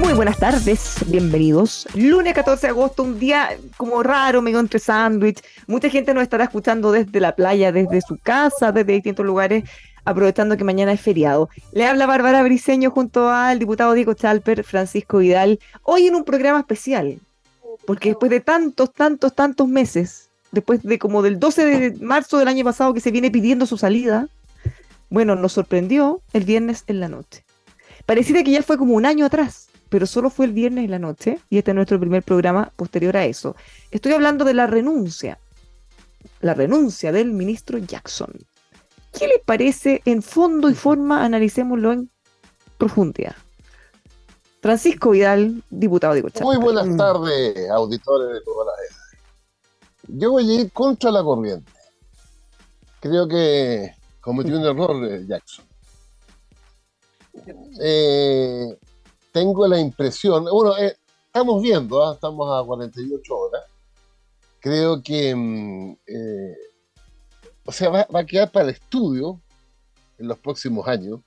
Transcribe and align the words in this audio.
Muy 0.00 0.12
buenas 0.14 0.38
tardes, 0.38 0.96
bienvenidos. 1.06 1.86
Lunes 1.94 2.34
14 2.34 2.66
de 2.66 2.70
agosto, 2.70 3.02
un 3.02 3.18
día 3.18 3.56
como 3.76 4.02
raro, 4.02 4.42
medio 4.42 4.60
entre 4.60 4.78
sándwich. 4.78 5.40
Mucha 5.66 5.88
gente 5.88 6.12
nos 6.12 6.22
estará 6.22 6.44
escuchando 6.44 6.92
desde 6.92 7.20
la 7.20 7.34
playa, 7.34 7.72
desde 7.72 8.00
su 8.00 8.18
casa, 8.18 8.72
desde 8.72 8.92
distintos 8.92 9.24
lugares, 9.24 9.64
aprovechando 10.04 10.56
que 10.56 10.64
mañana 10.64 10.92
es 10.92 11.00
feriado. 11.00 11.48
Le 11.72 11.86
habla 11.86 12.06
Bárbara 12.06 12.42
Briceño 12.42 12.90
junto 12.90 13.30
al 13.30 13.58
diputado 13.58 13.92
Diego 13.92 14.14
Chalper, 14.14 14.64
Francisco 14.64 15.18
Vidal, 15.18 15.60
hoy 15.82 16.06
en 16.06 16.14
un 16.14 16.24
programa 16.24 16.60
especial, 16.60 17.20
porque 17.86 18.10
después 18.10 18.30
de 18.30 18.40
tantos, 18.40 18.92
tantos, 18.92 19.34
tantos 19.34 19.68
meses, 19.68 20.30
después 20.52 20.82
de 20.82 20.98
como 20.98 21.22
del 21.22 21.38
12 21.38 21.64
de 21.64 22.04
marzo 22.04 22.38
del 22.38 22.48
año 22.48 22.64
pasado 22.64 22.92
que 22.92 23.00
se 23.00 23.10
viene 23.10 23.30
pidiendo 23.30 23.66
su 23.66 23.78
salida, 23.78 24.28
bueno, 25.10 25.36
nos 25.36 25.52
sorprendió 25.52 26.20
el 26.32 26.44
viernes 26.44 26.84
en 26.88 27.00
la 27.00 27.08
noche. 27.08 27.45
Pareciera 28.06 28.42
que 28.42 28.52
ya 28.52 28.62
fue 28.62 28.78
como 28.78 28.94
un 28.94 29.04
año 29.04 29.26
atrás 29.26 29.66
pero 29.88 30.06
solo 30.06 30.30
fue 30.30 30.46
el 30.46 30.52
viernes 30.52 30.84
en 30.84 30.90
la 30.90 30.98
noche 30.98 31.40
y 31.48 31.58
este 31.58 31.70
es 31.70 31.74
nuestro 31.74 32.00
primer 32.00 32.22
programa 32.22 32.72
posterior 32.76 33.16
a 33.16 33.24
eso. 33.24 33.56
Estoy 33.90 34.12
hablando 34.12 34.44
de 34.44 34.54
la 34.54 34.66
renuncia, 34.66 35.38
la 36.40 36.54
renuncia 36.54 37.12
del 37.12 37.32
ministro 37.32 37.78
Jackson. 37.78 38.32
¿Qué 39.12 39.28
le 39.28 39.38
parece 39.44 40.02
en 40.04 40.22
fondo 40.22 40.68
y 40.68 40.74
forma? 40.74 41.24
Analicémoslo 41.24 41.92
en 41.92 42.10
profundidad. 42.76 43.36
Francisco 44.60 45.10
Vidal, 45.10 45.62
diputado 45.70 46.14
de 46.14 46.22
Cochapa. 46.22 46.44
Muy 46.44 46.56
buenas 46.56 46.96
tardes, 46.96 47.70
auditores 47.70 48.34
de 48.34 48.40
todas 48.40 48.66
las 48.66 48.90
edades. 48.90 49.06
Yo 50.08 50.32
voy 50.32 50.50
a 50.50 50.60
ir 50.60 50.72
contra 50.72 51.10
la 51.10 51.22
corriente. 51.22 51.72
Creo 53.00 53.28
que 53.28 53.92
cometió 54.20 54.58
un 54.58 54.64
error 54.64 55.04
eh, 55.08 55.24
Jackson. 55.26 55.65
Eh, 57.80 58.78
tengo 59.32 59.66
la 59.68 59.78
impresión, 59.78 60.44
bueno, 60.44 60.76
eh, 60.78 60.96
estamos 61.26 61.62
viendo, 61.62 62.02
¿ah? 62.02 62.14
estamos 62.14 62.48
a 62.50 62.64
48 62.64 63.36
horas, 63.36 63.62
creo 64.58 65.02
que, 65.02 65.34
mm, 65.34 65.96
eh, 66.06 66.56
o 67.64 67.72
sea, 67.72 67.90
va, 67.90 68.06
a 68.12 68.24
quedar 68.24 68.50
para 68.50 68.64
el 68.64 68.70
estudio 68.74 69.40
en 70.18 70.28
los 70.28 70.38
próximos 70.38 70.88
años 70.88 71.20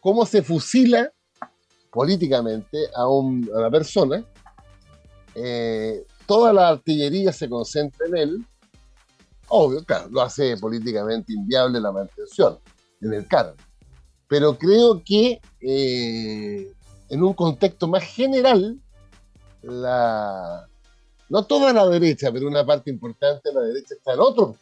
cómo 0.00 0.26
se 0.26 0.42
fusila 0.42 1.12
políticamente 1.90 2.88
a, 2.94 3.08
una 3.08 3.70
persona, 3.70 4.24
eh, 5.34 6.04
toda 6.26 6.52
la 6.52 6.68
artillería 6.68 7.32
se 7.32 7.48
concentra 7.48 8.06
en 8.06 8.16
él, 8.16 8.46
obvio, 9.48 9.84
claro, 9.84 10.08
lo 10.10 10.20
hace 10.20 10.56
políticamente 10.58 11.32
inviable 11.32 11.80
la 11.80 11.92
mantención 11.92 12.58
en 13.00 13.14
el 13.14 13.26
cargo. 13.26 13.56
Pero 14.28 14.58
creo 14.58 15.02
que 15.04 15.40
en 17.08 17.22
un 17.22 17.34
contexto 17.34 17.86
más 17.88 18.02
general, 18.02 18.78
la, 19.62 20.68
no 21.28 21.44
toda 21.44 21.72
la 21.72 21.86
derecha, 21.88 22.32
pero 22.32 22.48
una 22.48 22.64
parte 22.64 22.90
importante 22.90 23.48
de 23.48 23.54
la 23.54 23.60
derecha 23.62 23.94
está 23.94 24.14
en 24.14 24.20
otro. 24.20 24.56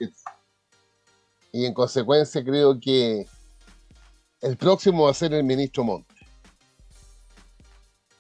Y 1.52 1.64
en 1.64 1.74
consecuencia 1.74 2.44
creo 2.44 2.78
que 2.80 3.26
el 4.40 4.56
próximo 4.56 5.04
va 5.04 5.10
a 5.10 5.14
ser 5.14 5.32
el 5.32 5.44
ministro 5.44 5.84
Monte. 5.84 6.14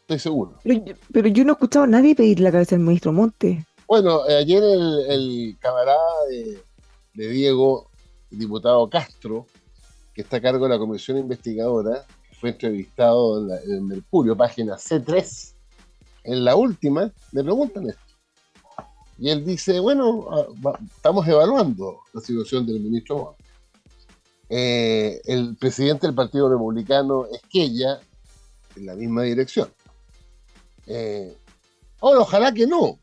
Estoy 0.02 0.18
seguro. 0.18 0.58
Pero, 1.12 1.28
yo 1.28 1.44
no 1.44 1.52
he 1.52 1.54
escuchado 1.54 1.84
a 1.84 1.88
nadie 1.88 2.14
pedir 2.14 2.40
la 2.40 2.52
cabeza 2.52 2.76
del 2.76 2.84
ministro 2.84 3.12
Monte. 3.12 3.64
Bueno, 3.86 4.26
eh, 4.28 4.36
ayer 4.36 4.62
el, 4.62 5.56
camarada 5.60 6.26
de, 6.28 6.62
de 7.14 7.28
Diego, 7.28 7.90
el 8.30 8.38
diputado 8.38 8.88
Castro, 8.88 9.46
que 10.14 10.22
está 10.22 10.36
a 10.36 10.40
cargo 10.40 10.64
de 10.64 10.74
la 10.74 10.78
comisión 10.78 11.18
investigadora, 11.18 12.06
fue 12.40 12.50
entrevistado 12.50 13.40
en, 13.40 13.72
el 13.72 13.80
Mercurio, 13.82 14.36
página 14.36 14.76
C3, 14.76 15.54
en 16.24 16.44
la 16.44 16.56
última, 16.56 17.12
le 17.32 17.42
preguntan 17.42 17.88
esto. 17.88 18.00
Y 19.18 19.30
él 19.30 19.44
dice, 19.44 19.78
bueno, 19.80 20.26
ah, 20.30 20.78
estamos 20.96 21.26
evaluando 21.26 22.00
la 22.12 22.20
situación 22.20 22.66
del 22.66 22.80
ministro 22.80 23.36
eh, 24.48 25.20
el 25.24 25.56
presidente 25.56 26.06
del 26.06 26.14
Partido 26.14 26.48
Republicano 26.48 27.26
es 27.26 27.40
que 27.50 27.62
ella, 27.62 28.00
en 28.76 28.86
la 28.86 28.94
misma 28.94 29.22
dirección. 29.22 29.68
Eh, 30.86 31.36
ojalá 32.00 32.52
que 32.52 32.66
no, 32.66 32.98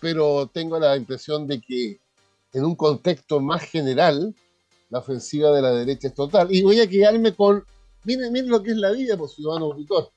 pero 0.00 0.46
tengo 0.46 0.78
la 0.78 0.96
impresión 0.96 1.46
de 1.46 1.60
que 1.60 2.00
en 2.52 2.64
un 2.64 2.76
contexto 2.76 3.40
más 3.40 3.62
general, 3.62 4.34
la 4.94 5.00
ofensiva 5.00 5.50
de 5.50 5.60
la 5.60 5.72
derecha 5.72 6.06
es 6.06 6.14
total. 6.14 6.54
Y 6.54 6.62
voy 6.62 6.78
a 6.78 6.88
quedarme 6.88 7.34
con 7.34 7.64
Miren, 8.04 8.32
miren 8.32 8.48
lo 8.48 8.62
que 8.62 8.70
es 8.70 8.76
la 8.76 8.92
vida, 8.92 9.16
por 9.16 9.28
ciudadano 9.28 9.64
auditor. 9.64 10.12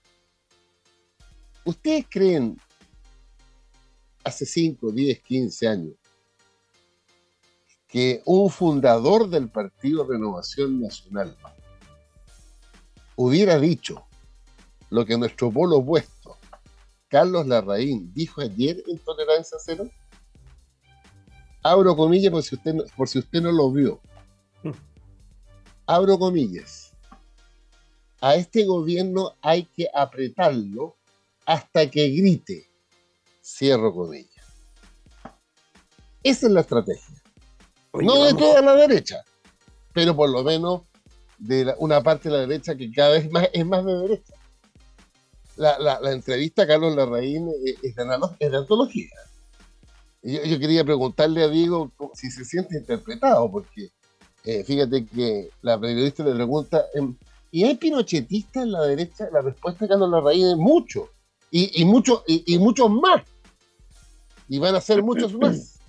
¿Ustedes 1.65 2.05
creen 2.07 2.61
hace 4.23 4.45
5, 4.45 4.91
10, 4.91 5.23
15 5.23 5.67
años 5.67 5.95
que 7.87 8.21
un 8.25 8.51
fundador 8.51 9.27
del 9.27 9.49
Partido 9.49 10.05
Renovación 10.05 10.79
Nacional 10.79 11.35
hubiera 13.15 13.57
dicho 13.57 14.05
lo 14.91 15.07
que 15.07 15.17
nuestro 15.17 15.49
polo 15.49 15.77
opuesto, 15.77 16.37
Carlos 17.07 17.47
Larraín, 17.47 18.13
dijo 18.13 18.41
ayer 18.41 18.83
en 18.85 18.99
Tolerancia 18.99 19.57
Cero? 19.59 19.89
Abro 21.63 21.95
comillas 21.95 22.31
por 22.31 22.43
si 22.43 22.53
usted 22.53 22.75
por 22.95 23.07
si 23.07 23.17
usted 23.17 23.41
no 23.41 23.51
lo 23.51 23.71
vio. 23.71 23.99
Abro 25.85 26.19
comillas 26.19 26.87
a 28.21 28.35
este 28.35 28.65
gobierno 28.65 29.35
hay 29.41 29.65
que 29.65 29.87
apretarlo 29.93 30.95
hasta 31.45 31.89
que 31.89 32.09
grite. 32.09 32.69
Cierro 33.43 33.93
comillas. 33.93 34.45
Esa 36.23 36.47
es 36.47 36.53
la 36.53 36.61
estrategia. 36.61 37.15
no 37.93 38.25
de 38.25 38.33
toda 38.33 38.61
la 38.61 38.75
derecha, 38.75 39.23
pero 39.93 40.15
por 40.15 40.29
lo 40.29 40.43
menos 40.43 40.81
de 41.37 41.73
una 41.77 42.01
parte 42.01 42.29
de 42.29 42.35
la 42.35 42.41
derecha 42.41 42.75
que 42.75 42.91
cada 42.91 43.11
vez 43.11 43.31
más, 43.31 43.47
es 43.53 43.65
más 43.65 43.85
de 43.85 43.93
derecha. 43.93 44.33
La, 45.55 45.99
entrevista 46.11 46.63
a 46.63 46.67
Carlos 46.67 46.95
Larraín 46.95 47.49
es 47.81 47.95
de, 47.95 48.57
antología. 48.57 49.09
Yo, 50.21 50.43
yo, 50.43 50.59
quería 50.59 50.83
preguntarle 50.83 51.43
a 51.43 51.47
Diego 51.47 51.91
si 52.13 52.29
se 52.29 52.45
siente 52.45 52.77
interpretado, 52.77 53.49
porque 53.49 53.89
eh, 54.47 54.63
fíjate 54.63 55.05
que 55.05 55.49
la 55.61 55.77
periodista 55.77 56.23
le 56.23 56.33
pregunta, 56.33 56.85
em, 56.93 57.13
y 57.51 57.65
hay 57.65 57.75
pinochetistas 57.75 58.63
en 58.63 58.71
la 58.71 58.81
derecha, 58.83 59.27
la 59.29 59.41
respuesta 59.41 59.83
de 59.83 59.89
Carlos 59.89 60.09
Larraín 60.09 60.47
es 60.47 60.55
mucho, 60.55 61.09
y, 61.51 61.81
y, 61.81 61.83
mucho, 61.83 62.23
y, 62.25 62.57
muchos 62.57 62.89
más. 62.89 63.23
Y 64.47 64.57
van 64.59 64.75
a 64.75 64.79
ser 64.79 65.03
muchos 65.03 65.33
más. 65.41 65.79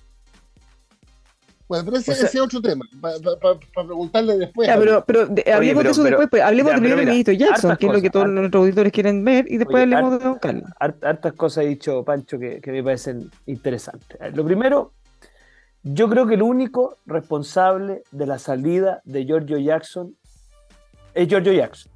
Bueno, 1.69 1.85
pero 1.85 1.97
ese, 1.97 2.11
es 2.11 2.35
otro 2.35 2.61
tema, 2.61 2.83
para 2.99 3.85
preguntarle 3.85 4.37
después. 4.37 4.67
pero, 5.05 5.29
hablemos 5.53 5.83
de 5.85 5.91
eso 5.91 6.03
después, 6.03 6.27
pues, 6.29 6.41
hablemos 6.41 6.73
del 6.73 6.81
primer 6.81 7.05
ministro 7.05 7.33
Jackson, 7.33 7.77
que 7.77 7.85
es 7.85 7.93
lo 7.93 8.01
que 8.01 8.09
todos 8.09 8.27
nuestros 8.27 8.61
auditores 8.61 8.91
quieren 8.91 9.23
ver, 9.23 9.45
y 9.47 9.55
después 9.55 9.83
hablemos 9.83 10.19
de 10.19 10.19
Don 10.19 10.37
Carlos. 10.37 10.69
Hartas 10.79 11.31
cosas 11.33 11.63
ha 11.63 11.67
dicho 11.67 12.03
Pancho 12.03 12.37
que, 12.37 12.59
que 12.59 12.71
me 12.73 12.83
parecen 12.83 13.31
interesantes. 13.45 14.19
Lo 14.35 14.43
primero, 14.43 14.91
yo 15.83 16.09
creo 16.09 16.27
que 16.27 16.35
el 16.35 16.41
único 16.41 16.97
responsable 17.05 18.03
de 18.11 18.25
la 18.25 18.39
salida 18.39 19.01
de 19.05 19.25
Giorgio 19.25 19.57
Jackson 19.57 20.15
es 21.13 21.27
Giorgio 21.27 21.53
Jackson. 21.53 21.91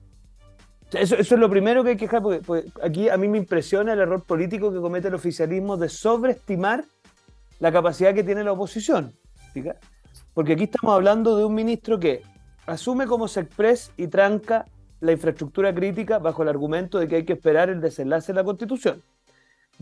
Eso, 0.94 1.16
es 1.16 1.32
lo 1.32 1.50
primero 1.50 1.84
que 1.84 1.92
hay 1.92 1.98
que 1.98 2.06
dejar, 2.06 2.22
porque, 2.22 2.40
porque 2.46 2.72
aquí 2.82 3.10
a 3.10 3.18
mí 3.18 3.28
me 3.28 3.40
impresiona 3.40 3.94
el 3.94 4.00
error 4.00 4.24
político 4.24 4.72
que 4.72 4.80
comete 4.80 5.08
el 5.08 5.16
oficialismo 5.16 5.76
de 5.76 5.90
sobreestimar 5.90 6.86
la 7.60 7.72
capacidad 7.72 8.14
que 8.14 8.24
tiene 8.24 8.44
la 8.44 8.52
oposición. 8.52 9.14
Porque 10.34 10.54
aquí 10.54 10.64
estamos 10.64 10.94
hablando 10.94 11.38
de 11.38 11.46
un 11.46 11.54
ministro 11.54 12.00
que 12.00 12.22
asume 12.66 13.08
como 13.08 13.28
Sexpress 13.28 13.92
y 13.98 14.08
tranca 14.08 14.66
la 15.00 15.12
infraestructura 15.12 15.74
crítica 15.74 16.20
bajo 16.20 16.44
el 16.44 16.50
argumento 16.50 17.00
de 17.00 17.08
que 17.08 17.16
hay 17.18 17.26
que 17.26 17.34
esperar 17.34 17.70
el 17.70 17.82
desenlace 17.82 18.32
de 18.32 18.38
la 18.38 18.44
Constitución. 18.44 19.02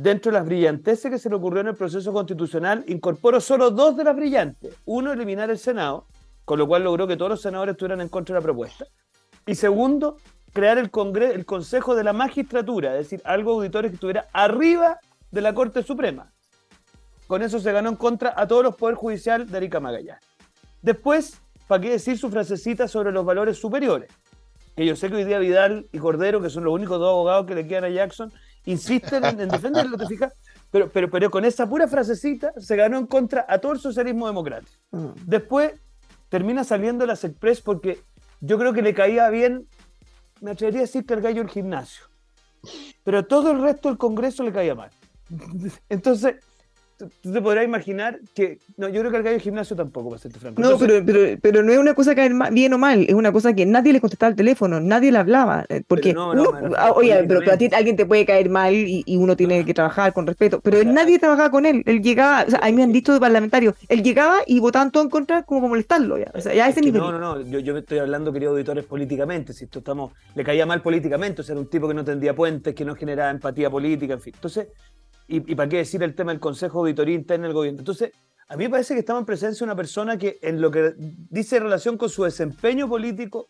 Dentro 0.02 0.32
de 0.32 0.40
las 0.40 0.48
brillanteces 0.48 1.12
que 1.12 1.20
se 1.20 1.30
le 1.30 1.36
ocurrió 1.36 1.62
en 1.62 1.68
el 1.68 1.76
proceso 1.76 2.12
constitucional, 2.12 2.84
incorporó 2.88 3.40
solo 3.40 3.70
dos 3.70 3.96
de 3.96 4.04
las 4.04 4.16
brillantes. 4.16 4.74
Uno, 4.86 5.14
eliminar 5.14 5.52
el 5.52 5.60
Senado, 5.60 6.08
con 6.44 6.58
lo 6.58 6.68
cual 6.68 6.86
logró 6.86 7.06
que 7.06 7.16
todos 7.16 7.30
los 7.30 7.42
senadores 7.44 7.74
estuvieran 7.74 8.02
en 8.02 8.10
contra 8.10 8.34
de 8.34 8.40
la 8.40 8.44
propuesta. 8.44 8.88
Y 9.46 9.54
segundo, 9.54 10.18
crear 10.54 10.80
el, 10.80 10.90
el 11.22 11.46
Consejo 11.46 11.94
de 11.94 12.04
la 12.04 12.14
Magistratura, 12.14 12.94
es 12.98 13.10
decir, 13.10 13.22
algo 13.26 13.52
auditores 13.52 13.92
que 13.92 13.96
estuviera 13.96 14.28
arriba 14.34 14.98
de 15.30 15.42
la 15.42 15.54
Corte 15.54 15.84
Suprema. 15.84 16.34
Con 17.28 17.44
eso 17.44 17.60
se 17.60 17.72
ganó 17.72 17.90
en 17.90 17.96
contra 17.96 18.34
a 18.36 18.48
todos 18.48 18.64
los 18.64 18.76
poderes 18.76 18.98
judiciales 18.98 19.52
de 19.52 19.58
Arica 19.58 19.80
Magallanes. 19.80 20.24
Después, 20.82 21.40
¿para 21.68 21.80
qué 21.80 21.92
decir 21.92 22.18
su 22.18 22.32
frasecita 22.32 22.88
sobre 22.88 23.12
los 23.12 23.24
valores 23.24 23.60
superiores? 23.60 24.10
Que 24.76 24.84
yo 24.84 24.96
sé 24.96 25.10
que 25.10 25.18
hoy 25.18 25.26
día 25.26 25.38
Vidal 25.38 25.86
y 25.92 26.00
Cordero, 26.00 26.42
que 26.42 26.50
son 26.50 26.64
los 26.64 26.74
únicos 26.74 26.98
dos 26.98 27.10
abogados 27.10 27.46
que 27.46 27.54
le 27.54 27.68
quedan 27.68 27.84
a 27.84 27.90
Jackson, 27.90 28.34
insisten 28.66 29.26
en, 29.26 29.42
en 29.42 29.50
defenderlo, 29.50 29.98
¿te 29.98 30.08
fijas? 30.08 30.34
Pero, 30.70 30.90
pero, 30.90 31.10
pero 31.10 31.30
con 31.30 31.46
esa 31.46 31.68
pura 31.68 31.88
frasecita 31.88 32.54
se 32.58 32.76
ganó 32.76 32.98
en 32.98 33.08
contra 33.08 33.46
a 33.48 33.60
todo 33.60 33.74
el 33.74 33.80
socialismo 33.80 34.28
democrático. 34.28 34.72
Mm. 34.92 35.10
Después 35.26 35.74
termina 36.30 36.64
saliendo 36.64 37.06
la 37.06 37.14
Express 37.14 37.62
porque 37.62 38.00
yo 38.40 38.58
creo 38.58 38.74
que 38.74 38.82
le 38.82 38.94
caía 38.94 39.30
bien, 39.30 39.68
me 40.40 40.52
atrevería 40.52 40.82
a 40.82 40.84
decir 40.84 41.06
que 41.06 41.14
el 41.14 41.22
gallo 41.22 41.42
del 41.42 41.52
gimnasio. 41.52 42.06
Pero 43.04 43.26
todo 43.26 43.52
el 43.52 43.62
resto 43.62 43.90
del 43.90 43.98
Congreso 43.98 44.44
le 44.44 44.54
caía 44.54 44.76
mal. 44.76 44.92
Entonces, 45.90 46.36
tú 47.22 47.32
te 47.34 47.42
podrás 47.42 47.66
imaginar 47.66 48.20
que. 48.36 48.60
No, 48.78 48.88
yo 48.90 49.00
creo 49.02 49.12
que 49.12 49.18
al 49.18 49.24
gallo 49.24 49.34
del 49.34 49.42
gimnasio 49.42 49.76
tampoco, 49.76 50.10
para 50.10 50.22
serte 50.22 50.40
franco. 50.40 50.62
No, 50.62 50.72
Entonces, 50.72 51.04
pero, 51.06 51.06
pero, 51.06 51.40
pero 51.42 51.64
no 51.64 51.72
es 51.72 51.78
una 51.80 51.94
cosa 51.94 52.16
caer 52.16 52.34
bien 52.52 52.74
o 52.74 52.78
mal, 52.78 53.06
es 53.08 53.14
una 53.14 53.32
cosa 53.32 53.54
que 53.54 53.66
nadie 53.66 53.94
le 53.94 54.02
contestaba 54.02 54.30
al 54.30 54.36
teléfono, 54.36 54.80
nadie 54.80 55.12
le 55.12 55.18
hablaba. 55.18 55.66
eh, 55.70 55.82
Porque, 55.88 56.14
no, 56.14 56.34
no, 56.34 56.42
uno- 56.42 56.52
refiero 56.52 56.76
ah, 56.78 56.92
oye, 56.94 57.24
pero, 57.28 57.52
a 57.52 57.58
ti 57.58 57.70
alguien 57.74 57.96
te 57.96 58.06
puede 58.06 58.26
caer 58.26 58.50
mal 58.50 58.74
y, 58.74 59.04
y 59.06 59.18
uno 59.18 59.36
tiene 59.36 59.64
que 59.66 59.74
trabajar 59.74 60.14
con 60.14 60.26
respeto, 60.28 60.60
pero 60.62 60.84
nadie 60.84 61.20
trabajaba 61.20 61.50
con 61.52 61.66
él. 61.66 61.84
Él 61.86 62.02
llegaba, 62.02 62.44
o 62.48 62.50
sea, 62.50 62.60
a 62.62 62.66
mí 62.68 62.74
me 62.74 62.84
han 62.84 62.92
dicho 62.92 63.14
de 63.14 63.20
parlamentario, 63.20 63.76
él 63.90 64.04
llegaba 64.04 64.38
y 64.46 64.60
votaban 64.60 64.92
todo 64.92 65.04
en 65.04 65.10
contra 65.10 65.44
como 65.44 65.62
para 65.62 65.70
molestarlo. 65.70 66.18
Ya, 66.18 66.32
o 66.34 66.42
sea, 66.42 66.54
ya 66.54 66.66
Es 66.68 66.72
ese 66.78 66.82
nivel. 66.86 67.02
no, 67.02 67.12
no, 67.12 67.20
no, 67.20 67.42
yo, 67.42 67.60
yo 67.60 67.78
estoy 67.78 68.00
hablando, 68.00 68.32
queridos 68.34 68.54
auditores, 68.54 68.86
políticamente. 68.86 69.54
Si 69.54 69.66
esto 69.66 69.80
estamos, 69.80 70.12
le 70.36 70.44
caía 70.44 70.66
mal 70.66 70.82
políticamente, 70.82 71.42
o 71.42 71.44
sea, 71.44 71.54
era 71.54 71.62
un 71.62 71.70
tipo 71.70 71.88
que 71.88 71.94
no 71.94 72.04
tendía 72.04 72.36
puentes, 72.36 72.74
que 72.76 72.86
no 72.86 72.96
generaba 72.96 73.30
empatía 73.32 73.70
política, 73.70 74.14
en 74.14 74.22
fin. 74.22 74.34
Entonces, 74.36 74.68
y, 75.28 75.56
para 75.56 75.70
qué 75.70 75.78
decir 75.78 76.04
el 76.04 76.16
tema 76.16 76.32
del 76.32 76.40
Consejo 76.40 76.80
de 76.80 76.90
Auditoría 76.90 77.16
Interna 77.16 77.48
del 77.48 77.54
Gobierno. 77.54 77.80
Entonces, 77.80 78.12
a 78.48 78.58
mí 78.58 78.66
me 78.66 78.70
parece 78.70 78.94
que 78.94 79.00
estamos 79.00 79.22
en 79.22 79.26
presencia 79.26 79.60
de 79.60 79.72
una 79.72 79.76
persona 79.76 80.18
que 80.18 80.40
en 80.42 80.60
lo 80.60 80.72
que 80.72 80.94
dice 80.98 81.58
en 81.58 81.64
relación 81.64 81.98
con 81.98 82.10
su 82.10 82.24
desempeño 82.24 82.90
político, 82.90 83.48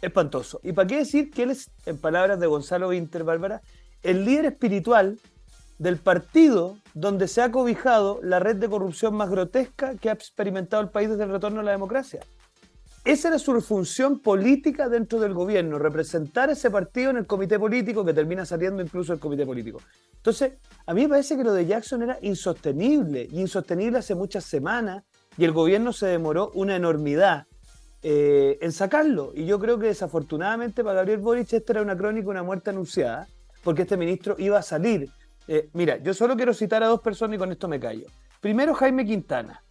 espantoso. 0.00 0.60
Y 0.62 0.72
para 0.72 0.86
qué 0.86 0.96
decir 0.96 1.30
que 1.30 1.42
él 1.42 1.50
es, 1.50 1.70
en 1.86 1.98
palabras 1.98 2.40
de 2.40 2.46
Gonzalo 2.46 2.88
Winter, 2.88 3.24
Bárbara, 3.24 3.60
el 4.02 4.24
líder 4.24 4.46
espiritual 4.46 5.18
del 5.78 5.98
partido 5.98 6.76
donde 6.94 7.28
se 7.28 7.42
ha 7.42 7.50
cobijado 7.50 8.20
la 8.22 8.40
red 8.40 8.56
de 8.56 8.68
corrupción 8.68 9.14
más 9.14 9.30
grotesca 9.30 9.96
que 9.96 10.10
ha 10.10 10.12
experimentado 10.12 10.82
el 10.82 10.88
país 10.88 11.08
desde 11.08 11.24
el 11.24 11.30
retorno 11.30 11.60
a 11.60 11.64
la 11.64 11.72
democracia. 11.72 12.20
Esa 13.04 13.28
era 13.28 13.38
su 13.38 13.58
función 13.60 14.20
política 14.20 14.88
dentro 14.88 15.18
del 15.18 15.32
gobierno, 15.32 15.78
representar 15.78 16.50
ese 16.50 16.70
partido 16.70 17.10
en 17.10 17.18
el 17.18 17.26
comité 17.26 17.58
político 17.58 18.04
que 18.04 18.12
termina 18.12 18.44
saliendo 18.44 18.82
incluso 18.82 19.12
el 19.12 19.18
comité 19.18 19.46
político. 19.46 19.80
Entonces, 20.16 20.54
a 20.84 20.92
mí 20.92 21.02
me 21.02 21.10
parece 21.10 21.36
que 21.36 21.44
lo 21.44 21.52
de 21.52 21.64
Jackson 21.64 22.02
era 22.02 22.18
insostenible, 22.20 23.28
y 23.30 23.40
insostenible 23.40 23.98
hace 23.98 24.14
muchas 24.14 24.44
semanas, 24.44 25.04
y 25.38 25.44
el 25.44 25.52
gobierno 25.52 25.92
se 25.92 26.06
demoró 26.06 26.50
una 26.54 26.76
enormidad 26.76 27.46
eh, 28.02 28.58
en 28.60 28.72
sacarlo. 28.72 29.32
Y 29.34 29.46
yo 29.46 29.58
creo 29.58 29.78
que 29.78 29.86
desafortunadamente 29.86 30.82
para 30.82 30.96
Gabriel 30.96 31.20
Boric 31.20 31.52
esta 31.52 31.72
era 31.72 31.82
una 31.82 31.96
crónica, 31.96 32.28
una 32.28 32.42
muerte 32.42 32.70
anunciada, 32.70 33.26
porque 33.62 33.82
este 33.82 33.96
ministro 33.96 34.34
iba 34.38 34.58
a 34.58 34.62
salir. 34.62 35.08
Eh, 35.46 35.70
mira, 35.72 35.96
yo 35.96 36.12
solo 36.12 36.36
quiero 36.36 36.52
citar 36.52 36.82
a 36.82 36.88
dos 36.88 37.00
personas 37.00 37.36
y 37.36 37.38
con 37.38 37.50
esto 37.50 37.68
me 37.68 37.80
callo. 37.80 38.06
Primero, 38.40 38.74
Jaime 38.74 39.06
Quintana. 39.06 39.62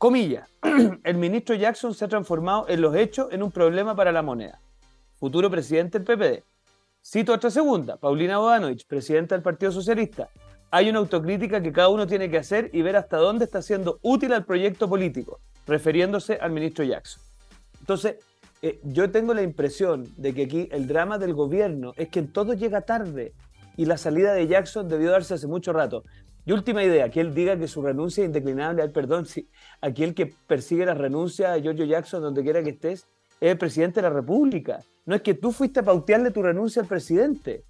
Comilla, 0.00 0.48
el 1.04 1.16
ministro 1.18 1.54
Jackson 1.54 1.92
se 1.92 2.06
ha 2.06 2.08
transformado 2.08 2.64
en 2.70 2.80
los 2.80 2.96
hechos 2.96 3.28
en 3.32 3.42
un 3.42 3.52
problema 3.52 3.94
para 3.94 4.10
la 4.10 4.22
moneda. 4.22 4.58
Futuro 5.18 5.50
presidente 5.50 5.98
del 5.98 6.06
PPD. 6.06 6.42
Cito 7.04 7.34
otra 7.34 7.50
segunda, 7.50 7.98
Paulina 7.98 8.38
Bodanovich, 8.38 8.86
presidenta 8.86 9.34
del 9.34 9.42
Partido 9.42 9.70
Socialista. 9.70 10.30
Hay 10.70 10.88
una 10.88 11.00
autocrítica 11.00 11.62
que 11.62 11.70
cada 11.70 11.90
uno 11.90 12.06
tiene 12.06 12.30
que 12.30 12.38
hacer 12.38 12.70
y 12.72 12.80
ver 12.80 12.96
hasta 12.96 13.18
dónde 13.18 13.44
está 13.44 13.60
siendo 13.60 13.98
útil 14.00 14.32
al 14.32 14.46
proyecto 14.46 14.88
político, 14.88 15.38
refiriéndose 15.66 16.38
al 16.40 16.52
ministro 16.52 16.82
Jackson. 16.82 17.22
Entonces, 17.80 18.24
eh, 18.62 18.80
yo 18.82 19.10
tengo 19.10 19.34
la 19.34 19.42
impresión 19.42 20.08
de 20.16 20.32
que 20.32 20.44
aquí 20.44 20.66
el 20.72 20.86
drama 20.86 21.18
del 21.18 21.34
gobierno 21.34 21.92
es 21.98 22.08
que 22.08 22.22
todo 22.22 22.54
llega 22.54 22.80
tarde 22.80 23.34
y 23.76 23.84
la 23.84 23.98
salida 23.98 24.32
de 24.32 24.46
Jackson 24.46 24.88
debió 24.88 25.10
darse 25.10 25.34
hace 25.34 25.46
mucho 25.46 25.74
rato. 25.74 26.04
Y 26.44 26.52
última 26.52 26.82
idea, 26.82 27.10
que 27.10 27.20
él 27.20 27.34
diga 27.34 27.56
que 27.58 27.68
su 27.68 27.82
renuncia 27.82 28.22
es 28.22 28.28
indeclinable, 28.28 28.88
perdón, 28.88 29.26
si 29.26 29.48
aquí 29.80 30.04
el 30.04 30.14
que 30.14 30.32
persigue 30.46 30.86
la 30.86 30.94
renuncia 30.94 31.52
a 31.52 31.58
Giorgio 31.58 31.84
Jackson 31.84 32.22
donde 32.22 32.42
quiera 32.42 32.62
que 32.62 32.70
estés 32.70 33.06
es 33.40 33.50
el 33.52 33.58
presidente 33.58 34.00
de 34.00 34.08
la 34.08 34.14
República. 34.14 34.80
No 35.06 35.14
es 35.14 35.22
que 35.22 35.34
tú 35.34 35.52
fuiste 35.52 35.80
a 35.80 35.82
pautearle 35.82 36.30
tu 36.30 36.42
renuncia 36.42 36.82
al 36.82 36.88
presidente. 36.88 37.64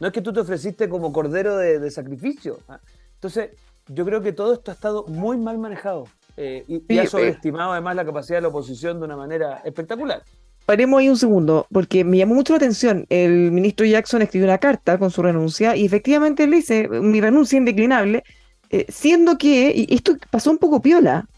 No 0.00 0.08
es 0.08 0.12
que 0.12 0.20
tú 0.20 0.32
te 0.32 0.40
ofreciste 0.40 0.88
como 0.88 1.12
cordero 1.12 1.56
de, 1.56 1.78
de 1.78 1.90
sacrificio. 1.90 2.58
Ah, 2.68 2.80
Entonces, 3.14 3.50
yo 3.88 4.04
creo 4.04 4.20
que 4.20 4.32
todo 4.32 4.52
esto 4.54 4.70
ha 4.70 4.74
estado 4.74 5.04
muy 5.06 5.36
mal 5.36 5.58
manejado 5.58 6.04
eh, 6.36 6.64
y, 6.66 6.98
ha 6.98 7.02
eh. 7.04 7.06
sobreestimado 7.06 7.72
además 7.72 7.96
la 7.96 8.04
capacidad 8.04 8.38
de 8.38 8.42
la 8.42 8.48
oposición 8.48 8.98
de 8.98 9.04
una 9.04 9.16
manera 9.16 9.60
espectacular. 9.64 10.22
Paremos 10.66 10.98
ahí 11.00 11.08
un 11.10 11.16
segundo, 11.18 11.66
porque 11.70 12.04
me 12.04 12.16
llamó 12.18 12.34
mucho 12.34 12.54
la 12.54 12.58
atención. 12.58 13.06
El 13.10 13.52
ministro 13.52 13.84
Jackson 13.86 14.22
escribió 14.22 14.46
una 14.46 14.58
carta 14.58 14.98
con 14.98 15.10
su 15.10 15.22
renuncia 15.22 15.76
y 15.76 15.84
efectivamente 15.84 16.44
él 16.44 16.52
dice, 16.52 16.88
mi 16.88 17.20
renuncia 17.20 17.58
indeclinable, 17.58 18.24
eh, 18.70 18.86
siendo 18.88 19.36
que, 19.38 19.72
y 19.76 19.94
esto 19.94 20.16
pasó 20.30 20.50
un 20.50 20.58
poco 20.58 20.80
piola, 20.80 21.28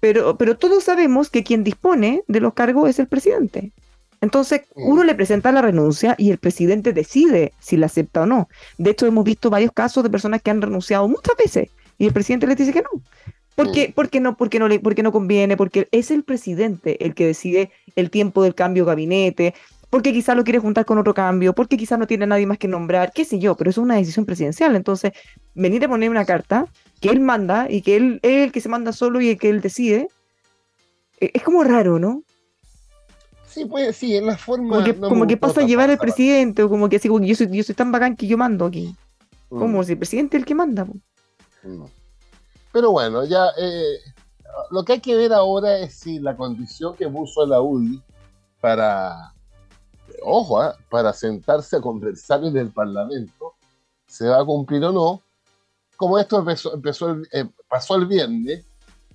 pero, 0.00 0.36
pero 0.36 0.58
todos 0.58 0.84
sabemos 0.84 1.30
que 1.30 1.44
quien 1.44 1.64
dispone 1.64 2.22
de 2.28 2.40
los 2.40 2.54
cargos 2.54 2.90
es 2.90 2.98
el 2.98 3.06
presidente. 3.08 3.72
Entonces, 4.20 4.62
Mm. 4.74 4.88
uno 4.88 5.04
le 5.04 5.14
presenta 5.14 5.52
la 5.52 5.62
renuncia 5.62 6.14
y 6.18 6.30
el 6.30 6.38
presidente 6.38 6.92
decide 6.92 7.52
si 7.60 7.76
la 7.76 7.86
acepta 7.86 8.22
o 8.22 8.26
no. 8.26 8.48
De 8.78 8.90
hecho, 8.90 9.06
hemos 9.06 9.24
visto 9.24 9.50
varios 9.50 9.72
casos 9.72 10.02
de 10.02 10.10
personas 10.10 10.42
que 10.42 10.50
han 10.50 10.62
renunciado 10.62 11.08
muchas 11.08 11.36
veces 11.36 11.70
y 11.98 12.06
el 12.06 12.12
presidente 12.12 12.46
les 12.46 12.56
dice 12.56 12.72
que 12.72 12.82
no. 12.82 13.02
¿Por 13.54 13.70
qué? 13.70 13.92
Porque 13.94 14.20
no, 14.20 14.36
porque 14.36 14.58
no 14.58 14.68
le, 14.68 14.80
porque 14.80 15.02
no 15.02 15.12
conviene, 15.12 15.56
porque 15.56 15.88
es 15.92 16.10
el 16.10 16.24
presidente 16.24 17.04
el 17.04 17.14
que 17.14 17.26
decide 17.26 17.70
el 17.94 18.10
tiempo 18.10 18.42
del 18.42 18.54
cambio 18.54 18.84
de 18.84 18.88
gabinete, 18.88 19.54
porque 19.90 20.12
quizás 20.12 20.36
lo 20.36 20.42
quiere 20.42 20.58
juntar 20.58 20.84
con 20.84 20.98
otro 20.98 21.14
cambio, 21.14 21.52
porque 21.52 21.76
quizás 21.76 21.98
no 21.98 22.08
tiene 22.08 22.24
a 22.24 22.26
nadie 22.26 22.46
más 22.46 22.58
que 22.58 22.66
nombrar, 22.66 23.12
qué 23.12 23.24
sé 23.24 23.38
yo, 23.38 23.54
pero 23.54 23.70
eso 23.70 23.80
es 23.80 23.84
una 23.84 23.94
decisión 23.94 24.26
presidencial. 24.26 24.74
Entonces, 24.74 25.12
venir 25.54 25.84
a 25.84 25.88
poner 25.88 26.10
una 26.10 26.24
carta 26.24 26.66
que 27.00 27.10
él 27.10 27.20
manda 27.20 27.70
y 27.70 27.82
que 27.82 27.94
él 27.94 28.18
es 28.22 28.46
el 28.46 28.52
que 28.52 28.60
se 28.60 28.68
manda 28.68 28.92
solo 28.92 29.20
y 29.20 29.28
el 29.28 29.38
que 29.38 29.50
él 29.50 29.60
decide, 29.60 30.08
eh, 31.20 31.30
es 31.32 31.42
como 31.44 31.62
raro, 31.62 32.00
¿no? 32.00 32.24
Sí, 33.46 33.66
pues 33.66 33.94
sí, 33.96 34.16
es 34.16 34.22
la 34.24 34.36
forma. 34.36 34.74
Como 34.74 34.84
que, 34.84 34.94
no 34.94 35.08
como 35.08 35.26
que 35.28 35.36
pasa 35.36 35.60
a 35.60 35.64
llevar 35.64 35.88
al 35.90 35.98
presidente, 35.98 36.64
o 36.64 36.68
como 36.68 36.88
que 36.88 36.96
así, 36.96 37.06
como 37.06 37.20
que 37.20 37.28
yo 37.28 37.36
soy, 37.36 37.48
yo 37.52 37.62
soy 37.62 37.76
tan 37.76 37.92
bacán 37.92 38.16
que 38.16 38.26
yo 38.26 38.36
mando 38.36 38.64
aquí. 38.64 38.96
Mm. 39.50 39.58
Como 39.60 39.84
si 39.84 39.92
el 39.92 39.98
presidente 39.98 40.36
es 40.36 40.42
el 40.42 40.46
que 40.46 40.56
manda. 40.56 40.84
po. 40.84 40.94
Pero 42.74 42.90
bueno, 42.90 43.24
ya 43.24 43.50
eh, 43.56 43.98
lo 44.72 44.84
que 44.84 44.94
hay 44.94 45.00
que 45.00 45.14
ver 45.14 45.32
ahora 45.32 45.78
es 45.78 45.94
si 45.94 46.18
la 46.18 46.36
condición 46.36 46.96
que 46.96 47.08
puso 47.08 47.46
la 47.46 47.60
UDI 47.60 48.02
para, 48.60 49.32
ojo, 50.24 50.60
ah, 50.60 50.76
para 50.90 51.12
sentarse 51.12 51.76
a 51.76 51.80
conversar 51.80 52.42
en 52.44 52.56
el 52.56 52.72
Parlamento 52.72 53.54
se 54.08 54.26
va 54.28 54.40
a 54.40 54.44
cumplir 54.44 54.82
o 54.84 54.90
no. 54.90 55.22
Como 55.96 56.18
esto 56.18 56.40
empezó, 56.40 56.74
empezó 56.74 57.16
eh, 57.30 57.48
pasó 57.68 57.94
el 57.94 58.06
viernes, 58.06 58.64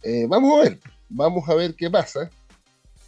eh, 0.04 0.26
vamos 0.30 0.54
a 0.58 0.64
ver, 0.64 0.80
vamos 1.10 1.50
a 1.50 1.54
ver 1.56 1.76
qué 1.76 1.90
pasa. 1.90 2.30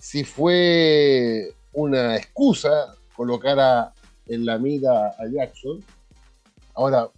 Si 0.01 0.25
fue 0.25 1.55
una 1.71 2.17
excusa 2.17 2.93
colocar 3.15 3.57
a- 3.57 3.93
en 4.27 4.45
la 4.45 4.57
mira 4.57 5.15
a 5.17 5.25
Jackson. 5.31 5.81
Ahora, 6.73 7.09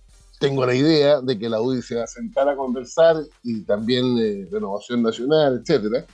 tengo 0.44 0.66
la 0.66 0.76
idea 0.76 1.22
de 1.22 1.40
que 1.40 1.48
la 1.48 1.62
UDI 1.62 1.82
se 1.82 1.96
va 1.96 2.04
a 2.04 2.08
sentar 2.08 2.50
a 2.50 2.56
conversar 2.56 3.16
y 3.44 3.62
también 3.62 4.18
eh, 4.20 4.46
Renovación 4.52 5.02
Nacional, 5.02 5.62
etcétera. 5.62 6.06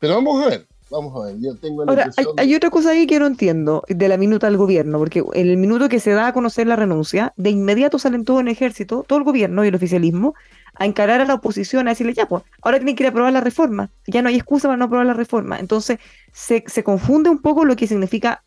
Pero 0.00 0.16
vamos 0.16 0.44
a 0.44 0.48
ver, 0.48 0.66
vamos 0.90 1.14
a 1.14 1.26
ver. 1.26 1.36
Yo 1.38 1.54
tengo 1.54 1.84
la 1.84 1.92
Ahora, 1.92 2.06
impresión 2.06 2.34
hay 2.38 2.54
otra 2.56 2.70
cosa 2.70 2.90
ahí 2.90 3.06
que 3.06 3.20
no 3.20 3.26
entiendo 3.26 3.84
de 3.88 4.08
la 4.08 4.16
minuta 4.16 4.48
del 4.48 4.56
gobierno, 4.56 4.98
porque 4.98 5.22
en 5.32 5.48
el 5.48 5.56
minuto 5.56 5.88
que 5.88 6.00
se 6.00 6.10
da 6.10 6.26
a 6.26 6.32
conocer 6.32 6.66
la 6.66 6.74
renuncia, 6.74 7.32
de 7.36 7.50
inmediato 7.50 8.00
salen 8.00 8.24
todo 8.24 8.40
el 8.40 8.48
ejército, 8.48 9.04
todo 9.06 9.20
el 9.20 9.24
gobierno 9.24 9.64
y 9.64 9.68
el 9.68 9.74
oficialismo, 9.76 10.34
a 10.74 10.84
encarar 10.84 11.20
a 11.20 11.24
la 11.24 11.34
oposición, 11.34 11.86
a 11.86 11.92
decirle, 11.92 12.14
ya, 12.14 12.26
pues, 12.26 12.42
ahora 12.62 12.78
tienen 12.78 12.96
que 12.96 13.04
ir 13.04 13.06
a 13.06 13.10
aprobar 13.10 13.32
la 13.32 13.40
reforma, 13.40 13.90
ya 14.08 14.22
no 14.22 14.28
hay 14.28 14.36
excusa 14.36 14.66
para 14.66 14.76
no 14.76 14.86
aprobar 14.86 15.06
la 15.06 15.14
reforma. 15.14 15.60
Entonces, 15.60 15.98
se, 16.32 16.64
se 16.66 16.82
confunde 16.82 17.30
un 17.30 17.38
poco 17.38 17.64
lo 17.64 17.76
que 17.76 17.86
significa 17.86 18.42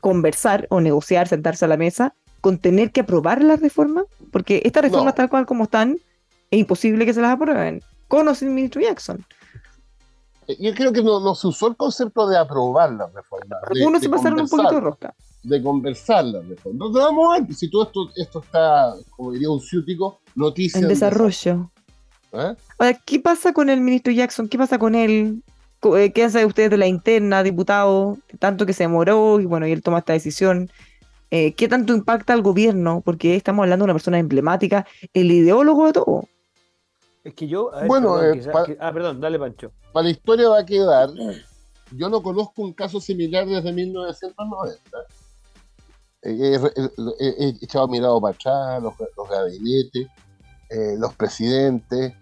conversar 0.00 0.68
o 0.70 0.80
negociar, 0.80 1.26
sentarse 1.26 1.64
a 1.64 1.68
la 1.68 1.76
mesa, 1.76 2.14
con 2.40 2.58
tener 2.58 2.92
que 2.92 3.00
aprobar 3.00 3.42
la 3.42 3.56
reforma? 3.56 4.04
Porque 4.30 4.62
estas 4.64 4.84
reformas 4.84 5.12
No. 5.12 5.14
tal 5.14 5.28
cual 5.28 5.46
como 5.46 5.64
están, 5.64 5.98
es 6.50 6.60
imposible 6.60 7.04
que 7.04 7.14
se 7.14 7.20
las 7.20 7.32
aprueben, 7.32 7.82
con 8.08 8.28
o 8.28 8.34
sin 8.34 8.54
ministro 8.54 8.80
Jackson. 8.80 9.24
Eh, 10.48 10.56
Yo 10.60 10.74
creo 10.74 10.92
que 10.92 11.02
no, 11.02 11.20
no 11.20 11.34
se 11.34 11.48
usó 11.48 11.68
el 11.68 11.76
concepto 11.76 12.28
de 12.28 12.38
aprobar 12.38 12.92
las 12.92 13.12
reformas. 13.12 13.58
Algunos 13.68 14.02
se 14.02 14.08
pasaron 14.08 14.40
un 14.40 14.48
poquito 14.48 14.74
de 14.74 14.80
rosca. 14.80 15.14
De 15.42 15.62
conversar 15.62 16.24
las 16.24 16.46
reformas. 16.46 16.78
No, 16.78 16.92
vamos 16.92 17.36
a 17.36 17.40
ver, 17.40 17.54
si 17.54 17.70
todo 17.70 17.84
esto, 17.84 18.10
esto 18.16 18.40
está, 18.40 18.94
como 19.16 19.32
diría 19.32 19.50
un 19.50 19.60
ciútico, 19.60 20.20
noticia. 20.34 20.80
En 20.80 20.88
desarrollo. 20.88 21.70
¿Eh? 22.32 22.54
Ahora, 22.78 23.00
¿qué 23.04 23.20
pasa 23.20 23.52
con 23.52 23.70
el 23.70 23.80
ministro 23.80 24.12
Jackson? 24.12 24.48
¿Qué 24.48 24.58
pasa 24.58 24.78
con 24.78 24.94
él? 24.94 25.42
Eh, 25.96 26.12
¿Qué 26.12 26.28
sabe 26.28 26.46
ustedes 26.46 26.70
de 26.70 26.76
la 26.76 26.86
interna, 26.86 27.42
diputado? 27.42 28.18
Tanto 28.38 28.66
que 28.66 28.72
se 28.72 28.84
demoró 28.84 29.40
y 29.40 29.46
bueno, 29.46 29.66
y 29.66 29.72
él 29.72 29.82
toma 29.82 29.98
esta 29.98 30.12
decisión. 30.14 30.68
Eh, 31.30 31.54
¿Qué 31.54 31.66
tanto 31.68 31.92
impacta 31.94 32.32
al 32.32 32.42
gobierno? 32.42 33.02
Porque 33.04 33.34
estamos 33.36 33.64
hablando 33.64 33.82
de 33.84 33.86
una 33.86 33.94
persona 33.94 34.18
emblemática, 34.18 34.86
el 35.12 35.30
ideólogo 35.32 35.86
de 35.86 35.92
todo. 35.92 36.28
Es 37.24 37.34
que 37.34 37.48
yo. 37.48 37.74
a 37.74 37.80
ver, 37.80 37.88
Bueno, 37.88 38.14
perdón, 38.14 38.30
eh, 38.36 38.38
quizá- 38.40 38.52
pa- 38.52 38.64
que- 38.64 38.76
ah, 38.80 38.92
perdón, 38.92 39.20
dale, 39.20 39.38
Pancho. 39.38 39.72
Para 39.92 40.04
la 40.04 40.10
historia 40.10 40.48
va 40.48 40.60
a 40.60 40.66
quedar. 40.66 41.10
Yo 41.92 42.08
no 42.08 42.22
conozco 42.22 42.62
un 42.62 42.72
caso 42.72 43.00
similar 43.00 43.46
desde 43.46 43.72
1990. 43.72 44.98
Eh, 46.22 46.32
He, 46.32 46.54
he- 46.54 46.90
he- 47.20 47.44
he 47.44 47.48
echado 47.62 47.86
mirado 47.88 48.20
para 48.20 48.34
atrás, 48.34 48.82
los, 48.82 48.94
los 49.16 49.28
gabinetes, 49.28 50.06
eh, 50.70 50.94
los 50.98 51.14
presidentes. 51.14 52.12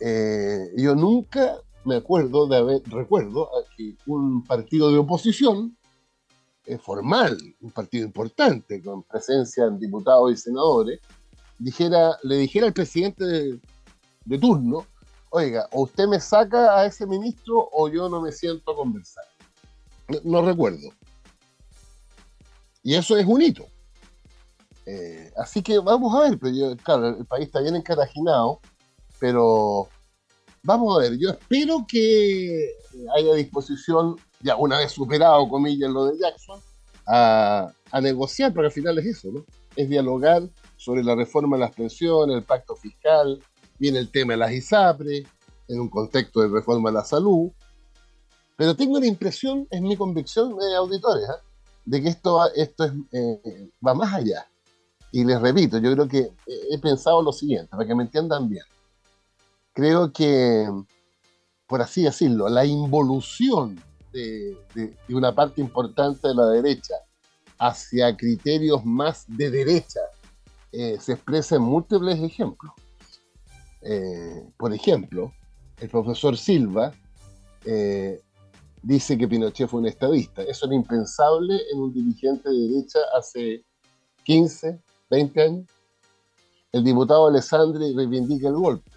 Eh, 0.00 0.70
yo 0.76 0.94
nunca 0.94 1.56
me 1.84 1.96
acuerdo 1.96 2.46
de 2.46 2.56
haber, 2.56 2.82
recuerdo 2.86 3.44
a 3.48 3.64
que 3.76 3.94
un 4.06 4.44
partido 4.44 4.90
de 4.90 4.98
oposición 4.98 5.76
formal, 6.78 7.38
un 7.60 7.70
partido 7.70 8.06
importante, 8.06 8.82
con 8.82 9.02
presencia 9.02 9.64
en 9.64 9.78
diputados 9.78 10.32
y 10.32 10.36
senadores, 10.36 11.00
dijera, 11.58 12.16
le 12.22 12.36
dijera 12.36 12.66
al 12.66 12.72
presidente 12.72 13.24
de, 13.24 13.60
de 14.24 14.38
turno, 14.38 14.86
oiga, 15.30 15.68
o 15.72 15.82
usted 15.82 16.06
me 16.06 16.20
saca 16.20 16.78
a 16.78 16.86
ese 16.86 17.06
ministro 17.06 17.68
o 17.72 17.88
yo 17.88 18.08
no 18.08 18.20
me 18.20 18.32
siento 18.32 18.72
a 18.72 18.76
conversar. 18.76 19.24
No, 20.24 20.42
recuerdo. 20.42 20.90
Y 22.82 22.94
eso 22.94 23.16
es 23.16 23.26
un 23.26 23.42
hito. 23.42 23.66
Eh, 24.86 25.32
así 25.36 25.62
que 25.62 25.78
vamos 25.78 26.14
a 26.14 26.28
ver, 26.28 26.38
pero 26.38 26.76
claro, 26.82 27.08
el 27.08 27.26
país 27.26 27.46
está 27.46 27.60
bien 27.60 27.76
encarajinado, 27.76 28.60
pero 29.20 29.88
vamos 30.62 30.96
a 30.96 31.00
ver, 31.00 31.16
yo 31.18 31.30
espero 31.30 31.84
que 31.86 32.72
haya 33.14 33.34
disposición, 33.34 34.16
ya 34.40 34.56
una 34.56 34.78
vez 34.78 34.92
superado, 34.92 35.48
comillas, 35.48 35.90
lo 35.90 36.06
de 36.06 36.18
Jackson, 36.18 36.60
a, 37.06 37.72
negociar, 38.00 38.52
porque 38.52 38.66
al 38.66 38.72
final 38.72 38.98
es 38.98 39.06
eso, 39.06 39.28
¿no? 39.32 39.44
Es 39.76 39.88
dialogar 39.88 40.42
sobre 40.76 41.02
la 41.02 41.14
reforma 41.14 41.56
de 41.56 41.62
las 41.62 41.74
pensiones, 41.74 42.36
el 42.36 42.42
pacto 42.42 42.76
fiscal, 42.76 43.42
viene 43.78 43.98
el 43.98 44.10
tema 44.10 44.34
de 44.34 44.38
las 44.38 44.52
ISAPRE, 44.52 45.26
en 45.68 45.80
un 45.80 45.88
contexto 45.88 46.40
de 46.40 46.48
reforma 46.48 46.90
de 46.90 46.94
la 46.94 47.04
salud, 47.04 47.50
pero 48.56 48.74
tengo 48.74 48.98
la 48.98 49.06
impresión, 49.06 49.66
es 49.70 49.80
mi 49.80 49.96
convicción 49.96 50.56
de 50.56 50.74
auditores, 50.76 51.28
¿ah? 51.28 51.40
de 51.84 52.02
que 52.02 52.08
esto, 52.08 52.40
esto 52.54 52.84
es, 52.84 52.92
eh, 53.12 53.70
va 53.86 53.94
más 53.94 54.12
allá. 54.12 54.46
Y 55.12 55.24
les 55.24 55.40
repito, 55.40 55.78
yo 55.78 55.92
creo 55.92 56.08
que 56.08 56.18
eh, 56.18 56.60
he 56.70 56.78
pensado 56.78 57.22
lo 57.22 57.32
siguiente, 57.32 57.68
para 57.70 57.86
que 57.86 57.94
me 57.94 58.02
entiendan 58.02 58.48
bien. 58.48 58.64
Creo 59.72 60.12
que, 60.12 60.68
por 61.66 61.80
así 61.80 62.02
decirlo, 62.02 62.48
la 62.48 62.64
involución 62.64 63.80
de, 64.12 64.56
una 65.08 65.34
parte 65.34 65.60
importante 65.60 66.28
de 66.28 66.34
la 66.34 66.46
derecha 66.48 66.94
hacia 67.58 68.16
criterios 68.16 68.84
más 68.84 69.24
de 69.28 69.50
derecha 69.50 70.00
eh, 70.72 70.98
se 71.00 71.12
expresa 71.12 71.56
en 71.56 71.62
múltiples 71.62 72.18
ejemplos. 72.20 72.72
Eh, 73.82 74.44
por 74.56 74.72
ejemplo, 74.72 75.32
el 75.78 75.88
profesor 75.88 76.36
Silva 76.36 76.92
eh, 77.64 78.20
dice 78.82 79.18
que 79.18 79.28
Pinochet 79.28 79.68
fue 79.68 79.80
un 79.80 79.86
estadista. 79.86 80.42
Eso 80.42 80.66
era 80.66 80.74
impensable 80.74 81.60
en 81.72 81.78
un 81.78 81.92
dirigente 81.92 82.48
de 82.48 82.68
derecha 82.68 82.98
hace 83.16 83.64
15, 84.24 84.80
20 85.10 85.42
años. 85.42 85.66
El 86.72 86.84
diputado 86.84 87.26
Alessandri 87.26 87.94
reivindica 87.94 88.48
el 88.48 88.54
golpe. 88.54 88.90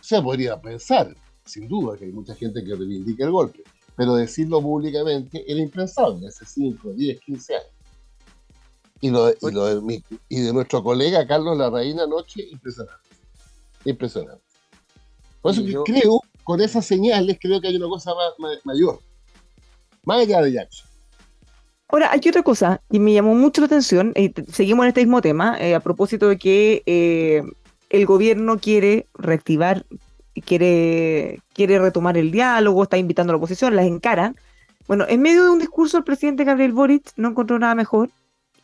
Se 0.00 0.22
podría 0.22 0.60
pensar, 0.60 1.14
sin 1.44 1.68
duda, 1.68 1.96
que 1.96 2.04
hay 2.04 2.12
mucha 2.12 2.34
gente 2.34 2.62
que 2.64 2.74
reivindica 2.74 3.24
el 3.24 3.32
golpe, 3.32 3.64
pero 3.96 4.14
decirlo 4.14 4.60
públicamente 4.62 5.44
era 5.50 5.60
impensable 5.60 6.28
hace 6.28 6.44
5, 6.46 6.92
10, 6.92 7.20
15 7.20 7.54
años. 7.56 7.66
Y 9.02 9.10
lo, 9.10 9.26
de, 9.26 9.36
y 9.40 9.50
lo 9.50 9.64
de, 9.66 9.80
mi- 9.80 10.04
y 10.28 10.40
de 10.40 10.52
nuestro 10.52 10.82
colega 10.82 11.26
Carlos 11.26 11.56
Larraín 11.56 11.98
anoche, 12.00 12.42
impresionante. 12.50 13.00
Impresionante. 13.84 14.42
Por 15.40 15.52
eso 15.52 15.64
que 15.64 15.72
yo- 15.72 15.84
creo, 15.84 16.20
con 16.44 16.60
esas 16.60 16.84
señales, 16.84 17.38
creo 17.40 17.60
que 17.60 17.68
hay 17.68 17.76
una 17.76 17.88
cosa 17.88 18.12
ma- 18.14 18.34
ma- 18.38 18.58
mayor. 18.64 18.98
Más 20.04 20.20
allá 20.20 20.42
de 20.42 20.52
Jackson. 20.52 20.86
Ahora, 21.88 22.12
hay 22.12 22.20
otra 22.28 22.42
cosa 22.42 22.80
que 22.90 23.00
me 23.00 23.12
llamó 23.14 23.34
mucho 23.34 23.60
la 23.62 23.66
atención, 23.66 24.12
y 24.14 24.32
seguimos 24.52 24.84
en 24.84 24.88
este 24.88 25.00
mismo 25.00 25.20
tema, 25.22 25.58
eh, 25.60 25.74
a 25.74 25.80
propósito 25.80 26.28
de 26.28 26.38
que 26.38 26.82
eh, 26.86 27.42
el 27.88 28.06
gobierno 28.06 28.58
quiere 28.60 29.06
reactivar, 29.14 29.84
quiere, 30.44 31.40
quiere 31.52 31.78
retomar 31.78 32.16
el 32.16 32.30
diálogo, 32.30 32.82
está 32.82 32.98
invitando 32.98 33.32
a 33.32 33.34
la 33.34 33.38
oposición, 33.38 33.76
las 33.76 33.86
encaran. 33.86 34.36
Bueno, 34.86 35.04
en 35.08 35.20
medio 35.22 35.44
de 35.44 35.50
un 35.50 35.58
discurso, 35.58 35.98
el 35.98 36.04
presidente 36.04 36.44
Gabriel 36.44 36.72
Boric 36.72 37.12
no 37.16 37.28
encontró 37.28 37.58
nada 37.58 37.74
mejor, 37.74 38.10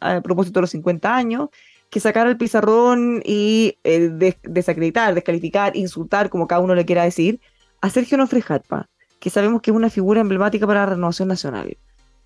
a 0.01 0.21
propósito 0.21 0.59
de 0.61 0.63
los 0.63 0.71
50 0.71 1.15
años, 1.15 1.49
que 1.91 2.01
sacar 2.01 2.27
el 2.27 2.37
pizarrón 2.37 3.23
y 3.25 3.79
eh, 3.85 4.09
des- 4.13 4.39
desacreditar, 4.43 5.15
descalificar, 5.15 5.77
insultar, 5.77 6.31
como 6.31 6.47
cada 6.49 6.61
uno 6.61 6.75
le 6.75 6.85
quiera 6.85 7.05
decir, 7.05 7.41
a 7.81 7.91
Sergio 7.91 8.19
Nofre 8.19 8.43
Jarpa, 8.43 8.89
que 9.21 9.31
sabemos 9.31 9.63
que 9.63 9.71
es 9.71 9.77
una 9.77 9.91
figura 9.91 10.21
emblemática 10.21 10.67
para 10.67 10.81
la 10.81 10.87
renovación 10.95 11.29
nacional. 11.29 11.77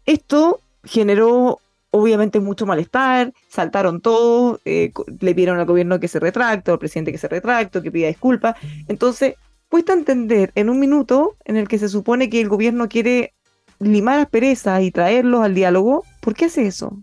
Esto 0.07 0.61
generó 0.85 1.59
obviamente 1.91 2.41
mucho 2.41 2.67
malestar, 2.67 3.33
saltaron 3.49 4.01
todos, 4.01 4.61
eh, 4.65 4.93
le 5.21 5.35
pidieron 5.35 5.59
al 5.59 5.67
gobierno 5.67 5.99
que 6.01 6.09
se 6.09 6.21
retracte, 6.21 6.71
al 6.71 6.79
presidente 6.79 7.13
que 7.13 7.19
se 7.19 7.29
retracte, 7.29 7.83
que 7.83 7.91
pida 7.91 8.09
disculpas. 8.09 8.57
Entonces, 8.89 9.35
cuesta 9.69 9.93
entender 9.93 10.53
en 10.55 10.71
un 10.71 10.79
minuto 10.81 11.37
en 11.45 11.57
el 11.57 11.69
que 11.69 11.79
se 11.79 11.89
supone 11.89 12.31
que 12.31 12.41
el 12.41 12.49
gobierno 12.49 12.89
quiere 12.89 13.35
limar 13.79 14.19
asperezas 14.21 14.83
y 14.83 14.91
traerlos 14.91 15.43
al 15.43 15.55
diálogo, 15.55 16.05
¿por 16.21 16.35
qué 16.35 16.47
hace 16.47 16.67
eso? 16.67 16.99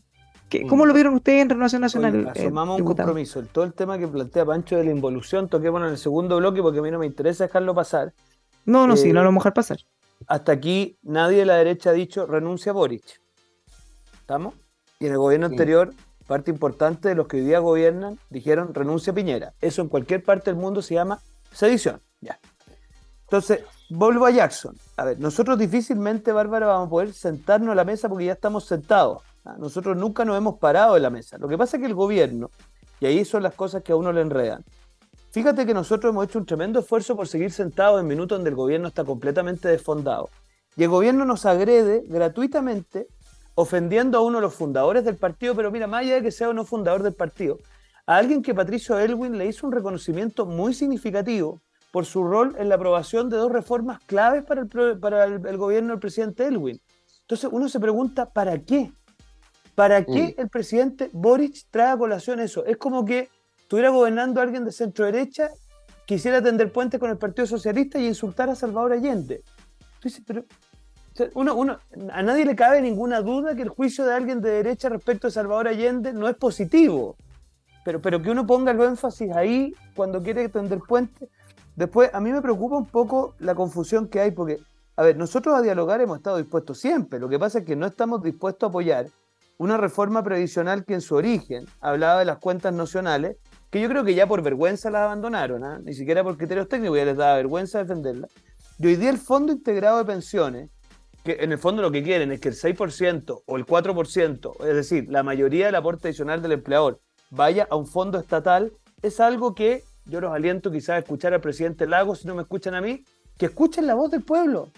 ¿Qué- 0.49 0.65
¿Cómo 0.65 0.85
lo 0.85 0.93
vieron 0.93 1.15
ustedes 1.15 1.41
en 1.41 1.49
Renovación 1.49 1.81
Nacional? 1.81 2.13
Oye, 2.15 2.23
eh, 2.23 2.31
asumamos 2.45 2.79
un 2.79 2.85
compromiso. 2.85 3.43
Todo 3.43 3.65
el 3.65 3.73
tema 3.73 3.97
que 3.97 4.07
plantea 4.07 4.45
Pancho 4.45 4.77
de 4.77 4.85
la 4.85 4.91
involución, 4.91 5.49
toquémonos 5.49 5.87
en 5.87 5.93
el 5.93 5.97
segundo 5.97 6.37
bloque 6.37 6.61
porque 6.61 6.79
a 6.79 6.81
mí 6.81 6.91
no 6.91 6.99
me 6.99 7.05
interesa 7.05 7.45
dejarlo 7.45 7.75
pasar. 7.75 8.13
No, 8.63 8.87
no, 8.87 8.95
sí, 8.95 9.09
eh, 9.09 9.13
no 9.13 9.21
lo 9.21 9.27
vamos 9.27 9.41
a 9.41 9.43
dejar 9.43 9.53
pasar. 9.53 9.77
Hasta 10.27 10.51
aquí 10.53 10.97
nadie 11.01 11.39
de 11.39 11.45
la 11.45 11.55
derecha 11.55 11.89
ha 11.89 11.93
dicho 11.93 12.25
renuncia 12.25 12.71
a 12.71 12.75
Boric. 12.75 13.03
¿Estamos? 14.21 14.53
Y 14.99 15.05
en 15.05 15.11
el 15.13 15.17
gobierno 15.17 15.47
Sí. 15.47 15.53
anterior, 15.53 15.93
parte 16.27 16.51
importante 16.51 17.09
de 17.09 17.15
los 17.15 17.27
que 17.27 17.37
hoy 17.37 17.43
día 17.43 17.59
gobiernan 17.59 18.17
dijeron 18.29 18.73
renuncia 18.73 19.11
a 19.11 19.15
Piñera. 19.15 19.53
Eso 19.61 19.81
en 19.81 19.89
cualquier 19.89 20.23
parte 20.23 20.49
del 20.51 20.59
mundo 20.59 20.81
se 20.81 20.95
llama 20.95 21.19
sedición. 21.51 22.01
Ya. 22.21 22.39
Entonces, 23.23 23.61
vuelvo 23.89 24.25
a 24.25 24.31
Jackson. 24.31 24.75
A 24.97 25.05
ver, 25.05 25.19
nosotros 25.19 25.57
difícilmente, 25.59 26.31
Bárbara, 26.31 26.65
vamos 26.67 26.87
a 26.87 26.89
poder 26.89 27.13
sentarnos 27.13 27.71
a 27.71 27.75
la 27.75 27.83
mesa 27.83 28.09
porque 28.09 28.25
ya 28.25 28.33
estamos 28.33 28.65
sentados. 28.65 29.21
¿ah? 29.45 29.55
Nosotros 29.59 29.95
nunca 29.97 30.25
nos 30.25 30.37
hemos 30.37 30.57
parado 30.59 30.93
de 30.95 30.99
la 31.01 31.09
mesa. 31.09 31.37
Lo 31.37 31.47
que 31.47 31.57
pasa 31.57 31.77
es 31.77 31.81
que 31.81 31.87
el 31.87 31.93
gobierno, 31.95 32.49
y 32.99 33.05
ahí 33.05 33.23
son 33.25 33.43
las 33.43 33.53
cosas 33.53 33.83
que 33.83 33.91
a 33.91 33.95
uno 33.95 34.11
le 34.11 34.21
enredan, 34.21 34.63
Fíjate 35.29 35.67
que 35.67 35.73
nosotros 35.73 36.11
hemos 36.11 36.25
hecho 36.25 36.39
un 36.39 36.45
tremendo 36.47 36.79
esfuerzo 36.79 37.15
por 37.15 37.27
seguir 37.27 37.51
sentados 37.51 37.99
en 37.99 38.07
minutos 38.07 38.37
donde 38.37 38.49
el 38.49 38.55
gobierno 38.55 38.87
está 38.87 39.03
completamente 39.03 39.67
desfondado. 39.67 40.29
Y 40.75 40.83
el 40.83 40.89
gobierno 40.89 41.25
nos 41.25 41.45
agrede 41.45 42.01
gratuitamente, 42.07 43.07
ofendiendo 43.59 44.19
a 44.19 44.21
uno 44.21 44.37
de 44.37 44.43
los 44.43 44.53
fundadores 44.53 45.03
del 45.03 45.17
partido, 45.17 45.55
pero 45.55 45.71
mira, 45.71 45.87
más 45.87 46.01
allá 46.01 46.13
de 46.15 46.21
que 46.21 46.31
sea 46.31 46.49
o 46.49 46.53
no 46.53 46.63
fundador 46.63 47.01
del 47.01 47.15
partido, 47.15 47.57
a 48.05 48.15
alguien 48.15 48.43
que 48.43 48.53
Patricio 48.53 48.99
Elwin 48.99 49.35
le 49.35 49.47
hizo 49.47 49.65
un 49.65 49.73
reconocimiento 49.73 50.45
muy 50.45 50.75
significativo 50.75 51.59
por 51.91 52.05
su 52.05 52.23
rol 52.23 52.55
en 52.59 52.69
la 52.69 52.75
aprobación 52.75 53.29
de 53.29 53.37
dos 53.37 53.51
reformas 53.51 53.99
claves 54.05 54.43
para 54.43 54.61
el, 54.61 54.67
pro- 54.67 54.99
para 54.99 55.23
el, 55.23 55.43
el 55.43 55.57
gobierno 55.57 55.89
del 55.89 55.99
presidente 55.99 56.45
Elwin. 56.45 56.79
Entonces 57.21 57.49
uno 57.51 57.67
se 57.67 57.79
pregunta, 57.79 58.29
¿para 58.31 58.59
qué? 58.59 58.91
¿Para 59.73 60.05
qué 60.05 60.35
el 60.37 60.49
presidente 60.49 61.09
Boric 61.11 61.65
trae 61.71 61.91
a 61.93 61.97
colación 61.97 62.39
eso? 62.39 62.63
Es 62.63 62.77
como 62.77 63.05
que 63.05 63.29
estuviera 63.57 63.89
gobernando 63.89 64.39
alguien 64.39 64.65
de 64.65 64.71
centro 64.71 65.05
derecha, 65.05 65.49
quisiera 66.05 66.43
tender 66.43 66.71
puentes 66.71 66.99
con 66.99 67.09
el 67.09 67.17
Partido 67.17 67.47
Socialista 67.47 67.97
y 67.97 68.05
insultar 68.05 68.49
a 68.51 68.55
Salvador 68.55 68.93
Allende. 68.93 69.41
Entonces, 69.95 70.21
pero 70.27 70.45
uno, 71.33 71.79
a 72.11 72.23
nadie 72.23 72.45
le 72.45 72.55
cabe 72.55 72.81
ninguna 72.81 73.21
duda 73.21 73.55
que 73.55 73.63
el 73.63 73.69
juicio 73.69 74.05
de 74.05 74.13
alguien 74.13 74.41
de 74.41 74.49
derecha 74.49 74.89
respecto 74.89 75.27
a 75.27 75.31
Salvador 75.31 75.67
Allende 75.67 76.13
no 76.13 76.27
es 76.27 76.35
positivo. 76.35 77.15
Pero, 77.83 78.01
pero 78.01 78.21
que 78.21 78.29
uno 78.29 78.45
ponga 78.45 78.71
el 78.71 78.81
énfasis 78.81 79.31
ahí 79.31 79.73
cuando 79.95 80.21
quiere 80.21 80.49
tender 80.49 80.79
puentes. 80.79 81.29
Después, 81.75 82.09
a 82.13 82.19
mí 82.19 82.31
me 82.31 82.41
preocupa 82.41 82.75
un 82.75 82.87
poco 82.87 83.35
la 83.39 83.55
confusión 83.55 84.07
que 84.07 84.19
hay, 84.19 84.31
porque, 84.31 84.59
a 84.95 85.03
ver, 85.03 85.15
nosotros 85.15 85.55
a 85.55 85.61
dialogar 85.61 86.01
hemos 86.01 86.17
estado 86.17 86.37
dispuestos 86.37 86.79
siempre. 86.79 87.19
Lo 87.19 87.29
que 87.29 87.39
pasa 87.39 87.59
es 87.59 87.65
que 87.65 87.75
no 87.75 87.85
estamos 87.85 88.23
dispuestos 88.23 88.67
a 88.67 88.69
apoyar 88.69 89.07
una 89.57 89.77
reforma 89.77 90.23
previsional 90.23 90.85
que 90.85 90.93
en 90.93 91.01
su 91.01 91.15
origen 91.15 91.65
hablaba 91.79 92.19
de 92.19 92.25
las 92.25 92.37
cuentas 92.37 92.73
nacionales, 92.73 93.37
que 93.69 93.81
yo 93.81 93.89
creo 93.89 94.03
que 94.03 94.13
ya 94.13 94.27
por 94.27 94.41
vergüenza 94.41 94.89
las 94.89 95.03
abandonaron, 95.03 95.63
¿ah? 95.63 95.79
ni 95.83 95.93
siquiera 95.93 96.23
por 96.23 96.37
criterios 96.37 96.67
técnicos, 96.67 96.97
ya 96.97 97.05
les 97.05 97.17
daba 97.17 97.35
vergüenza 97.35 97.79
defenderla. 97.79 98.27
Y 98.79 98.87
hoy 98.87 98.95
día 98.95 99.09
el 99.09 99.17
Fondo 99.17 99.51
Integrado 99.51 99.97
de 99.97 100.05
Pensiones, 100.05 100.69
en 101.33 101.51
el 101.51 101.57
fondo 101.57 101.81
lo 101.81 101.91
que 101.91 102.03
quieren 102.03 102.31
es 102.31 102.39
que 102.39 102.49
el 102.49 102.55
6% 102.55 103.43
o 103.45 103.57
el 103.57 103.65
4%, 103.65 104.65
es 104.65 104.75
decir, 104.75 105.07
la 105.09 105.23
mayoría 105.23 105.65
del 105.65 105.75
aporte 105.75 106.07
adicional 106.07 106.41
del 106.41 106.53
empleador, 106.53 107.01
vaya 107.29 107.67
a 107.69 107.75
un 107.75 107.87
fondo 107.87 108.19
estatal, 108.19 108.71
es 109.01 109.19
algo 109.19 109.53
que 109.53 109.83
yo 110.05 110.21
los 110.21 110.33
aliento 110.33 110.71
quizás 110.71 110.89
a 110.89 110.97
escuchar 110.99 111.33
al 111.33 111.41
presidente 111.41 111.87
Lagos, 111.87 112.19
si 112.19 112.27
no 112.27 112.35
me 112.35 112.43
escuchan 112.43 112.75
a 112.75 112.81
mí, 112.81 113.03
que 113.37 113.47
escuchen 113.47 113.85
la 113.85 113.95
voz 113.95 114.11
del 114.11 114.23
pueblo. 114.23 114.69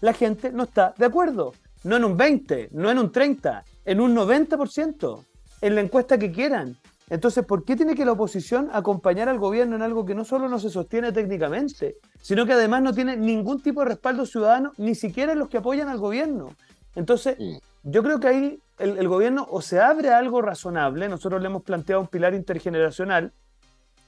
La 0.00 0.12
gente 0.12 0.52
no 0.52 0.64
está 0.64 0.94
de 0.96 1.06
acuerdo, 1.06 1.52
no 1.84 1.96
en 1.96 2.04
un 2.04 2.16
20, 2.16 2.68
no 2.72 2.90
en 2.90 2.98
un 2.98 3.10
30, 3.10 3.64
en 3.84 4.00
un 4.00 4.14
90%, 4.14 5.24
en 5.60 5.74
la 5.74 5.80
encuesta 5.80 6.18
que 6.18 6.30
quieran. 6.30 6.76
Entonces, 7.10 7.44
¿por 7.44 7.64
qué 7.64 7.74
tiene 7.74 7.94
que 7.94 8.04
la 8.04 8.12
oposición 8.12 8.68
acompañar 8.72 9.28
al 9.28 9.38
gobierno 9.38 9.76
en 9.76 9.82
algo 9.82 10.04
que 10.04 10.14
no 10.14 10.24
solo 10.24 10.48
no 10.48 10.58
se 10.58 10.68
sostiene 10.68 11.10
técnicamente, 11.12 11.96
sino 12.20 12.44
que 12.44 12.52
además 12.52 12.82
no 12.82 12.92
tiene 12.92 13.16
ningún 13.16 13.62
tipo 13.62 13.80
de 13.80 13.86
respaldo 13.86 14.26
ciudadano, 14.26 14.72
ni 14.76 14.94
siquiera 14.94 15.32
en 15.32 15.38
los 15.38 15.48
que 15.48 15.58
apoyan 15.58 15.88
al 15.88 15.98
gobierno? 15.98 16.54
Entonces, 16.94 17.36
yo 17.82 18.02
creo 18.02 18.20
que 18.20 18.28
ahí 18.28 18.62
el, 18.78 19.08
gobierno 19.08 19.46
o 19.50 19.62
se 19.62 19.80
abre 19.80 20.10
a 20.10 20.18
algo 20.18 20.42
razonable, 20.42 21.08
nosotros 21.08 21.40
le 21.40 21.46
hemos 21.46 21.62
planteado 21.62 22.02
un 22.02 22.08
pilar 22.08 22.34
intergeneracional, 22.34 23.32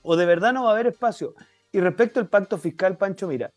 o 0.02 0.16
de 0.16 0.26
verdad 0.26 0.52
no 0.52 0.64
va 0.64 0.70
a 0.70 0.72
haber 0.72 0.88
espacio. 0.88 1.34
Y 1.72 1.80
respecto 1.80 2.20
al 2.20 2.28
pacto 2.28 2.58
fiscal, 2.58 2.98
Pancho, 2.98 3.28
mira, 3.28 3.50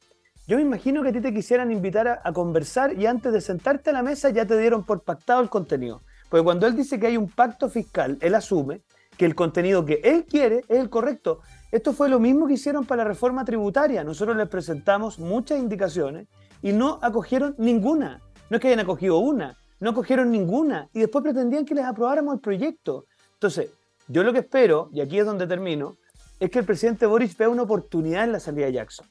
yo 0.48 0.56
me 0.56 0.64
imagino 0.64 1.04
que 1.04 1.10
a 1.10 1.14
ti 1.14 1.20
te 1.20 1.34
quisieran 1.34 1.72
invitar 1.72 2.08
a, 2.08 2.22
a 2.24 2.32
conversar 2.32 2.94
y 2.94 3.08
antes 3.08 3.34
de 3.34 3.42
sentarte 3.42 3.90
a 3.90 3.94
la 3.94 4.04
mesa 4.04 4.30
ya 4.30 4.46
te 4.46 4.58
dieron 4.58 4.86
por 4.86 5.04
pactado 5.04 5.42
el 5.42 5.50
contenido. 5.50 6.02
Porque 6.30 6.44
cuando 6.44 6.66
él 6.68 6.76
dice 6.76 7.00
que 7.00 7.08
hay 7.08 7.18
un 7.18 7.30
pacto 7.30 7.70
fiscal, 7.70 8.18
él 8.22 8.36
asume 8.36 8.82
que 9.17 9.25
el 9.25 9.36
contenido 9.36 9.86
que 9.86 10.01
él 10.03 10.25
quiere 10.25 10.60
es 10.67 10.79
el 10.79 10.89
correcto. 10.89 11.39
Esto 11.72 11.93
fue 11.93 12.10
lo 12.10 12.20
mismo 12.20 12.48
que 12.48 12.53
hicieron 12.53 12.86
para 12.86 13.03
la 13.03 13.10
reforma 13.10 13.46
tributaria. 13.46 14.03
Nosotros 14.03 14.38
les 14.38 14.48
presentamos 14.48 15.20
muchas 15.20 15.60
indicaciones 15.60 16.27
y 16.62 16.72
no 16.72 17.00
acogieron 17.01 17.55
ninguna. 17.58 18.22
No 18.50 18.58
es 18.58 18.62
que 18.62 18.67
hayan 18.67 18.79
acogido 18.79 19.17
una, 19.17 19.58
no 19.79 19.91
acogieron 19.91 20.32
ninguna 20.32 20.89
y 20.93 21.00
después 21.00 21.24
pretendían 21.24 21.65
que 21.65 21.75
les 21.75 21.86
aprobáramos 21.86 22.36
el 22.36 22.39
proyecto. 22.39 23.05
Entonces, 23.34 23.72
yo 24.08 24.24
lo 24.24 24.34
que 24.34 24.39
espero, 24.39 24.89
y 24.93 25.01
aquí 25.01 25.20
es 25.20 25.25
donde 25.25 25.48
termino, 25.48 25.96
es 26.39 26.50
que 26.50 26.60
el 26.60 26.65
presidente 26.65 27.05
Boris 27.05 27.38
vea 27.38 27.50
una 27.50 27.63
oportunidad 27.63 28.24
en 28.24 28.34
la 28.34 28.39
salida 28.39 28.65
de 28.67 28.74
Jackson. 28.74 29.08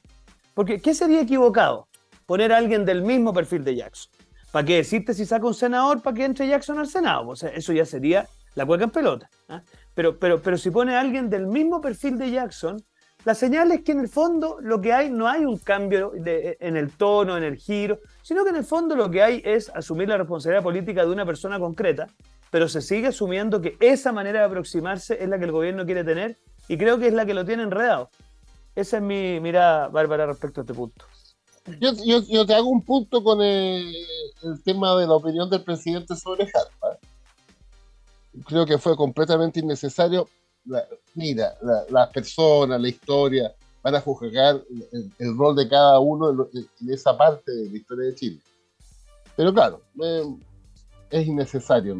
Porque, 0.53 0.79
¿qué 0.79 0.93
sería 0.93 1.21
equivocado? 1.21 1.87
Poner 2.25 2.53
a 2.53 2.57
alguien 2.57 2.85
del 2.85 3.01
mismo 3.01 3.33
perfil 3.33 3.63
de 3.63 3.75
Jackson. 3.75 4.11
¿Para 4.51 4.65
qué 4.65 4.75
decirte 4.75 5.13
si 5.15 5.25
saca 5.25 5.47
un 5.47 5.55
senador 5.55 6.01
para 6.01 6.15
que 6.15 6.25
entre 6.25 6.47
Jackson 6.47 6.77
al 6.77 6.87
Senado? 6.87 7.27
O 7.27 7.35
sea, 7.35 7.49
eso 7.49 7.73
ya 7.73 7.85
sería 7.85 8.27
la 8.55 8.65
cueca 8.65 8.83
en 8.83 8.91
pelota. 8.91 9.29
¿ah? 9.49 9.63
Pero, 9.95 10.17
pero, 10.17 10.41
pero 10.41 10.57
si 10.57 10.71
pone 10.71 10.95
a 10.95 11.01
alguien 11.01 11.29
del 11.29 11.47
mismo 11.47 11.81
perfil 11.81 12.17
de 12.17 12.31
Jackson, 12.31 12.83
la 13.25 13.35
señal 13.35 13.71
es 13.71 13.83
que 13.83 13.93
en 13.93 14.01
el 14.01 14.09
fondo 14.09 14.57
lo 14.59 14.81
que 14.81 14.91
hay 14.91 15.09
no 15.09 15.27
hay 15.27 15.45
un 15.45 15.57
cambio 15.57 16.11
en 16.13 16.75
el 16.75 16.91
tono, 16.91 17.37
en 17.37 17.43
el 17.43 17.55
giro, 17.55 17.99
sino 18.21 18.43
que 18.43 18.49
en 18.49 18.57
el 18.57 18.65
fondo 18.65 18.95
lo 18.95 19.09
que 19.09 19.23
hay 19.23 19.41
es 19.45 19.69
asumir 19.69 20.09
la 20.09 20.17
responsabilidad 20.17 20.63
política 20.63 21.05
de 21.05 21.11
una 21.11 21.25
persona 21.25 21.57
concreta, 21.57 22.07
pero 22.51 22.67
se 22.67 22.81
sigue 22.81 23.07
asumiendo 23.07 23.61
que 23.61 23.77
esa 23.79 24.11
manera 24.11 24.39
de 24.39 24.45
aproximarse 24.45 25.17
es 25.23 25.29
la 25.29 25.39
que 25.39 25.45
el 25.45 25.53
gobierno 25.53 25.85
quiere 25.85 26.03
tener 26.03 26.37
y 26.67 26.77
creo 26.77 26.99
que 26.99 27.07
es 27.07 27.13
la 27.13 27.25
que 27.25 27.33
lo 27.33 27.45
tiene 27.45 27.63
enredado. 27.63 28.09
Esa 28.75 28.97
es 28.97 29.03
mi 29.03 29.39
mirada, 29.39 29.87
Bárbara, 29.87 30.25
respecto 30.25 30.59
a 30.59 30.63
este 30.63 30.73
punto. 30.73 31.05
Yo, 31.79 32.45
te 32.45 32.53
hago 32.53 32.67
un 32.67 32.83
punto 32.83 33.23
con 33.23 33.41
el, 33.41 33.95
el, 34.43 34.63
tema 34.63 34.97
de 34.97 35.07
la 35.07 35.13
opinión 35.13 35.49
del 35.49 35.63
presidente 35.63 36.13
sobre 36.17 36.43
Harpa 36.43 36.99
creo 38.45 38.65
que 38.65 38.77
fue 38.77 38.95
completamente 38.95 39.59
innecesario. 39.59 40.27
mira, 41.15 41.53
las 41.89 42.09
personas, 42.09 42.79
la 42.79 42.87
historia, 42.87 43.53
van 43.81 43.95
a 43.95 44.01
juzgar 44.01 44.61
el, 45.19 45.37
rol 45.37 45.55
de 45.55 45.67
cada 45.67 45.99
uno 45.99 46.47
en, 46.53 46.89
esa 46.89 47.17
parte 47.17 47.51
de 47.51 47.69
la 47.69 47.77
historia 47.77 48.05
de 48.07 48.15
Chile. 48.15 48.39
Pero 49.35 49.53
claro, 49.53 49.81
es 51.09 51.27
innecesario, 51.27 51.97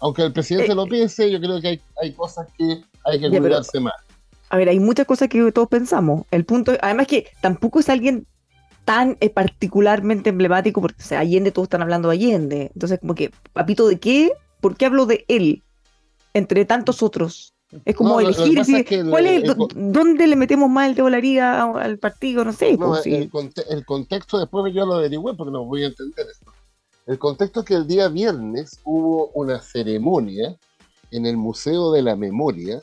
aunque 0.00 0.22
el 0.22 0.32
presidente 0.32 0.72
eh, 0.72 0.74
lo 0.74 0.86
piense, 0.86 1.30
yo 1.30 1.40
creo 1.40 1.60
que 1.60 1.68
hay, 1.68 1.80
hay 2.00 2.12
cosas 2.12 2.46
que 2.56 2.82
hay 3.04 3.20
que 3.20 3.28
cuidarse 3.28 3.80
más. 3.80 3.94
A 4.50 4.56
ver, 4.56 4.68
hay 4.68 4.80
muchas 4.80 5.06
cosas 5.06 5.28
que 5.28 5.52
todos 5.52 5.68
pensamos. 5.68 6.24
El 6.30 6.44
punto, 6.44 6.72
además 6.80 7.06
que 7.06 7.26
tampoco 7.42 7.80
es 7.80 7.88
alguien 7.88 8.26
tan 8.84 9.18
eh, 9.20 9.28
particularmente 9.28 10.30
emblemático, 10.30 10.80
porque 10.80 11.02
o 11.02 11.04
sea, 11.04 11.20
Allende, 11.20 11.52
todos 11.52 11.66
están 11.66 11.82
hablando 11.82 12.08
de 12.08 12.14
Allende. 12.14 12.70
Entonces, 12.72 13.00
como 13.00 13.14
que, 13.14 13.30
papito, 13.52 13.86
¿de 13.86 13.98
qué? 13.98 14.32
¿Por 14.60 14.76
qué 14.76 14.86
hablo 14.86 15.04
de 15.04 15.24
él? 15.28 15.62
Entre 16.34 16.64
tantos 16.64 17.02
otros. 17.02 17.54
Es 17.84 17.94
como 17.94 18.18
elegir 18.18 18.62
dónde 19.74 20.26
le 20.26 20.36
metemos 20.36 20.70
más 20.70 20.88
el 20.88 20.94
de 20.94 21.02
volaría 21.02 21.64
al 21.64 21.98
partido, 21.98 22.42
no 22.44 22.52
sé. 22.52 22.78
Pues, 22.78 23.04
el, 23.06 23.84
contexto 23.84 24.38
después 24.38 24.72
yo 24.74 24.86
lo 24.86 24.94
averigüé 24.94 25.34
porque 25.34 25.52
no 25.52 25.64
voy 25.64 25.84
a 25.84 25.88
entender 25.88 26.26
esto. 26.30 26.50
El 27.06 27.18
contexto 27.18 27.60
es 27.60 27.66
que 27.66 27.74
el 27.74 27.86
día 27.86 28.08
viernes 28.08 28.80
hubo 28.84 29.28
una 29.34 29.60
ceremonia 29.60 30.56
en 31.10 31.26
el 31.26 31.36
Museo 31.36 31.92
de 31.92 32.02
la 32.02 32.16
Memoria 32.16 32.82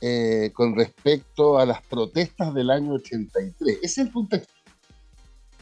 eh, 0.00 0.50
con 0.54 0.74
respecto 0.76 1.58
a 1.58 1.66
las 1.66 1.82
protestas 1.82 2.54
del 2.54 2.70
año 2.70 2.94
83. 2.94 3.78
Ese 3.82 3.86
es 3.86 3.98
el 3.98 4.12
contexto. 4.12 4.52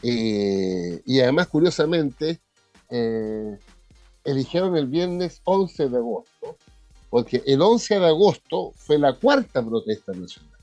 Eh, 0.01 1.01
y 1.05 1.19
además, 1.19 1.47
curiosamente, 1.47 2.39
eh, 2.89 3.57
eligieron 4.23 4.77
el 4.77 4.87
viernes 4.87 5.41
11 5.43 5.89
de 5.89 5.97
agosto 5.97 6.57
porque 7.15 7.41
el 7.45 7.61
11 7.61 7.97
de 7.97 8.07
agosto 8.07 8.73
fue 8.75 8.99
la 8.99 9.13
cuarta 9.13 9.65
protesta 9.65 10.11
nacional. 10.11 10.59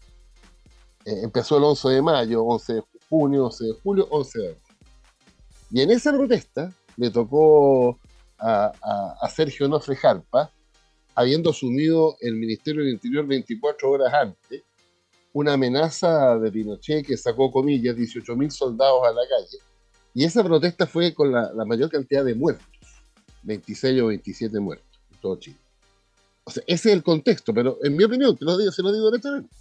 Eh, 1.06 1.20
empezó 1.22 1.56
el 1.56 1.64
11 1.64 1.88
de 1.88 2.02
mayo, 2.02 2.44
11 2.44 2.74
de 2.74 2.82
junio, 3.08 3.46
11 3.46 3.64
de 3.64 3.72
julio, 3.82 4.06
11 4.10 4.38
de 4.38 4.48
agosto. 4.48 4.74
Y 5.70 5.80
en 5.80 5.90
esa 5.92 6.12
protesta 6.12 6.70
le 6.98 7.08
tocó 7.08 7.98
a, 8.38 8.70
Sergio 9.34 9.66
Nofre 9.66 9.96
Jarpa, 9.96 10.52
habiendo 11.14 11.48
asumido 11.48 12.16
el 12.20 12.36
Ministerio 12.36 12.82
del 12.82 12.92
Interior 12.92 13.26
24 13.26 13.90
horas 13.90 14.12
antes, 14.12 14.62
una 15.32 15.54
amenaza 15.54 16.38
de 16.38 16.52
Pinochet 16.52 17.06
que 17.06 17.16
sacó, 17.16 17.50
comillas, 17.50 17.96
18.000 17.96 18.50
soldados 18.50 19.00
a 19.06 19.12
la 19.12 19.22
calle. 19.26 19.56
Y 20.12 20.24
esa 20.24 20.44
protesta 20.44 20.86
fue 20.86 21.14
con 21.14 21.32
la, 21.32 21.50
la 21.54 21.64
mayor 21.64 21.88
cantidad 21.88 22.22
de 22.22 22.34
muertos, 22.34 22.66
26 23.42 24.02
o 24.02 24.06
27 24.08 24.60
muertos 24.60 25.00
en 25.12 25.18
todo 25.18 25.36
Chile. 25.36 25.62
O 26.44 26.50
sea, 26.50 26.62
ese 26.66 26.90
es 26.90 26.96
el 26.96 27.02
contexto, 27.02 27.55
pero 27.55 27.78
en 27.83 27.96
mi 27.96 28.05
opinión, 28.05 28.37
te 28.37 28.44
lo 28.44 28.59
digo, 28.59 28.72
se 28.72 28.83
lo 28.83 28.92
digo 28.92 29.11
directamente, 29.11 29.55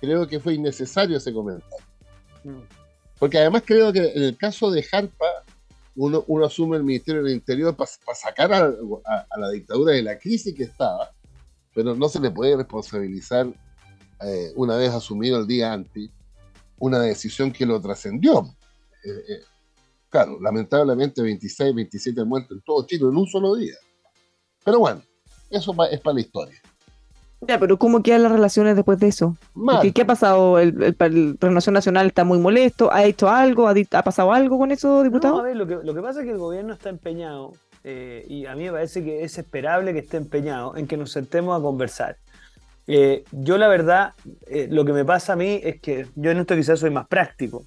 creo 0.00 0.26
que 0.26 0.38
fue 0.38 0.54
innecesario 0.54 1.16
ese 1.16 1.32
comentario. 1.32 1.84
Mm. 2.44 2.60
Porque 3.18 3.38
además 3.38 3.62
creo 3.66 3.92
que 3.92 4.12
en 4.14 4.22
el 4.22 4.36
caso 4.36 4.70
de 4.70 4.84
Harpa, 4.90 5.26
uno, 5.96 6.24
uno 6.28 6.46
asume 6.46 6.76
el 6.76 6.84
Ministerio 6.84 7.24
del 7.24 7.34
Interior 7.34 7.74
para 7.74 7.90
sacar 8.14 8.52
a, 8.52 8.70
la 9.36 9.50
dictadura 9.50 9.92
de 9.94 10.02
la 10.02 10.18
crisis 10.18 10.54
que 10.54 10.62
estaba, 10.62 11.10
pero 11.74 11.96
no 11.96 12.08
se 12.08 12.20
le 12.20 12.30
puede 12.30 12.56
responsabilizar 12.56 13.48
eh, 14.24 14.52
una 14.54 14.76
vez 14.76 14.90
asumido 14.90 15.38
el 15.38 15.46
día 15.46 15.72
antes 15.72 16.10
una 16.78 17.00
decisión 17.00 17.52
que 17.52 17.66
lo 17.66 17.80
trascendió. 17.80 18.46
Eh, 19.04 19.10
eh, 19.28 19.40
claro, 20.08 20.38
lamentablemente 20.40 21.20
26, 21.20 21.74
27 21.74 22.24
muertos 22.24 22.56
en 22.56 22.62
todo 22.62 22.86
Chile 22.86 23.06
en 23.08 23.16
un 23.16 23.26
solo 23.26 23.56
día. 23.56 23.74
Pero 24.64 24.78
bueno, 24.78 25.02
eso 25.50 25.74
es 25.90 26.00
para 26.00 26.14
la 26.14 26.20
historia. 26.20 26.60
Ya, 27.40 27.58
pero 27.60 27.78
¿cómo 27.78 28.02
quedan 28.02 28.24
las 28.24 28.32
relaciones 28.32 28.74
después 28.74 28.98
de 28.98 29.08
eso? 29.08 29.36
¿Qué, 29.94 30.02
ha 30.02 30.06
pasado? 30.06 30.58
¿El, 30.58 30.96
el, 30.98 31.54
Nacional 31.54 32.08
está 32.08 32.24
muy 32.24 32.38
molesto? 32.38 32.92
¿Ha 32.92 33.04
hecho 33.04 33.28
algo? 33.28 33.68
¿Ha, 33.68 34.02
pasado 34.02 34.32
algo 34.32 34.58
con 34.58 34.72
eso, 34.72 35.04
diputado? 35.04 35.38
a 35.38 35.42
ver, 35.42 35.56
lo 35.56 35.66
que, 35.66 35.76
lo 35.76 35.94
que 35.94 36.02
pasa 36.02 36.20
es 36.20 36.26
que 36.26 36.32
el 36.32 36.38
gobierno 36.38 36.72
está 36.72 36.88
empeñado, 36.88 37.52
eh, 37.84 38.26
y 38.28 38.46
a 38.46 38.56
mí 38.56 38.64
me 38.64 38.72
parece 38.72 39.04
que 39.04 39.22
es 39.22 39.38
esperable 39.38 39.92
que 39.92 40.00
esté 40.00 40.16
empeñado 40.16 40.76
en 40.76 40.88
que 40.88 40.96
nos 40.96 41.12
sentemos 41.12 41.58
a 41.58 41.62
conversar. 41.62 42.16
Eh, 42.88 43.22
yo 43.30 43.56
la 43.56 43.68
verdad, 43.68 44.14
eh, 44.48 44.66
lo 44.68 44.84
que 44.84 44.92
me 44.92 45.04
pasa 45.04 45.34
a 45.34 45.36
mí 45.36 45.60
es 45.62 45.80
que 45.80 46.08
yo 46.16 46.32
en 46.32 46.38
esto 46.38 46.56
quizás 46.56 46.80
soy 46.80 46.90
más 46.90 47.06
práctico. 47.06 47.64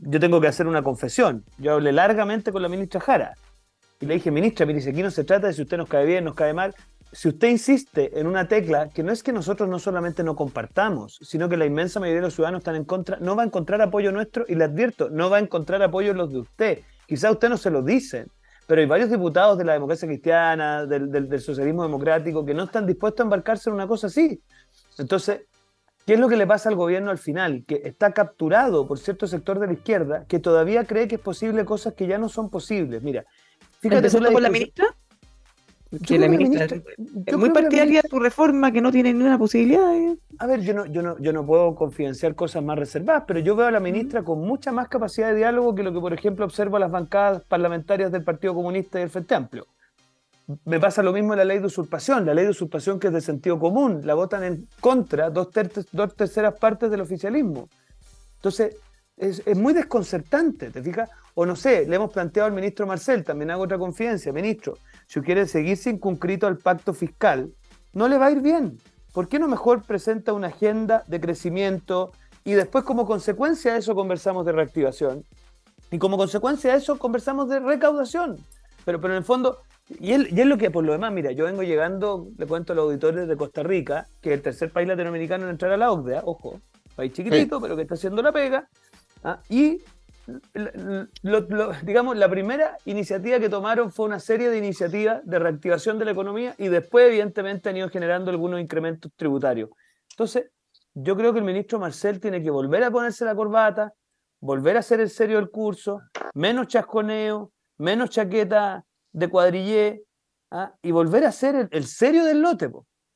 yo 0.00 0.18
tengo 0.18 0.40
que 0.40 0.48
hacer 0.48 0.66
una 0.66 0.82
confesión. 0.82 1.44
Yo 1.58 1.74
hablé 1.74 1.92
largamente 1.92 2.50
con 2.50 2.62
la 2.62 2.68
ministra 2.68 2.98
Jara 3.00 3.34
y 4.00 4.06
le 4.06 4.14
dije, 4.14 4.30
ministra, 4.30 4.64
mire, 4.64 4.80
aquí 4.80 5.02
no 5.02 5.10
se 5.10 5.24
trata 5.24 5.48
de 5.48 5.52
si 5.52 5.62
usted 5.62 5.76
nos 5.76 5.88
cae 5.88 6.06
bien, 6.06 6.24
nos 6.24 6.34
cae 6.34 6.54
mal. 6.54 6.74
Si 7.12 7.28
usted 7.28 7.48
insiste 7.48 8.18
en 8.18 8.26
una 8.26 8.48
tecla 8.48 8.88
que 8.88 9.02
no 9.02 9.12
es 9.12 9.22
que 9.22 9.32
nosotros 9.32 9.68
no 9.68 9.78
solamente 9.78 10.24
no 10.24 10.36
compartamos, 10.36 11.18
sino 11.22 11.48
que 11.48 11.58
la 11.58 11.66
inmensa 11.66 12.00
mayoría 12.00 12.20
de 12.20 12.26
los 12.28 12.34
ciudadanos 12.34 12.60
están 12.60 12.76
en 12.76 12.84
contra, 12.84 13.18
no 13.20 13.36
va 13.36 13.42
a 13.42 13.46
encontrar 13.46 13.82
apoyo 13.82 14.10
nuestro 14.10 14.46
y 14.48 14.54
le 14.54 14.64
advierto, 14.64 15.10
no 15.10 15.28
va 15.28 15.36
a 15.36 15.40
encontrar 15.40 15.82
apoyo 15.82 16.12
en 16.12 16.16
los 16.16 16.32
de 16.32 16.38
usted. 16.38 16.78
Quizá 17.06 17.30
usted 17.30 17.50
no 17.50 17.58
se 17.58 17.70
lo 17.70 17.82
dicen, 17.82 18.28
pero 18.66 18.80
hay 18.80 18.86
varios 18.86 19.10
diputados 19.10 19.58
de 19.58 19.64
la 19.64 19.74
democracia 19.74 20.08
cristiana, 20.08 20.86
del, 20.86 21.10
del 21.10 21.40
socialismo 21.40 21.82
democrático, 21.82 22.46
que 22.46 22.54
no 22.54 22.64
están 22.64 22.86
dispuestos 22.86 23.20
a 23.20 23.24
embarcarse 23.24 23.68
en 23.68 23.74
una 23.74 23.86
cosa 23.86 24.06
así. 24.06 24.40
Entonces, 24.96 25.42
¿Qué 26.06 26.14
es 26.14 26.20
lo 26.20 26.28
que 26.28 26.36
le 26.36 26.46
pasa 26.46 26.68
al 26.68 26.74
gobierno 26.74 27.10
al 27.10 27.18
final? 27.18 27.62
Que 27.68 27.82
está 27.84 28.12
capturado 28.12 28.88
por 28.88 28.98
cierto 28.98 29.26
sector 29.26 29.60
de 29.60 29.68
la 29.68 29.74
izquierda 29.74 30.24
que 30.26 30.38
todavía 30.38 30.84
cree 30.84 31.06
que 31.06 31.16
es 31.16 31.20
posible 31.20 31.64
cosas 31.64 31.94
que 31.94 32.06
ya 32.06 32.18
no 32.18 32.28
son 32.28 32.50
posibles. 32.50 33.02
Mira, 33.02 33.26
Fíjate, 33.80 33.98
¿Empezando 33.98 34.30
por 34.30 34.42
la 34.42 34.50
ministra? 34.50 34.86
Que 36.06 36.18
la 36.18 36.28
ministra 36.28 36.66
es 37.26 37.36
muy 37.36 37.50
partidaria 37.50 38.00
de 38.02 38.08
tu 38.08 38.20
reforma 38.20 38.70
que 38.70 38.80
no 38.80 38.92
tiene 38.92 39.12
ninguna 39.12 39.38
posibilidad. 39.38 39.92
¿eh? 39.96 40.16
A 40.38 40.46
ver, 40.46 40.60
yo 40.60 40.72
no, 40.72 40.86
yo, 40.86 41.02
no, 41.02 41.18
yo 41.18 41.32
no 41.32 41.44
puedo 41.44 41.74
confidenciar 41.74 42.36
cosas 42.36 42.62
más 42.62 42.78
reservadas, 42.78 43.24
pero 43.26 43.40
yo 43.40 43.56
veo 43.56 43.66
a 43.66 43.70
la 43.72 43.80
ministra 43.80 44.22
con 44.22 44.40
mucha 44.40 44.70
más 44.70 44.88
capacidad 44.88 45.30
de 45.30 45.36
diálogo 45.36 45.74
que 45.74 45.82
lo 45.82 45.92
que, 45.92 45.98
por 45.98 46.12
ejemplo, 46.12 46.44
observo 46.44 46.76
a 46.76 46.80
las 46.80 46.92
bancadas 46.92 47.42
parlamentarias 47.42 48.12
del 48.12 48.22
Partido 48.22 48.54
Comunista 48.54 48.98
y 48.98 49.02
del 49.02 49.10
Frente 49.10 49.34
Amplio. 49.34 49.66
Me 50.64 50.78
pasa 50.78 51.02
lo 51.02 51.12
mismo 51.12 51.32
en 51.32 51.38
la 51.38 51.44
ley 51.44 51.58
de 51.58 51.66
usurpación, 51.66 52.24
la 52.24 52.34
ley 52.34 52.44
de 52.44 52.50
usurpación 52.50 53.00
que 53.00 53.08
es 53.08 53.12
de 53.12 53.20
sentido 53.20 53.58
común, 53.58 54.02
la 54.04 54.14
votan 54.14 54.44
en 54.44 54.68
contra 54.78 55.30
dos, 55.30 55.48
dos 55.90 56.14
terceras 56.14 56.54
partes 56.58 56.90
del 56.90 57.00
oficialismo. 57.00 57.68
Entonces, 58.36 58.76
es, 59.16 59.42
es, 59.44 59.56
muy 59.56 59.72
desconcertante, 59.72 60.70
¿te 60.70 60.82
fijas? 60.82 61.10
O 61.40 61.46
no 61.46 61.56
sé, 61.56 61.86
le 61.86 61.96
hemos 61.96 62.12
planteado 62.12 62.48
al 62.48 62.52
ministro 62.52 62.86
Marcel, 62.86 63.24
también 63.24 63.50
hago 63.50 63.62
otra 63.62 63.78
confidencia, 63.78 64.30
ministro, 64.30 64.76
si 65.06 65.22
quiere 65.22 65.46
seguir 65.46 65.78
circunscrito 65.78 66.46
al 66.46 66.58
pacto 66.58 66.92
fiscal, 66.92 67.50
no 67.94 68.08
le 68.08 68.18
va 68.18 68.26
a 68.26 68.30
ir 68.30 68.42
bien. 68.42 68.76
¿Por 69.14 69.26
qué 69.26 69.38
no 69.38 69.48
mejor 69.48 69.82
presenta 69.82 70.34
una 70.34 70.48
agenda 70.48 71.02
de 71.06 71.18
crecimiento 71.18 72.12
y 72.44 72.52
después 72.52 72.84
como 72.84 73.06
consecuencia 73.06 73.72
de 73.72 73.78
eso 73.78 73.94
conversamos 73.94 74.44
de 74.44 74.52
reactivación? 74.52 75.24
Y 75.90 75.96
como 75.96 76.18
consecuencia 76.18 76.72
de 76.72 76.76
eso 76.76 76.98
conversamos 76.98 77.48
de 77.48 77.58
recaudación. 77.58 78.36
Pero, 78.84 79.00
pero 79.00 79.14
en 79.14 79.18
el 79.20 79.24
fondo, 79.24 79.60
y 79.98 80.12
es, 80.12 80.30
y 80.30 80.38
es 80.42 80.46
lo 80.46 80.58
que 80.58 80.70
por 80.70 80.84
lo 80.84 80.92
demás, 80.92 81.10
mira, 81.10 81.32
yo 81.32 81.46
vengo 81.46 81.62
llegando, 81.62 82.28
le 82.36 82.46
cuento 82.46 82.74
a 82.74 82.76
los 82.76 82.82
auditores 82.82 83.26
de 83.26 83.36
Costa 83.38 83.62
Rica, 83.62 84.06
que 84.20 84.28
es 84.28 84.34
el 84.34 84.42
tercer 84.42 84.72
país 84.72 84.86
latinoamericano 84.86 85.44
en 85.44 85.52
entrar 85.52 85.72
a 85.72 85.78
la 85.78 85.90
OCDE, 85.90 86.20
ojo, 86.22 86.60
país 86.94 87.14
chiquitito, 87.14 87.62
pero 87.62 87.76
que 87.76 87.82
está 87.82 87.94
haciendo 87.94 88.20
la 88.20 88.30
pega, 88.30 88.68
¿ah? 89.24 89.40
y 89.48 89.80
digamos, 91.82 92.16
la 92.16 92.28
primera 92.28 92.76
iniciativa 92.84 93.38
que 93.38 93.48
tomaron 93.48 93.90
fue 93.90 94.06
una 94.06 94.20
serie 94.20 94.48
de 94.48 94.58
iniciativas 94.58 95.20
de 95.24 95.38
reactivación 95.38 95.98
de 95.98 96.04
la 96.04 96.10
economía 96.12 96.54
y 96.58 96.68
después, 96.68 97.06
evidentemente, 97.08 97.68
han 97.68 97.76
ido 97.76 97.88
generando 97.88 98.30
algunos 98.30 98.60
incrementos 98.60 99.10
tributarios. 99.16 99.70
Entonces, 100.10 100.50
yo 100.94 101.16
creo 101.16 101.32
que 101.32 101.38
el 101.38 101.44
ministro 101.44 101.78
Marcel 101.78 102.20
tiene 102.20 102.42
que 102.42 102.50
volver 102.50 102.84
a 102.84 102.90
ponerse 102.90 103.24
la 103.24 103.34
corbata, 103.34 103.92
volver 104.40 104.76
a 104.76 104.80
hacer 104.80 105.00
el 105.00 105.10
serio 105.10 105.36
del 105.36 105.50
curso, 105.50 106.00
menos 106.34 106.68
chasconeo, 106.68 107.52
menos 107.78 108.10
chaqueta 108.10 108.84
de 109.12 109.28
cuadrillé 109.28 110.04
¿ah? 110.50 110.74
y 110.82 110.90
volver 110.90 111.24
a 111.24 111.28
hacer 111.28 111.54
el, 111.54 111.68
el 111.70 111.86
serio 111.86 112.24
del 112.24 112.40
lote. 112.40 112.70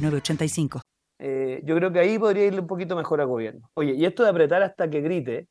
9069 0.00 0.82
eh, 1.20 1.62
yo 1.64 1.76
creo 1.76 1.92
que 1.92 2.00
ahí 2.00 2.18
podría 2.18 2.46
irle 2.46 2.60
un 2.60 2.66
poquito 2.66 2.96
mejor 2.96 3.20
al 3.20 3.28
gobierno. 3.28 3.70
Oye, 3.74 3.94
y 3.94 4.04
esto 4.04 4.24
de 4.24 4.30
apretar 4.30 4.62
hasta 4.62 4.90
que 4.90 5.00
grite. 5.00 5.46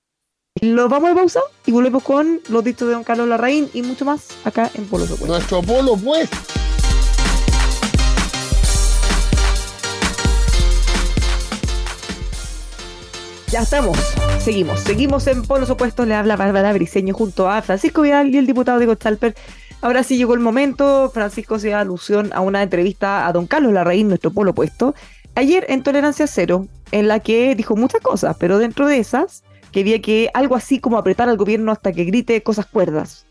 Lo 0.61 0.87
vamos 0.87 1.11
a 1.11 1.15
pausar 1.15 1.43
y 1.65 1.71
volvemos 1.71 2.03
con 2.03 2.41
los 2.49 2.63
dichos 2.63 2.87
de 2.87 2.93
don 2.93 3.03
Carlos 3.03 3.27
Larraín 3.27 3.69
y 3.73 3.81
mucho 3.81 4.05
más 4.05 4.37
acá 4.45 4.69
en 4.75 4.85
Polo 4.85 5.05
Opuesto. 5.05 5.25
Nuestro 5.25 5.61
Polo 5.63 5.95
pues. 5.97 6.29
Ya 13.53 13.61
estamos, 13.61 13.97
seguimos, 14.39 14.79
seguimos 14.79 15.27
en 15.27 15.43
Polos 15.43 15.69
Opuestos. 15.69 16.07
Le 16.07 16.15
habla 16.15 16.35
Bárbara 16.35 16.73
Briseño 16.73 17.13
junto 17.13 17.49
a 17.49 17.61
Francisco 17.61 18.01
Vidal 18.01 18.33
y 18.33 18.37
el 18.37 18.47
diputado 18.47 18.79
Diego 18.79 18.95
Chalper 18.95 19.35
Ahora 19.83 20.01
sí 20.01 20.15
llegó 20.15 20.33
el 20.33 20.39
momento. 20.39 21.11
Francisco 21.13 21.59
se 21.59 21.71
da 21.71 21.81
alusión 21.81 22.31
a 22.31 22.39
una 22.39 22.63
entrevista 22.63 23.27
a 23.27 23.33
don 23.33 23.47
Carlos 23.47 23.73
Larraín, 23.73 24.07
nuestro 24.07 24.31
polo 24.31 24.51
opuesto, 24.51 24.95
ayer 25.35 25.65
en 25.67 25.83
Tolerancia 25.83 26.25
Cero, 26.25 26.69
en 26.91 27.09
la 27.09 27.19
que 27.19 27.53
dijo 27.53 27.75
muchas 27.75 27.99
cosas, 27.99 28.37
pero 28.39 28.59
dentro 28.59 28.87
de 28.87 28.99
esas 28.99 29.43
quería 29.73 30.01
que 30.01 30.29
algo 30.33 30.55
así 30.55 30.79
como 30.79 30.97
apretar 30.97 31.27
al 31.27 31.35
gobierno 31.35 31.69
hasta 31.69 31.91
que 31.91 32.05
grite 32.05 32.41
cosas 32.43 32.65
cuerdas. 32.65 33.25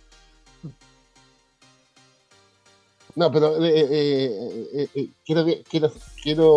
No, 3.14 3.32
pero 3.32 3.64
eh, 3.64 3.86
eh, 3.90 4.88
eh, 4.94 5.10
quiero, 5.24 5.46
quiero, 5.70 5.92
quiero, 6.22 6.56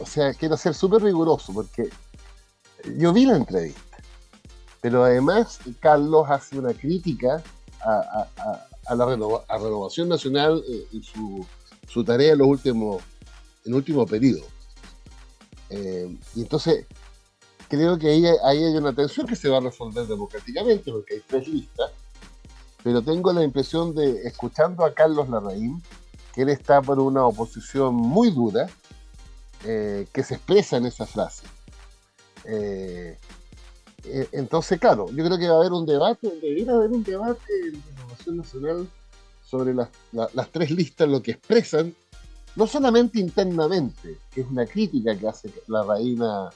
o 0.00 0.06
sea, 0.06 0.32
quiero 0.32 0.56
ser 0.56 0.72
súper 0.72 1.02
riguroso 1.02 1.52
porque 1.52 1.90
yo 2.96 3.12
vi 3.12 3.26
la 3.26 3.36
entrevista, 3.36 3.98
pero 4.80 5.04
además 5.04 5.58
Carlos 5.80 6.30
hace 6.30 6.58
una 6.58 6.72
crítica 6.72 7.42
a, 7.84 8.94
la 8.94 9.06
renovación 9.06 10.08
nacional 10.08 10.62
eh, 10.68 10.86
en 10.92 11.02
su, 11.02 12.04
tarea 12.04 12.32
en 12.32 12.38
los 12.38 12.48
últimos 12.48 13.02
en 13.64 13.74
último 13.74 14.06
periodo. 14.06 14.44
Eh, 15.70 16.16
y 16.34 16.42
entonces 16.42 16.86
creo 17.68 17.98
que 17.98 18.08
ahí, 18.08 18.26
ahí, 18.44 18.64
hay 18.64 18.76
una 18.76 18.92
tensión 18.92 19.26
que 19.26 19.36
se 19.36 19.48
va 19.48 19.58
a 19.58 19.60
resolver 19.60 20.06
democráticamente 20.06 20.90
porque 20.90 21.14
hay 21.14 21.22
tres 21.26 21.48
listas, 21.48 21.90
pero 22.82 23.02
tengo 23.02 23.32
la 23.32 23.44
impresión 23.44 23.94
de, 23.94 24.22
escuchando 24.26 24.84
a 24.84 24.92
Carlos 24.92 25.28
Larraín, 25.28 25.82
que 26.34 26.42
él 26.42 26.48
está 26.48 26.82
por 26.82 26.98
una 26.98 27.24
oposición 27.24 27.94
muy 27.94 28.30
dura, 28.30 28.68
eh, 29.64 30.06
que 30.12 30.24
se 30.24 30.34
expresa 30.34 30.76
en 30.76 30.86
esa 30.86 31.06
frase. 31.06 31.46
Eh, 32.44 33.18
entonces, 34.04 34.80
claro, 34.80 35.08
yo 35.10 35.24
creo 35.24 35.38
que 35.38 35.48
va 35.48 35.54
a 35.54 35.58
haber 35.58 35.72
un 35.72 35.86
debate, 35.86 36.28
debería 36.40 36.72
haber 36.72 36.90
un 36.90 37.04
debate 37.04 37.40
en 37.66 37.72
la 37.72 37.96
Renovación 37.96 38.36
Nacional 38.36 38.88
sobre 39.44 39.74
las, 39.74 39.88
las 40.12 40.48
tres 40.50 40.70
listas, 40.70 41.08
lo 41.08 41.22
que 41.22 41.32
expresan, 41.32 41.94
no 42.56 42.66
solamente 42.66 43.20
internamente, 43.20 44.18
que 44.32 44.40
es 44.40 44.46
una 44.46 44.66
crítica 44.66 45.16
que 45.16 45.28
hace 45.28 45.50
la 45.68 45.84
reina 45.84 46.50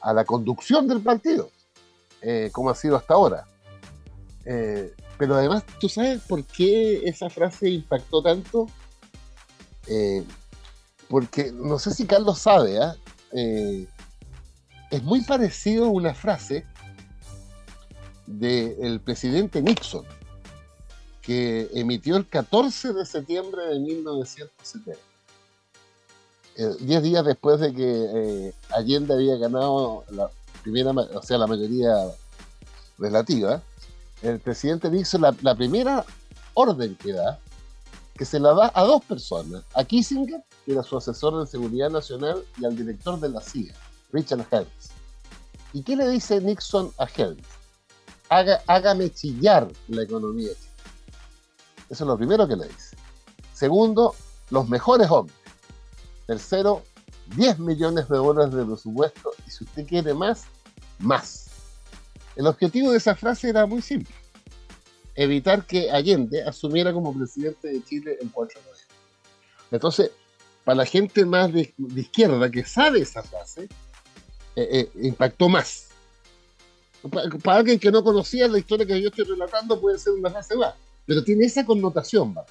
a 0.00 0.12
la 0.12 0.24
conducción 0.24 0.88
del 0.88 1.00
partido, 1.00 1.50
eh, 2.22 2.50
como 2.52 2.70
ha 2.70 2.74
sido 2.74 2.96
hasta 2.96 3.14
ahora. 3.14 3.46
Eh, 4.44 4.94
pero 5.18 5.34
además, 5.34 5.64
¿tú 5.80 5.88
sabes 5.88 6.22
por 6.22 6.44
qué 6.44 7.02
esa 7.04 7.28
frase 7.30 7.70
impactó 7.70 8.22
tanto? 8.22 8.68
porque 11.08 11.52
no 11.52 11.78
sé 11.78 11.92
si 11.92 12.06
Carlos 12.06 12.40
sabe, 12.40 12.82
¿ah? 12.82 12.96
es 13.30 15.02
muy 15.04 15.22
parecido 15.22 15.84
a 15.84 15.90
una 15.90 16.12
frase 16.12 16.66
del 18.26 19.00
presidente 19.00 19.62
Nixon, 19.62 20.04
que 21.22 21.68
emitió 21.74 22.16
el 22.16 22.28
14 22.28 22.92
de 22.92 23.06
septiembre 23.06 23.66
de 23.66 23.80
1970. 23.80 25.00
Eh, 26.58 26.76
diez 26.80 27.02
días 27.02 27.24
después 27.24 27.60
de 27.60 27.74
que 27.74 28.06
eh, 28.14 28.54
Allende 28.70 29.14
había 29.14 29.36
ganado 29.36 30.04
la 30.10 30.30
primera, 30.62 30.90
o 30.90 31.22
sea, 31.22 31.36
la 31.36 31.46
mayoría 31.46 31.94
relativa, 32.98 33.62
el 34.22 34.40
presidente 34.40 34.90
Nixon, 34.90 35.20
la, 35.20 35.36
la 35.42 35.54
primera 35.54 36.04
orden 36.54 36.96
que 36.96 37.12
da, 37.12 37.38
que 38.16 38.24
se 38.24 38.40
la 38.40 38.54
da 38.54 38.72
a 38.74 38.84
dos 38.84 39.04
personas, 39.04 39.62
a 39.74 39.84
Kissinger, 39.84 40.42
que 40.64 40.72
era 40.72 40.82
su 40.82 40.96
asesor 40.96 41.38
de 41.38 41.46
seguridad 41.46 41.90
nacional, 41.90 42.42
y 42.58 42.64
al 42.64 42.74
director 42.74 43.20
de 43.20 43.28
la 43.28 43.40
CIA, 43.40 43.74
Richard 44.12 44.46
Helms. 44.50 44.90
¿Y 45.74 45.82
qué 45.82 45.94
le 45.94 46.08
dice 46.08 46.40
Nixon 46.40 46.90
a 46.98 47.06
Helms? 47.14 47.55
Hágame 48.28 49.10
chillar 49.10 49.70
la 49.88 50.02
economía. 50.02 50.50
Eso 51.88 52.04
es 52.04 52.08
lo 52.08 52.16
primero 52.16 52.46
que 52.48 52.56
le 52.56 52.66
dice. 52.66 52.96
Segundo, 53.52 54.14
los 54.50 54.68
mejores 54.68 55.10
hombres. 55.10 55.36
Tercero, 56.26 56.82
10 57.36 57.60
millones 57.60 58.08
de 58.08 58.16
dólares 58.16 58.54
de 58.54 58.64
presupuesto 58.64 59.32
y 59.46 59.50
si 59.50 59.64
usted 59.64 59.86
quiere 59.86 60.14
más, 60.14 60.44
más. 60.98 61.46
El 62.34 62.46
objetivo 62.46 62.90
de 62.90 62.98
esa 62.98 63.14
frase 63.14 63.48
era 63.48 63.66
muy 63.66 63.80
simple. 63.80 64.14
Evitar 65.14 65.64
que 65.64 65.90
Allende 65.90 66.42
asumiera 66.42 66.92
como 66.92 67.16
presidente 67.16 67.68
de 67.68 67.82
Chile 67.84 68.18
4 68.32 68.60
de 68.60 68.66
noviembre. 68.66 68.86
Entonces, 69.70 70.10
para 70.64 70.76
la 70.76 70.84
gente 70.84 71.24
más 71.24 71.52
de, 71.52 71.72
izquierda 71.94 72.50
que 72.50 72.64
sabe 72.64 73.00
esa 73.00 73.22
frase, 73.22 73.68
eh, 74.56 74.68
eh, 74.70 74.90
impactó 75.02 75.48
más 75.48 75.85
para, 77.42 77.58
alguien 77.58 77.78
que 77.78 77.90
no 77.90 78.02
conocía 78.02 78.48
la 78.48 78.58
historia 78.58 78.86
que 78.86 79.00
yo 79.00 79.08
estoy 79.08 79.24
relatando, 79.24 79.80
puede 79.80 79.98
ser 79.98 80.14
una 80.14 80.30
frase 80.30 80.56
más, 80.56 80.74
pero 81.04 81.22
tiene 81.22 81.44
esa 81.44 81.64
connotación, 81.64 82.34
¿va? 82.36 82.44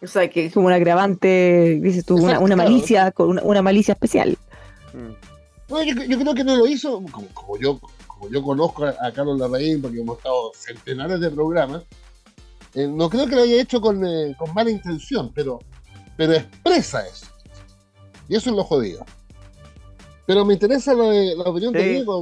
O 0.00 0.06
sea, 0.06 0.28
que 0.30 0.46
es 0.46 0.54
como 0.54 0.68
un 0.68 0.72
agravante, 0.72 1.80
dices 1.82 2.04
tú, 2.04 2.16
una, 2.16 2.56
malicia, 2.56 3.10
con 3.10 3.40
una, 3.42 3.62
malicia 3.62 3.94
especial. 3.94 4.38
Mm. 4.92 6.08
yo, 6.08 6.18
creo 6.20 6.34
que 6.34 6.44
no 6.44 6.56
lo 6.56 6.66
hizo, 6.68 7.02
como, 7.10 7.58
yo 7.58 7.80
como 8.06 8.30
yo 8.30 8.42
conozco 8.42 8.84
a, 8.84 9.12
Carlos 9.12 9.38
Larraín, 9.38 9.82
porque 9.82 10.00
hemos 10.00 10.18
estado 10.18 10.52
centenares 10.54 11.20
de 11.20 11.30
programas, 11.30 11.82
Eh, 12.74 12.86
no 12.86 13.08
creo 13.08 13.26
que 13.26 13.34
lo 13.34 13.42
haya 13.42 13.60
hecho 13.60 13.80
con, 13.80 14.04
eh, 14.04 14.36
con 14.38 14.52
mala 14.52 14.70
intención, 14.70 15.32
pero, 15.34 15.58
pero 16.18 16.34
expresa 16.34 17.06
eso. 17.06 17.26
Y 18.28 18.36
eso 18.36 18.50
es 18.50 18.56
lo 18.56 18.62
jodido. 18.62 19.04
Pero 20.26 20.44
me 20.44 20.52
interesa 20.52 20.92
la, 20.92 21.10
la 21.10 21.44
opinión 21.44 21.72
de 21.72 21.80
Sí. 21.80 21.88
Diego. 21.88 22.20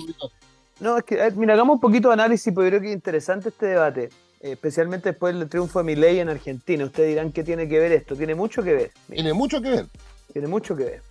No, 0.80 0.98
es 0.98 1.04
que, 1.04 1.30
mira, 1.36 1.54
hagamos 1.54 1.74
un 1.74 1.80
poquito 1.80 2.08
de 2.08 2.14
análisis, 2.14 2.52
porque 2.52 2.68
creo 2.68 2.80
que 2.80 2.88
es 2.88 2.94
interesante 2.94 3.48
este 3.48 3.66
debate, 3.66 4.04
eh, 4.40 4.52
especialmente 4.52 5.10
después 5.10 5.34
del 5.34 5.48
triunfo 5.48 5.78
de 5.78 5.84
Milei 5.84 6.18
en 6.20 6.28
Argentina. 6.28 6.84
Ustedes 6.84 7.08
dirán 7.10 7.32
qué 7.32 7.42
tiene 7.42 7.66
que 7.68 7.78
ver 7.78 7.92
esto. 7.92 8.14
Tiene 8.14 8.34
mucho 8.34 8.62
que 8.62 8.74
ver. 8.74 8.92
Mira, 9.08 9.22
Tiene 9.22 9.32
mucho 9.34 9.60
que 9.62 9.70
ver. 9.70 9.86
tiene 10.32 10.48
mucho 10.48 10.76
que 10.76 10.84
ver. 10.84 11.02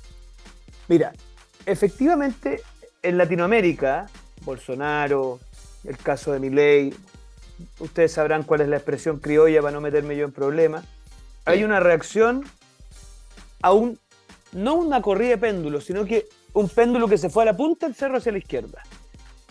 Mira, 0.88 1.14
efectivamente, 1.66 2.62
en 3.02 3.18
Latinoamérica, 3.18 4.08
Bolsonaro, 4.44 5.40
el 5.84 5.98
caso 5.98 6.32
de 6.32 6.40
Milei, 6.40 6.94
ustedes 7.80 8.12
sabrán 8.12 8.44
cuál 8.44 8.62
es 8.62 8.68
la 8.68 8.76
expresión 8.78 9.20
criolla 9.20 9.62
para 9.62 9.72
no 9.72 9.82
meterme 9.82 10.16
yo 10.16 10.26
en 10.26 10.32
problemas. 10.32 10.86
Hay 11.46 11.64
una 11.64 11.80
reacción 11.80 12.44
a 13.64 13.72
un, 13.74 13.98
no 14.52 14.76
una 14.76 15.02
corrida 15.02 15.30
de 15.32 15.38
péndulos, 15.40 15.86
sino 15.86 16.06
que 16.06 16.28
un 16.54 16.70
péndulo 16.70 17.08
que 17.08 17.18
se 17.18 17.30
fue 17.30 17.44
a 17.44 17.48
la 17.48 17.58
punta 17.58 17.88
del 17.88 17.96
cerro 17.96 18.18
hacia 18.18 18.32
la 18.32 18.38
izquierda. 18.38 18.84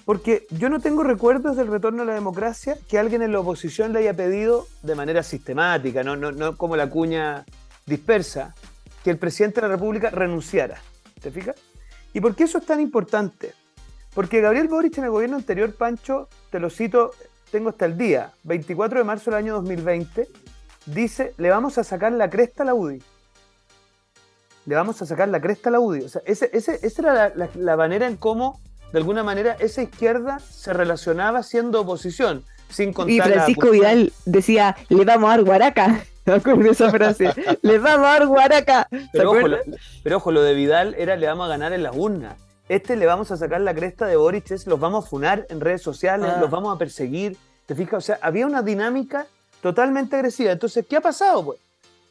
Porque 0.05 0.47
yo 0.51 0.69
no 0.69 0.81
tengo 0.81 1.03
recuerdos 1.03 1.57
del 1.57 1.69
retorno 1.69 2.03
a 2.03 2.07
la 2.07 2.15
democracia 2.15 2.77
que 2.89 2.99
alguien 2.99 3.23
en 3.23 3.33
la 3.33 3.41
oposición 3.41 3.93
le 3.93 4.01
haya 4.01 4.15
pedido 4.15 4.67
de 4.83 4.95
manera 4.95 5.23
sistemática, 5.23 6.03
no, 6.03 6.15
no, 6.17 6.31
no 6.31 6.57
como 6.59 6.77
la 6.77 6.91
cuña 6.91 7.45
dispersa, 7.87 8.55
que 9.03 9.11
el 9.11 9.19
presidente 9.19 9.61
de 9.61 9.69
la 9.69 9.75
República 9.77 10.11
renunciara. 10.11 10.79
¿Te 11.23 11.31
fijas? 11.31 11.57
¿Y 12.13 12.21
por 12.21 12.35
qué 12.35 12.45
eso 12.45 12.59
es 12.59 12.67
tan 12.67 12.81
importante? 12.81 13.55
Porque 14.15 14.41
Gabriel 14.41 14.69
Boric 14.69 14.99
en 14.99 15.05
el 15.05 15.11
gobierno 15.11 15.37
anterior, 15.37 15.75
Pancho, 15.75 16.29
te 16.51 16.61
lo 16.61 16.69
cito, 16.71 17.11
tengo 17.51 17.71
hasta 17.71 17.87
el 17.87 17.97
día, 17.97 18.33
24 18.45 18.99
de 18.99 19.05
marzo 19.05 19.31
del 19.31 19.39
año 19.39 19.55
2020, 19.55 20.29
dice, 20.87 21.35
le 21.39 21.51
vamos 21.51 21.79
a 21.79 21.85
sacar 21.85 22.13
la 22.13 22.29
cresta 22.29 22.63
a 22.63 22.67
la 22.67 22.75
UDI. 22.75 23.03
Le 24.67 24.75
vamos 24.75 25.01
a 25.03 25.07
sacar 25.07 25.29
la 25.29 25.41
cresta 25.41 25.69
a 25.71 25.73
la 25.73 25.81
UDI. 25.81 26.05
O 26.05 26.09
sea, 26.09 26.23
esa 26.27 26.47
era 27.01 27.33
la- 27.35 27.49
la 27.55 27.77
manera 27.77 28.07
en 28.07 28.17
cómo, 28.17 28.61
de 28.95 28.99
alguna 28.99 29.25
manera, 29.25 29.57
esa 29.59 29.83
izquierda 29.83 30.39
se 30.39 30.73
relacionaba 30.73 31.43
siendo 31.43 31.81
oposición, 31.81 32.45
sin 32.71 32.93
contar 32.93 33.13
Y 33.13 33.21
Francisco. 33.21 33.71
Vidal 33.73 34.13
decía, 34.25 34.77
le 34.89 35.05
vamos 35.05 35.31
a 35.31 35.33
dar 35.33 35.43
guaraca. 35.43 36.05
Me 36.25 36.35
acuerdo 36.35 36.71
esa 36.71 36.93
frase. 36.93 37.33
le 37.63 37.79
vamos 37.81 38.07
a 38.07 38.13
dar 38.13 38.27
guaraca. 38.29 38.87
¿Te 38.89 39.01
Pero 39.13 39.33
ojo, 39.33 39.49
lo, 39.49 39.59
pero 40.05 40.17
ojo, 40.19 40.31
lo 40.31 40.43
de 40.45 40.55
Vidal 40.55 40.95
era 40.97 41.17
le 41.17 41.27
vamos 41.27 41.47
a 41.47 41.49
ganar 41.49 41.73
en 41.73 41.83
las 41.83 41.97
urnas. 41.97 42.37
Este 42.69 42.95
le 42.95 43.05
vamos 43.07 43.33
a 43.33 43.37
sacar 43.37 43.61
la 43.63 43.75
cresta 43.75 44.07
de 44.07 44.15
Boric, 44.15 44.53
es 44.53 44.65
los 44.69 44.79
vamos 44.79 45.07
a 45.07 45.09
funar 45.09 45.45
en 45.49 45.61
redes 45.61 45.83
sociales, 45.83 46.31
Ah. 46.33 46.39
los 46.41 46.49
vamos 46.49 46.73
a 46.73 46.79
perseguir. 46.79 47.37
¿Te 47.67 47.75
fijas? 47.75 47.99
O 47.99 48.01
sea, 48.01 48.21
había 48.23 48.47
una 48.47 48.63
dinámica 48.63 49.27
totalmente 49.61 50.15
agresiva. 50.15 50.53
Entonces, 50.53 50.87
¿qué 50.89 50.99
ha 50.99 51.01
pasado? 51.01 51.45
Pues? 51.47 51.59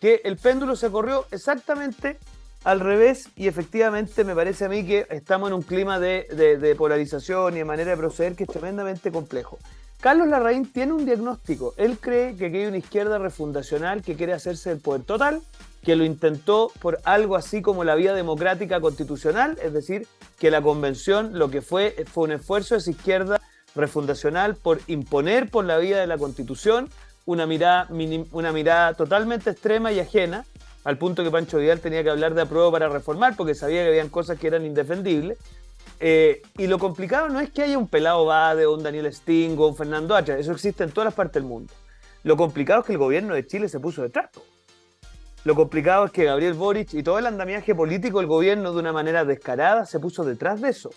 Que 0.02 0.20
el 0.26 0.36
péndulo 0.36 0.76
se 0.76 0.92
corrió 0.92 1.28
exactamente 1.32 2.18
al 2.64 2.80
revés 2.80 3.30
y 3.36 3.48
efectivamente 3.48 4.24
me 4.24 4.36
parece 4.36 4.66
a 4.66 4.70
mí 4.70 4.86
que 4.86 5.06
estamos 5.10 5.50
en 5.50 5.56
un 5.56 5.62
clima 5.62 6.00
de, 6.00 6.76
polarización 6.78 7.56
y 7.56 7.60
de 7.60 7.66
manera 7.66 7.92
de 7.92 7.98
proceder 7.98 8.36
que 8.36 8.44
es 8.44 8.50
tremendamente 8.50 9.12
complejo. 9.12 9.60
Carlos 10.00 10.28
Larraín 10.28 10.66
tiene 10.72 10.94
un 10.94 11.06
diagnóstico. 11.06 11.74
Él 11.78 11.98
cree 12.00 12.36
que 12.36 12.48
aquí 12.48 12.58
hay 12.58 12.66
una 12.66 12.78
izquierda 12.78 13.18
refundacional 13.20 14.02
que 14.02 14.16
quiere 14.16 14.34
hacerse 14.34 14.72
el 14.72 14.80
poder 14.80 15.04
total, 15.04 15.42
que 15.82 15.96
lo 15.96 16.04
intentó 16.04 16.72
por 16.82 17.00
algo 17.06 17.36
así 17.36 17.62
como 17.62 17.84
la 17.84 17.96
vía 17.96 18.14
democrática 18.14 18.82
constitucional, 18.82 19.58
es 19.64 19.72
decir, 19.72 20.08
que 20.40 20.52
la 20.52 20.62
convención 20.62 21.38
lo 21.40 21.50
que 21.50 21.62
fue 21.62 22.06
fue 22.12 22.26
un 22.26 22.32
esfuerzo 22.32 22.76
de 22.76 22.80
esa 22.80 22.92
izquierda 22.92 23.42
refundacional 23.76 24.56
por 24.56 24.80
imponer 24.88 25.50
por 25.50 25.66
la 25.66 25.78
vía 25.78 26.00
de 26.00 26.08
la 26.08 26.18
constitución 26.18 26.90
una 27.26 27.46
mirada, 27.46 27.88
una 28.32 28.52
mirada 28.52 28.94
totalmente 28.94 29.50
extrema 29.52 29.92
y 29.92 30.00
ajena, 30.00 30.46
al 30.84 30.98
punto 30.98 31.24
que 31.24 31.32
Pancho 31.32 31.58
Vidal 31.58 31.80
tenía 31.80 32.04
que 32.04 32.10
hablar 32.10 32.34
de 32.34 32.42
apruebo 32.42 32.72
para 32.72 32.90
reformar, 32.90 33.36
porque 33.36 33.56
sabía 33.56 33.84
que 33.84 33.90
habían 33.90 34.10
cosas 34.10 34.38
que 34.38 34.48
eran 34.48 34.66
indefendibles. 34.66 35.38
Eh, 36.00 36.42
y 36.58 36.68
lo 36.68 36.80
complicado 36.80 37.30
no 37.30 37.40
es 37.40 37.50
que 37.52 37.64
haya 37.64 37.78
un 37.78 37.88
Pelado 37.88 38.26
Bade 38.26 38.66
o 38.66 38.74
un 38.74 38.84
Daniel 38.84 39.06
Sting 39.08 39.58
o 39.58 39.68
un 39.68 39.76
Fernando 39.76 40.16
Hacha, 40.16 40.38
eso 40.38 40.52
existe 40.52 40.84
en 40.84 40.92
todas 40.92 41.06
las 41.06 41.14
partes 41.14 41.42
del 41.42 41.44
mundo. 41.44 41.74
Lo 42.24 42.36
complicado 42.38 42.82
es 42.82 42.88
que 42.88 42.94
el 42.94 42.98
gobierno 42.98 43.36
de 43.36 43.46
Chile 43.46 43.70
se 43.70 43.80
puso 43.80 44.02
detrás. 44.02 44.30
Lo 45.46 45.56
complicado 45.56 46.06
es 46.06 46.12
que 46.12 46.24
Gabriel 46.24 46.54
Boric 46.54 46.94
y 46.94 47.04
todo 47.04 47.20
el 47.20 47.26
andamiaje 47.26 47.76
político 47.76 48.20
del 48.20 48.28
gobierno 48.28 48.72
de 48.72 48.80
una 48.80 48.94
manera 48.94 49.26
descarada 49.26 49.86
se 49.86 50.00
puso 50.00 50.24
detrás 50.24 50.62
de 50.62 50.70
eso. 50.70 50.90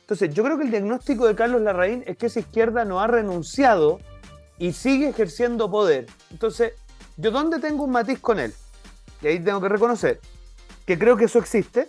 Entonces, 0.00 0.34
yo 0.34 0.42
creo 0.42 0.58
que 0.58 0.64
el 0.64 0.70
diagnóstico 0.72 1.26
de 1.28 1.36
Carlos 1.36 1.62
Larraín 1.62 2.02
es 2.06 2.16
que 2.16 2.26
esa 2.26 2.40
izquierda 2.40 2.84
no 2.84 3.00
ha 3.00 3.06
renunciado 3.06 4.00
y 4.58 4.72
sigue 4.72 5.08
ejerciendo 5.08 5.70
poder. 5.70 6.06
Entonces, 6.30 6.74
¿yo 7.16 7.30
dónde 7.30 7.60
tengo 7.60 7.84
un 7.84 7.92
matiz 7.92 8.18
con 8.18 8.40
él? 8.40 8.52
Y 9.22 9.26
ahí 9.28 9.40
tengo 9.40 9.60
que 9.60 9.68
reconocer 9.68 10.20
que 10.86 10.98
creo 10.98 11.16
que 11.16 11.24
eso 11.26 11.38
existe 11.38 11.88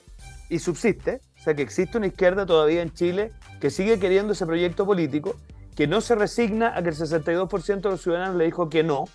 y 0.49 0.59
subsiste. 0.59 1.21
O 1.39 1.43
sea, 1.43 1.55
que 1.55 1.61
existe 1.61 1.97
una 1.97 2.07
izquierda 2.07 2.45
todavía 2.45 2.81
en 2.81 2.93
Chile 2.93 3.31
que 3.59 3.69
sigue 3.69 3.99
queriendo 3.99 4.33
ese 4.33 4.45
proyecto 4.45 4.85
político, 4.85 5.35
que 5.75 5.87
no 5.87 6.01
se 6.01 6.15
resigna 6.15 6.77
a 6.77 6.83
que 6.83 6.89
el 6.89 6.95
62% 6.95 7.81
de 7.81 7.89
los 7.89 8.01
ciudadanos 8.01 8.35
le 8.35 8.45
dijo 8.45 8.69
que 8.69 8.83
no, 8.83 9.05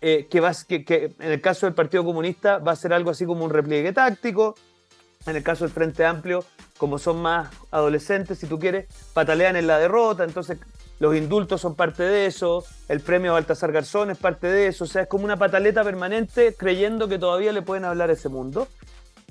eh, 0.00 0.26
que, 0.30 0.40
va, 0.40 0.52
que, 0.68 0.84
que 0.84 1.12
en 1.18 1.32
el 1.32 1.40
caso 1.40 1.66
del 1.66 1.74
Partido 1.74 2.04
Comunista 2.04 2.58
va 2.58 2.72
a 2.72 2.76
ser 2.76 2.92
algo 2.92 3.10
así 3.10 3.24
como 3.24 3.44
un 3.44 3.50
repliegue 3.50 3.92
táctico, 3.92 4.54
en 5.26 5.36
el 5.36 5.42
caso 5.42 5.64
del 5.64 5.72
Frente 5.72 6.04
Amplio, 6.04 6.44
como 6.76 6.98
son 6.98 7.22
más 7.22 7.48
adolescentes, 7.70 8.38
si 8.38 8.46
tú 8.46 8.58
quieres, 8.58 8.86
patalean 9.14 9.56
en 9.56 9.66
la 9.66 9.78
derrota, 9.78 10.24
entonces 10.24 10.58
los 11.00 11.16
indultos 11.16 11.60
son 11.60 11.74
parte 11.74 12.02
de 12.02 12.26
eso, 12.26 12.64
el 12.88 13.00
premio 13.00 13.32
Baltasar 13.32 13.72
Garzón 13.72 14.10
es 14.10 14.18
parte 14.18 14.46
de 14.46 14.68
eso, 14.68 14.84
o 14.84 14.86
sea, 14.86 15.02
es 15.02 15.08
como 15.08 15.24
una 15.24 15.36
pataleta 15.36 15.82
permanente 15.82 16.54
creyendo 16.54 17.08
que 17.08 17.18
todavía 17.18 17.52
le 17.52 17.62
pueden 17.62 17.84
hablar 17.84 18.10
a 18.10 18.12
ese 18.12 18.28
mundo. 18.28 18.68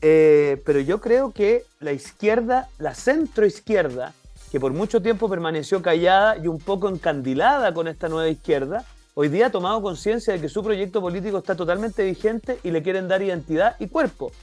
Eh, 0.02 0.62
pero 0.66 0.82
yo 0.82 1.00
creo 1.00 1.32
que 1.32 1.64
la 1.80 1.94
izquierda, 1.94 2.68
la 2.78 2.94
centroizquierda, 2.94 4.14
que 4.52 4.60
por 4.60 4.74
mucho 4.74 5.02
tiempo 5.02 5.30
permaneció 5.30 5.82
callada 5.82 6.38
y 6.38 6.48
un 6.48 6.60
poco 6.60 6.90
encandilada 6.90 7.74
con 7.74 7.88
esta 7.88 8.10
nueva 8.10 8.28
izquierda, 8.28 8.84
hoy 9.14 9.30
día 9.30 9.48
ha 9.48 9.50
tomado 9.50 9.82
conciencia 9.82 10.34
de 10.34 10.42
que 10.42 10.50
su 10.50 10.62
proyecto 10.62 11.00
político 11.00 11.38
está 11.38 11.56
totalmente 11.56 12.04
vigente 12.04 12.60
y 12.64 12.72
le 12.72 12.84
quieren 12.84 13.08
dar 13.08 13.22
identidad 13.22 13.78
y 13.80 13.88
cuerpo. 13.88 14.34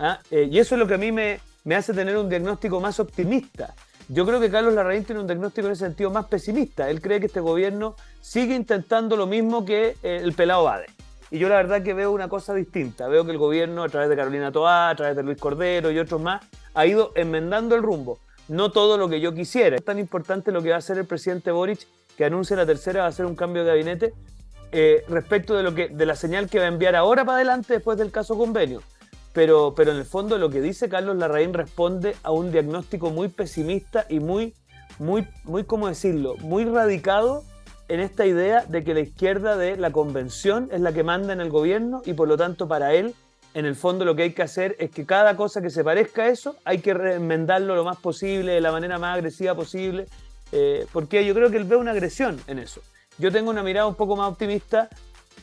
¿ah? 0.00 0.18
Eh, 0.32 0.48
y 0.50 0.58
eso 0.58 0.74
es 0.74 0.80
lo 0.80 0.88
que 0.88 0.94
a 0.94 0.98
mí 0.98 1.12
me, 1.12 1.40
me 1.62 1.76
hace 1.76 1.94
tener 1.94 2.16
un 2.16 2.28
diagnóstico 2.28 2.80
más 2.80 2.98
optimista. 2.98 3.74
Yo 4.08 4.26
creo 4.26 4.38
que 4.38 4.50
Carlos 4.50 4.74
Larraín 4.74 5.04
tiene 5.04 5.20
un 5.20 5.26
diagnóstico 5.26 5.66
en 5.66 5.72
ese 5.72 5.86
sentido 5.86 6.10
más 6.10 6.26
pesimista. 6.26 6.90
Él 6.90 7.00
cree 7.00 7.20
que 7.20 7.26
este 7.26 7.40
gobierno 7.40 7.96
sigue 8.20 8.54
intentando 8.54 9.16
lo 9.16 9.26
mismo 9.26 9.64
que 9.64 9.96
eh, 10.02 10.20
el 10.22 10.34
pelado 10.34 10.64
Bade. 10.64 10.86
Y 11.30 11.38
yo 11.38 11.48
la 11.48 11.56
verdad 11.56 11.82
que 11.82 11.94
veo 11.94 12.12
una 12.12 12.28
cosa 12.28 12.52
distinta. 12.52 13.08
Veo 13.08 13.24
que 13.24 13.32
el 13.32 13.38
gobierno, 13.38 13.82
a 13.82 13.88
través 13.88 14.10
de 14.10 14.16
Carolina 14.16 14.52
Toá, 14.52 14.90
a 14.90 14.94
través 14.94 15.16
de 15.16 15.22
Luis 15.22 15.38
Cordero 15.38 15.90
y 15.90 15.98
otros 15.98 16.20
más, 16.20 16.44
ha 16.74 16.86
ido 16.86 17.12
enmendando 17.14 17.74
el 17.74 17.82
rumbo. 17.82 18.18
No 18.48 18.70
todo 18.70 18.98
lo 18.98 19.08
que 19.08 19.20
yo 19.20 19.32
quisiera. 19.32 19.76
Es 19.76 19.84
tan 19.84 19.98
importante 19.98 20.52
lo 20.52 20.62
que 20.62 20.68
va 20.68 20.76
a 20.76 20.78
hacer 20.78 20.98
el 20.98 21.06
presidente 21.06 21.50
Boric, 21.50 21.86
que 22.16 22.26
anuncia 22.26 22.56
la 22.56 22.66
tercera, 22.66 23.00
va 23.00 23.06
a 23.06 23.08
hacer 23.08 23.24
un 23.24 23.34
cambio 23.34 23.64
de 23.64 23.68
gabinete, 23.68 24.14
eh, 24.70 25.04
respecto 25.08 25.54
de, 25.54 25.62
lo 25.62 25.74
que, 25.74 25.88
de 25.88 26.04
la 26.04 26.14
señal 26.14 26.48
que 26.50 26.58
va 26.58 26.66
a 26.66 26.68
enviar 26.68 26.94
ahora 26.94 27.24
para 27.24 27.36
adelante 27.36 27.72
después 27.72 27.96
del 27.96 28.10
caso 28.10 28.36
convenio. 28.36 28.82
Pero, 29.34 29.74
pero 29.76 29.90
en 29.90 29.98
el 29.98 30.04
fondo 30.04 30.38
lo 30.38 30.48
que 30.48 30.60
dice 30.62 30.88
Carlos 30.88 31.16
Larraín 31.16 31.52
responde 31.52 32.16
a 32.22 32.30
un 32.30 32.52
diagnóstico 32.52 33.10
muy 33.10 33.28
pesimista 33.28 34.06
y 34.08 34.20
muy, 34.20 34.54
muy, 34.98 35.26
muy, 35.42 35.64
¿cómo 35.64 35.88
decirlo? 35.88 36.36
Muy 36.38 36.64
radicado 36.64 37.44
en 37.88 38.00
esta 38.00 38.24
idea 38.24 38.64
de 38.64 38.84
que 38.84 38.94
la 38.94 39.00
izquierda 39.00 39.56
de 39.56 39.76
la 39.76 39.90
convención 39.90 40.68
es 40.72 40.80
la 40.80 40.92
que 40.92 41.02
manda 41.02 41.32
en 41.32 41.40
el 41.40 41.50
gobierno 41.50 42.00
y 42.04 42.14
por 42.14 42.28
lo 42.28 42.36
tanto 42.36 42.68
para 42.68 42.94
él, 42.94 43.14
en 43.54 43.66
el 43.66 43.76
fondo 43.76 44.04
lo 44.04 44.16
que 44.16 44.22
hay 44.22 44.32
que 44.32 44.42
hacer 44.42 44.76
es 44.78 44.90
que 44.90 45.04
cada 45.04 45.36
cosa 45.36 45.60
que 45.60 45.70
se 45.70 45.84
parezca 45.84 46.22
a 46.22 46.28
eso 46.28 46.56
hay 46.64 46.78
que 46.78 46.92
enmendarlo 46.92 47.74
lo 47.74 47.84
más 47.84 47.98
posible, 47.98 48.52
de 48.52 48.60
la 48.60 48.72
manera 48.72 48.98
más 48.98 49.16
agresiva 49.16 49.54
posible, 49.54 50.06
eh, 50.52 50.86
porque 50.92 51.24
yo 51.26 51.34
creo 51.34 51.50
que 51.50 51.56
él 51.56 51.64
ve 51.64 51.76
una 51.76 51.90
agresión 51.90 52.40
en 52.46 52.60
eso. 52.60 52.80
Yo 53.18 53.32
tengo 53.32 53.50
una 53.50 53.64
mirada 53.64 53.86
un 53.86 53.94
poco 53.96 54.16
más 54.16 54.30
optimista, 54.30 54.88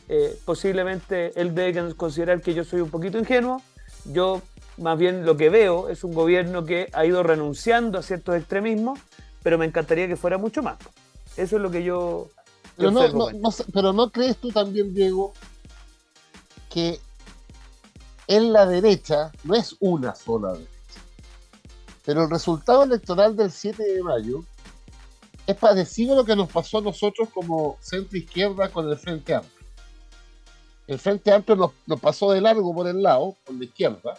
eh, 0.08 0.36
posiblemente 0.44 1.38
él 1.40 1.54
debe 1.54 1.94
considerar 1.94 2.40
que 2.40 2.54
yo 2.54 2.64
soy 2.64 2.80
un 2.80 2.90
poquito 2.90 3.18
ingenuo, 3.18 3.62
yo 4.04 4.42
más 4.78 4.98
bien 4.98 5.24
lo 5.24 5.36
que 5.36 5.50
veo 5.50 5.88
es 5.88 6.04
un 6.04 6.14
gobierno 6.14 6.64
que 6.64 6.88
ha 6.92 7.04
ido 7.04 7.22
renunciando 7.22 7.98
a 7.98 8.02
ciertos 8.02 8.36
extremismos, 8.36 8.98
pero 9.42 9.58
me 9.58 9.66
encantaría 9.66 10.08
que 10.08 10.16
fuera 10.16 10.38
mucho 10.38 10.62
más. 10.62 10.78
Eso 11.36 11.56
es 11.56 11.62
lo 11.62 11.70
que 11.70 11.82
yo... 11.82 12.28
Pero 12.76 12.90
no, 12.90 13.30
pero 13.72 13.92
no 13.92 14.10
crees 14.10 14.38
tú 14.38 14.50
también, 14.50 14.94
Diego, 14.94 15.34
que 16.70 16.98
en 18.26 18.52
la 18.52 18.64
derecha 18.64 19.30
no 19.44 19.54
es 19.54 19.76
una 19.80 20.14
sola 20.14 20.52
derecha. 20.52 20.70
Pero 22.04 22.24
el 22.24 22.30
resultado 22.30 22.82
electoral 22.84 23.36
del 23.36 23.50
7 23.50 23.82
de 23.82 24.02
mayo 24.02 24.44
es 25.46 25.56
parecido 25.56 26.14
a 26.14 26.16
lo 26.16 26.24
que 26.24 26.34
nos 26.34 26.50
pasó 26.50 26.78
a 26.78 26.82
nosotros 26.82 27.28
como 27.32 27.76
centro 27.80 28.16
izquierda 28.16 28.70
con 28.70 28.88
el 28.88 28.96
Frente 28.96 29.34
Amplio. 29.34 29.61
El 30.86 30.98
Frente 30.98 31.32
Amplio 31.32 31.56
nos, 31.56 31.70
nos 31.86 32.00
pasó 32.00 32.32
de 32.32 32.40
largo 32.40 32.74
por 32.74 32.88
el 32.88 33.02
lado, 33.02 33.36
por 33.44 33.54
la 33.54 33.64
izquierda. 33.64 34.14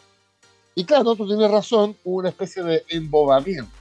Y 0.76 0.86
claro, 0.86 1.16
tú 1.16 1.28
tienes 1.28 1.52
razón, 1.52 1.96
hubo 2.04 2.18
una 2.18 2.30
especie 2.30 2.64
de 2.64 2.84
embobamiento. 2.90 3.72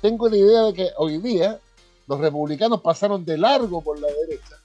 Tengo 0.00 0.28
la 0.28 0.36
idea 0.36 0.62
de 0.64 0.74
que 0.74 0.90
hoy 0.96 1.18
día 1.18 1.58
los 2.06 2.20
republicanos 2.20 2.80
pasaron 2.80 3.24
de 3.24 3.38
largo 3.38 3.80
por 3.82 3.98
la 3.98 4.08
derecha 4.08 4.58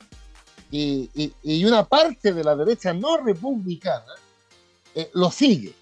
y, 0.74 1.66
una 1.66 1.84
parte 1.84 2.34
de 2.34 2.44
la 2.44 2.56
derecha 2.56 2.94
no 2.94 3.18
republicana 3.18 4.14
eh, 4.96 5.10
lo 5.14 5.30
sigue. 5.30 5.74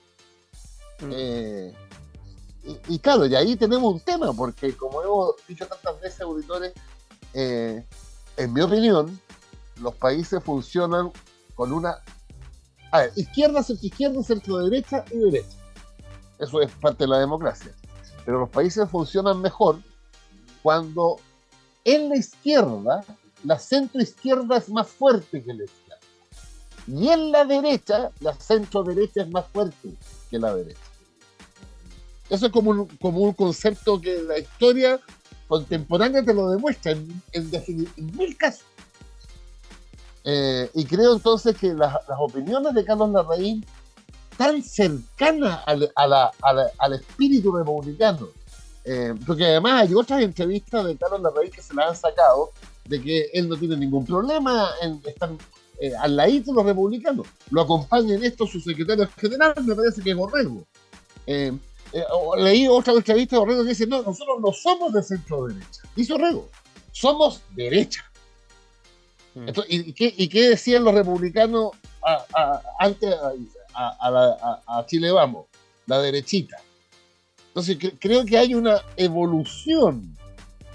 Mm. 1.00 1.12
Eh, 1.14 1.74
y, 2.90 3.00
claro, 3.00 3.26
y 3.26 3.36
ahí 3.36 3.56
tenemos 3.56 3.94
un 3.94 4.00
tema, 4.02 4.34
porque 4.34 4.76
como 4.76 5.02
hemos 5.02 5.36
dicho 5.48 5.66
tantas 5.66 6.00
veces, 6.00 6.22
auditores, 6.22 6.74
eh, 7.34 7.84
en 8.38 8.54
mi 8.54 8.62
opinión, 8.62 9.20
los 9.82 9.96
países 9.96 10.44
funcionan 10.44 11.12
con 11.56 11.72
una... 11.72 11.98
A 12.92 13.00
ver, 13.00 13.12
izquierda, 13.16 13.64
centro 13.64 13.88
izquierda, 13.88 14.24
centro 14.24 14.58
derecha 14.58 15.06
y 15.12 15.18
derecha. 15.18 15.58
Eso 16.40 16.62
es 16.62 16.72
parte 16.74 17.04
de 17.04 17.10
la 17.10 17.20
democracia. 17.20 17.72
Pero 18.26 18.40
los 18.40 18.50
países 18.50 18.90
funcionan 18.90 19.42
mejor 19.42 19.80
cuando 20.62 21.18
en 21.84 22.10
la 22.10 22.18
izquierda 22.18 23.04
la 23.44 23.58
centro 23.58 24.02
izquierda 24.02 24.58
es 24.58 24.70
más 24.70 24.88
fuerte 24.88 25.44
que 25.44 25.54
la 25.54 25.64
izquierda. 25.64 26.00
Y 26.88 27.10
en 27.10 27.32
la 27.32 27.46
derecha, 27.46 28.12
la 28.20 28.34
centro 28.34 28.84
derecha 28.84 29.22
es 29.22 29.30
más 29.30 29.46
fuerte 29.48 29.94
que 30.30 30.40
la 30.40 30.54
derecha. 30.56 30.80
Eso 32.30 32.46
es 32.48 32.52
como 32.52 32.72
un, 32.72 32.88
como 32.98 33.20
un 33.20 33.34
concepto 33.34 34.00
que 34.00 34.22
la 34.22 34.40
historia 34.40 35.00
contemporánea 35.48 36.24
te 36.24 36.34
lo 36.34 36.50
demuestra 36.50 36.94
en, 36.94 37.22
en, 37.34 38.18
mil 38.18 38.38
casos. 38.38 38.66
Eh, 40.24 40.70
y 40.74 40.86
creo 40.86 41.14
entonces 41.14 41.58
que 41.58 41.74
las, 41.74 41.96
opiniones 42.20 42.74
de 42.74 42.86
Carlos 42.86 43.12
Larraín, 43.12 43.66
tan 44.38 44.62
cercanas 44.64 45.62
al, 45.66 45.92
al 45.96 46.94
espíritu 46.94 47.56
republicano, 47.56 48.28
eh, 48.84 49.14
porque 49.26 49.46
además 49.46 49.84
hay 49.84 49.94
otras 49.94 50.22
entrevistas 50.22 50.86
de 50.86 50.98
Carlos 50.98 51.22
Larraín 51.22 51.52
que 51.52 51.62
se 51.62 51.74
las 51.74 51.90
han 51.90 51.96
sacado, 51.96 52.52
de 52.86 53.02
que 53.02 53.30
él 53.34 53.48
no 53.48 53.56
tiene 53.56 53.78
ningún 53.78 54.06
problema 54.06 54.70
en 54.82 55.02
estar 55.06 55.30
eh, 55.80 55.94
al 55.96 56.16
ladito 56.16 56.52
de 56.52 56.58
los 56.58 56.66
republicanos. 56.66 57.28
Lo 57.52 57.62
acompaña 57.62 58.16
en 58.16 58.24
esto 58.24 58.48
su 58.48 58.60
secretario 58.60 59.08
general, 59.18 59.54
me 59.64 59.76
parece 59.76 60.02
que 60.02 60.12
es 60.12 60.16
Borrego. 60.16 60.64
Eh, 61.28 61.52
leí 62.38 62.68
otra 62.68 62.94
entrevista 62.94 63.36
de 63.36 63.40
Borrego 63.40 63.64
que 63.64 63.70
dice, 63.70 63.88
no, 63.88 64.02
nosotros 64.02 64.40
no 64.42 64.52
somos 64.52 64.94
de 64.94 65.04
centro 65.04 65.46
derecha. 65.46 65.82
Dice 65.96 66.14
Borrego, 66.14 66.50
somos 66.92 67.42
derecha. 67.56 68.04
Mm. 69.36 69.48
¿y, 69.68 69.94
qué, 70.30 70.50
decían 70.50 70.84
los 70.84 70.94
republicanos 70.94 71.72
antes 72.80 73.16
a, 73.74 74.86
Chile 74.88 75.12
Vamos? 75.12 75.48
La 75.88 76.00
derechita. 76.00 76.58
Entonces 77.48 77.78
creo 78.00 78.26
que 78.26 78.38
hay 78.38 78.54
una 78.56 78.82
evolución 78.98 80.18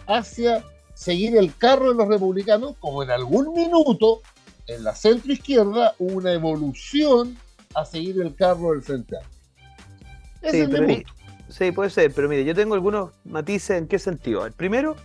hacia 0.07 0.65
seguir 0.95 1.37
el 1.37 1.57
carro 1.57 1.91
de 1.91 1.95
los 1.95 2.09
republicanos, 2.09 2.77
como 2.81 3.03
en 3.03 3.11
algún 3.11 3.53
minuto 3.55 4.23
en 4.67 4.85
la 4.85 4.95
centro 4.95 5.33
izquierda 5.33 5.95
hubo 5.99 6.17
una 6.17 6.33
evolución 6.33 7.37
a 7.75 7.85
seguir 7.85 8.21
el 8.21 8.35
carro 8.35 8.73
del 8.73 8.83
Frente 8.83 9.17
sí, 11.49 11.73
puede 11.73 11.91
ser, 11.91 12.13
pero 12.13 12.29
mire, 12.29 12.45
yo 12.45 12.55
tengo 12.55 12.75
algunos 12.75 13.11
matices 13.25 13.79
en 13.79 13.89
qué 13.89 13.99
sentido. 13.99 14.47
El 14.47 14.53
primero, 14.53 14.97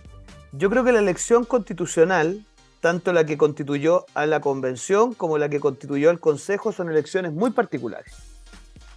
yo 0.52 0.70
creo 0.70 0.84
que 0.84 0.92
la 0.92 0.98
elección 0.98 1.44
constitucional, 1.44 2.44
tanto 2.82 3.12
la 3.12 3.24
que 3.24 3.38
constituyó 3.38 4.04
a 4.12 4.26
la 4.26 4.40
convención 4.40 5.14
como 5.14 5.38
la 5.38 5.48
que 5.48 5.60
constituyó 5.60 6.10
al 6.10 6.18
Consejo, 6.18 6.72
son 6.72 6.90
elecciones 6.90 7.32
muy 7.32 7.52
particulares, 7.52 8.12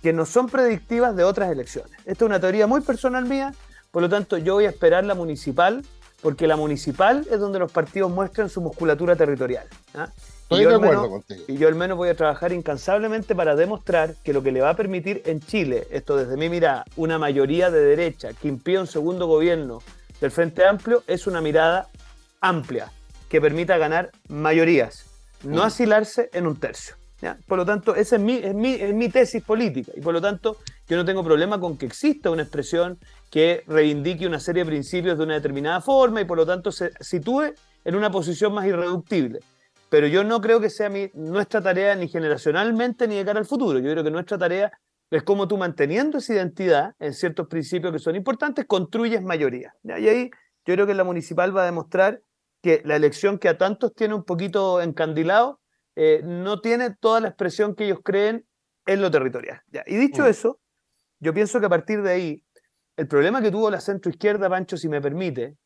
que 0.01 0.11
no 0.11 0.25
son 0.25 0.47
predictivas 0.47 1.15
de 1.15 1.23
otras 1.23 1.51
elecciones. 1.51 1.91
Esta 1.99 2.25
es 2.25 2.27
una 2.27 2.39
teoría 2.39 2.65
muy 2.65 2.81
personal 2.81 3.25
mía, 3.25 3.53
por 3.91 4.01
lo 4.01 4.09
tanto 4.09 4.39
yo 4.39 4.55
voy 4.55 4.65
a 4.65 4.69
esperar 4.69 5.05
la 5.05 5.13
municipal 5.13 5.85
porque 6.23 6.47
la 6.47 6.55
municipal 6.55 7.27
es 7.29 7.39
donde 7.39 7.59
los 7.59 7.71
partidos 7.71 8.11
muestran 8.11 8.49
su 8.49 8.59
musculatura 8.59 9.15
territorial. 9.15 9.67
¿ah? 9.93 10.09
Estoy 10.41 10.65
de 10.65 10.73
acuerdo 10.73 11.07
contigo. 11.07 11.43
Y 11.47 11.57
yo 11.57 11.67
al 11.67 11.75
menos 11.75 11.95
voy 11.95 12.09
a 12.09 12.15
trabajar 12.15 12.51
incansablemente 12.53 13.35
para 13.35 13.55
demostrar 13.55 14.15
que 14.23 14.33
lo 14.33 14.41
que 14.41 14.51
le 14.51 14.61
va 14.61 14.71
a 14.71 14.75
permitir 14.75 15.21
en 15.25 15.41
Chile, 15.41 15.85
esto 15.91 16.17
desde 16.17 16.37
mi 16.37 16.49
mirada, 16.49 16.85
una 16.95 17.19
mayoría 17.19 17.69
de 17.69 17.81
derecha 17.81 18.33
que 18.33 18.47
impide 18.47 18.79
un 18.79 18.87
segundo 18.87 19.27
gobierno 19.27 19.83
del 20.19 20.31
Frente 20.31 20.65
Amplio, 20.65 21.03
es 21.05 21.27
una 21.27 21.39
mirada 21.39 21.87
amplia, 22.41 22.91
que 23.29 23.41
permita 23.41 23.77
ganar 23.77 24.11
mayorías, 24.27 25.05
no 25.43 25.63
mm. 25.63 25.65
asilarse 25.65 26.29
en 26.33 26.47
un 26.47 26.59
tercio. 26.59 26.95
Por 27.47 27.57
lo 27.57 27.65
tanto, 27.65 27.95
esa 27.95 28.17
es 28.17 28.21
mi, 28.21 28.35
es, 28.35 28.53
mi, 28.53 28.73
es 28.73 28.93
mi 28.93 29.09
tesis 29.09 29.41
política 29.41 29.91
y 29.95 30.01
por 30.01 30.13
lo 30.13 30.21
tanto 30.21 30.57
yo 30.87 30.95
no 30.97 31.05
tengo 31.05 31.23
problema 31.23 31.59
con 31.59 31.77
que 31.77 31.85
exista 31.85 32.29
una 32.29 32.43
expresión 32.43 32.99
que 33.31 33.63
reivindique 33.67 34.27
una 34.27 34.39
serie 34.39 34.63
de 34.63 34.69
principios 34.69 35.17
de 35.17 35.23
una 35.23 35.33
determinada 35.33 35.81
forma 35.81 36.21
y 36.21 36.25
por 36.25 36.37
lo 36.37 36.45
tanto 36.45 36.71
se 36.71 36.91
sitúe 36.99 37.53
en 37.83 37.95
una 37.95 38.11
posición 38.11 38.53
más 38.53 38.65
irreductible. 38.65 39.39
Pero 39.89 40.07
yo 40.07 40.23
no 40.23 40.41
creo 40.41 40.59
que 40.59 40.69
sea 40.69 40.89
mi, 40.89 41.09
nuestra 41.13 41.61
tarea 41.61 41.95
ni 41.95 42.07
generacionalmente 42.07 43.07
ni 43.07 43.15
de 43.15 43.25
cara 43.25 43.39
al 43.39 43.45
futuro. 43.45 43.79
Yo 43.79 43.91
creo 43.91 44.03
que 44.03 44.11
nuestra 44.11 44.37
tarea 44.37 44.71
es 45.09 45.23
como 45.23 45.47
tú 45.47 45.57
manteniendo 45.57 46.17
esa 46.17 46.33
identidad 46.33 46.93
en 46.99 47.13
ciertos 47.13 47.47
principios 47.47 47.93
que 47.93 47.99
son 47.99 48.15
importantes, 48.15 48.65
construyes 48.65 49.21
mayoría. 49.21 49.73
Y 49.83 49.91
ahí 49.91 50.29
yo 50.65 50.73
creo 50.73 50.87
que 50.87 50.93
la 50.93 51.03
municipal 51.03 51.55
va 51.55 51.63
a 51.63 51.65
demostrar 51.65 52.21
que 52.65 52.81
la 52.83 52.95
elección 52.95 53.37
que 53.37 53.47
a 53.47 53.59
tantos 53.59 53.93
tiene 53.93 54.15
un 54.15 54.23
poquito 54.23 54.81
encandilado 54.81 55.61
eh, 55.95 56.21
no 56.23 56.61
tiene 56.61 56.95
toda 56.99 57.19
la 57.19 57.27
expresión 57.27 57.75
que 57.75 57.85
ellos 57.85 57.99
creen 58.03 58.43
en 58.87 59.03
lo 59.03 59.11
territorial. 59.11 59.61
Y 59.85 59.95
dicho 59.97 60.23
mm. 60.23 60.25
eso, 60.25 60.59
yo 61.19 61.31
pienso 61.31 61.59
que 61.59 61.67
a 61.67 61.69
partir 61.69 62.01
de 62.01 62.11
ahí, 62.11 62.43
el 62.97 63.07
problema 63.07 63.39
que 63.39 63.51
tuvo 63.51 63.69
la 63.69 63.79
centroizquierda, 63.79 64.49
Pancho, 64.49 64.77
si 64.77 64.89
me 64.89 64.99
permite, 64.99 65.57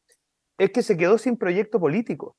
es 0.58 0.72
que 0.72 0.84
se 0.84 0.98
quedó 0.98 1.18
sin 1.18 1.38
proyecto 1.38 1.80
político, 1.80 2.36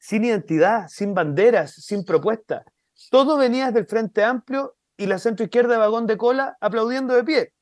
sin 0.00 0.24
identidad, 0.24 0.88
sin 0.88 1.14
banderas, 1.14 1.72
sin 1.74 2.04
propuesta. 2.04 2.64
Todo 3.12 3.36
venía 3.36 3.66
desde 3.66 3.78
el 3.78 3.86
Frente 3.86 4.24
Amplio 4.24 4.74
y 4.96 5.06
la 5.06 5.20
centroizquierda 5.20 5.74
de 5.74 5.78
vagón 5.78 6.08
de 6.08 6.16
cola 6.16 6.56
aplaudiendo 6.60 7.14
de 7.14 7.22
pie. 7.22 7.52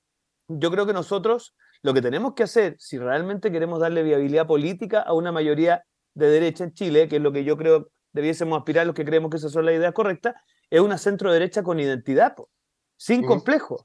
Yo 0.49 0.71
creo 0.71 0.87
que 0.87 0.95
nosotros 0.95 1.55
lo 1.83 1.93
que 1.93 2.01
tenemos 2.01 2.33
que 2.33 2.45
hacer, 2.45 2.77
si 2.79 2.97
realmente 2.97 3.53
queremos 3.53 3.79
darle 3.79 4.03
viabilidad 4.03 4.47
política 4.47 5.03
a 5.03 5.13
una 5.13 5.31
mayoría 5.31 5.85
de 6.15 6.29
derecha 6.29 6.65
en 6.65 6.73
Chile, 6.73 7.09
que 7.09 7.17
es 7.17 7.23
lo 7.23 7.33
que 7.33 7.45
yo 7.45 7.57
creo 7.57 7.89
debiésemos 8.15 8.57
aspirar 8.57 8.87
los 8.87 8.95
que 8.95 9.05
creemos 9.05 9.31
que 9.31 9.37
esas 9.37 9.53
son 9.53 9.67
las 9.67 9.75
ideas 9.75 9.93
correctas, 9.93 10.37
es 10.71 10.81
una 10.81 10.97
centro 10.97 11.33
derecha 11.33 11.63
con 11.63 11.79
identidad, 11.79 12.35
sin 12.97 13.23
complejo. 13.25 13.85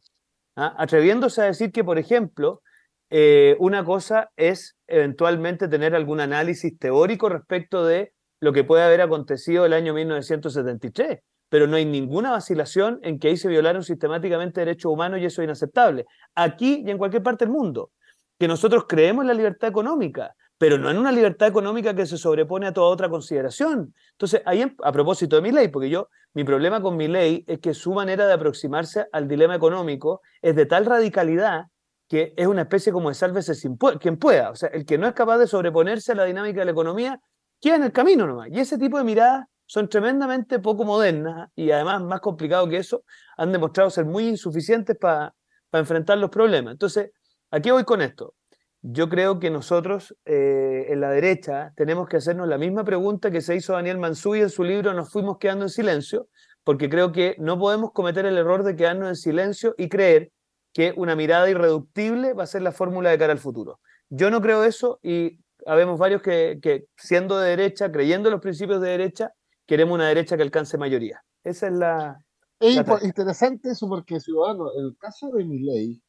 ¿ah? 0.55 0.73
Atreviéndose 0.77 1.41
a 1.41 1.45
decir 1.45 1.71
que, 1.71 1.83
por 1.83 1.97
ejemplo, 1.97 2.61
eh, 3.09 3.57
una 3.59 3.83
cosa 3.83 4.31
es 4.37 4.77
eventualmente 4.87 5.67
tener 5.67 5.95
algún 5.95 6.19
análisis 6.21 6.77
teórico 6.77 7.27
respecto 7.27 7.83
de 7.83 8.13
lo 8.39 8.53
que 8.53 8.63
puede 8.63 8.83
haber 8.83 9.01
acontecido 9.01 9.65
el 9.65 9.73
año 9.73 9.93
1973, 9.95 11.19
pero 11.49 11.65
no 11.65 11.75
hay 11.75 11.85
ninguna 11.85 12.31
vacilación 12.31 12.99
en 13.01 13.19
que 13.19 13.29
ahí 13.29 13.37
se 13.37 13.49
violaron 13.49 13.83
sistemáticamente 13.83 14.61
derechos 14.61 14.91
humanos 14.91 15.19
y 15.19 15.25
eso 15.25 15.41
es 15.41 15.45
inaceptable. 15.47 16.05
Aquí 16.35 16.83
y 16.85 16.91
en 16.91 16.99
cualquier 16.99 17.23
parte 17.23 17.45
del 17.45 17.51
mundo, 17.51 17.91
que 18.37 18.47
nosotros 18.47 18.85
creemos 18.87 19.23
en 19.23 19.27
la 19.27 19.33
libertad 19.33 19.69
económica, 19.69 20.35
pero 20.59 20.77
no 20.77 20.91
en 20.91 20.97
una 20.97 21.11
libertad 21.11 21.47
económica 21.47 21.95
que 21.95 22.05
se 22.05 22.17
sobrepone 22.17 22.67
a 22.67 22.73
toda 22.73 22.89
otra 22.89 23.09
consideración. 23.09 23.95
Entonces, 24.11 24.41
ahí 24.45 24.75
a 24.83 24.91
propósito 24.91 25.37
de 25.37 25.41
mi 25.41 25.51
ley, 25.51 25.69
porque 25.69 25.89
yo, 25.89 26.09
mi 26.33 26.43
problema 26.43 26.81
con 26.81 26.97
mi 26.97 27.07
ley 27.07 27.45
es 27.47 27.59
que 27.59 27.73
su 27.73 27.93
manera 27.93 28.27
de 28.27 28.33
aproximarse 28.33 29.07
al 29.11 29.27
dilema 29.27 29.55
económico 29.55 30.21
es 30.41 30.55
de 30.55 30.65
tal 30.65 30.85
radicalidad 30.85 31.67
que 32.09 32.33
es 32.35 32.47
una 32.47 32.63
especie 32.63 32.91
como 32.91 33.09
de 33.09 33.15
sálvese 33.15 33.55
sin 33.55 33.77
quien 33.77 34.17
pueda. 34.17 34.49
O 34.49 34.55
sea, 34.55 34.69
el 34.69 34.85
que 34.85 34.97
no 34.97 35.07
es 35.07 35.13
capaz 35.13 35.37
de 35.37 35.47
sobreponerse 35.47 36.11
a 36.11 36.15
la 36.15 36.25
dinámica 36.25 36.59
de 36.59 36.65
la 36.65 36.71
economía 36.71 37.21
queda 37.61 37.75
en 37.75 37.83
el 37.83 37.91
camino 37.91 38.27
nomás. 38.27 38.49
Y 38.51 38.59
ese 38.59 38.77
tipo 38.77 38.97
de 38.97 39.03
miradas 39.03 39.45
son 39.65 39.87
tremendamente 39.87 40.59
poco 40.59 40.83
modernas 40.83 41.49
y 41.55 41.69
además 41.71 42.01
más 42.01 42.19
complicado 42.19 42.67
que 42.67 42.77
eso, 42.77 43.03
han 43.37 43.51
demostrado 43.51 43.91
ser 43.91 44.05
muy 44.05 44.27
insuficientes 44.27 44.97
para 44.97 45.33
enfrentar 45.71 46.17
los 46.17 46.31
problemas. 46.31 46.73
Entonces, 46.73 47.11
¿a 47.51 47.59
qué 47.59 47.71
voy 47.71 47.83
con 47.83 48.01
esto? 48.01 48.33
Yo 48.81 49.09
creo 49.09 49.39
que 49.39 49.49
nosotros 49.49 50.15
eh, 50.25 50.85
en 50.89 51.01
la 51.01 51.11
derecha 51.11 51.73
tenemos 51.75 52.07
que 52.07 52.17
hacernos 52.17 52.47
la 52.47 52.57
misma 52.57 52.83
pregunta 52.83 53.31
que 53.31 53.41
se 53.41 53.55
hizo 53.55 53.73
Daniel 53.73 53.97
Mansuy 53.97 54.41
en 54.41 54.49
su 54.49 54.63
libro 54.63 54.93
Nos 54.93 55.11
fuimos 55.11 55.37
quedando 55.37 55.65
en 55.65 55.69
silencio, 55.69 56.27
porque 56.63 56.89
creo 56.89 57.11
que 57.11 57.35
no 57.39 57.59
podemos 57.59 57.91
cometer 57.91 58.25
el 58.25 58.37
error 58.37 58.63
de 58.63 58.75
quedarnos 58.75 59.09
en 59.09 59.15
silencio 59.15 59.75
y 59.77 59.89
creer 59.89 60.31
que 60.73 60.93
una 60.95 61.15
mirada 61.15 61.49
irreductible 61.49 62.33
va 62.33 62.43
a 62.43 62.47
ser 62.47 62.61
la 62.61 62.71
fórmula 62.71 63.09
de 63.09 63.17
cara 63.17 63.33
al 63.33 63.39
futuro. 63.39 63.79
Yo 64.09 64.29
no 64.29 64.41
creo 64.41 64.63
eso 64.63 64.99
y 65.03 65.39
habemos 65.65 65.99
varios 65.99 66.21
que, 66.21 66.59
que 66.61 66.85
siendo 66.95 67.37
de 67.37 67.49
derecha, 67.49 67.91
creyendo 67.91 68.29
en 68.29 68.33
los 68.33 68.41
principios 68.41 68.81
de 68.81 68.89
derecha, 68.91 69.33
queremos 69.65 69.95
una 69.95 70.07
derecha 70.07 70.37
que 70.37 70.43
alcance 70.43 70.77
mayoría. 70.77 71.21
Esa 71.43 71.67
es 71.67 71.73
la... 71.73 72.23
Es 72.59 72.75
interesante 73.03 73.69
eso 73.69 73.87
porque, 73.87 74.19
Ciudadano, 74.19 74.69
el 74.77 74.97
caso 74.97 75.31
de 75.31 75.45
mi 75.45 75.59
ley, 75.59 76.01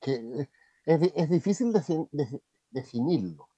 que 0.00 0.48
es, 0.86 1.28
difícil 1.28 1.72
definirlo, 2.70 3.48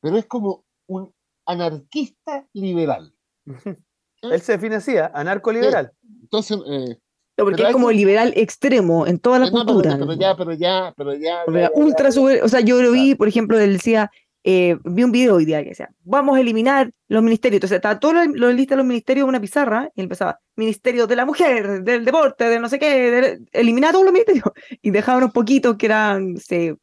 pero 0.00 0.16
es 0.16 0.26
como 0.26 0.64
un 0.86 1.12
anarquista 1.44 2.48
liberal. 2.52 3.12
Él 4.22 4.40
se 4.40 4.52
define 4.52 4.76
así, 4.76 4.96
¿ah? 4.96 5.10
anarco-liberal. 5.14 5.92
Entonces, 6.22 6.58
eh, 6.68 6.98
porque 7.36 7.62
es 7.62 7.72
como 7.72 7.90
liberal 7.90 8.32
extremo 8.34 9.06
en 9.06 9.18
toda 9.18 9.38
la 9.38 9.50
cultura. 9.50 9.96
Pero, 9.98 10.14
ya, 10.14 10.36
pero 10.36 10.52
ya, 10.54 10.94
pero 10.96 11.14
ya. 11.14 11.44
ultra 11.74 12.08
o 12.08 12.48
sea, 12.48 12.60
yo 12.60 12.80
lo 12.80 12.92
vi, 12.92 13.14
por 13.14 13.28
ejemplo, 13.28 13.58
él 13.58 13.74
decía, 13.74 14.10
eh, 14.48 14.78
vi 14.84 15.02
un 15.02 15.10
video 15.10 15.34
hoy 15.34 15.44
día 15.44 15.60
que 15.64 15.70
decía, 15.70 15.90
vamos 16.04 16.36
a 16.36 16.40
eliminar 16.40 16.92
los 17.08 17.20
ministerios. 17.20 17.56
Entonces 17.56 17.76
estaba 17.76 17.98
todo 17.98 18.12
lo, 18.12 18.24
lo 18.26 18.52
lista 18.52 18.74
de 18.74 18.76
los 18.76 18.86
ministerios 18.86 19.24
en 19.24 19.30
una 19.30 19.40
pizarra 19.40 19.90
y 19.92 20.02
empezaba, 20.02 20.38
Ministerio 20.54 21.08
de 21.08 21.16
la 21.16 21.26
Mujer, 21.26 21.82
del 21.82 22.04
Deporte, 22.04 22.44
de 22.44 22.60
no 22.60 22.68
sé 22.68 22.78
qué, 22.78 23.10
de, 23.10 23.40
eliminar 23.50 23.90
todos 23.90 24.04
los 24.04 24.12
ministerios 24.12 24.44
y 24.82 24.92
dejaban 24.92 25.24
unos 25.24 25.34
poquitos 25.34 25.76
que 25.76 25.86
eran, 25.86 26.36
se, 26.36 26.76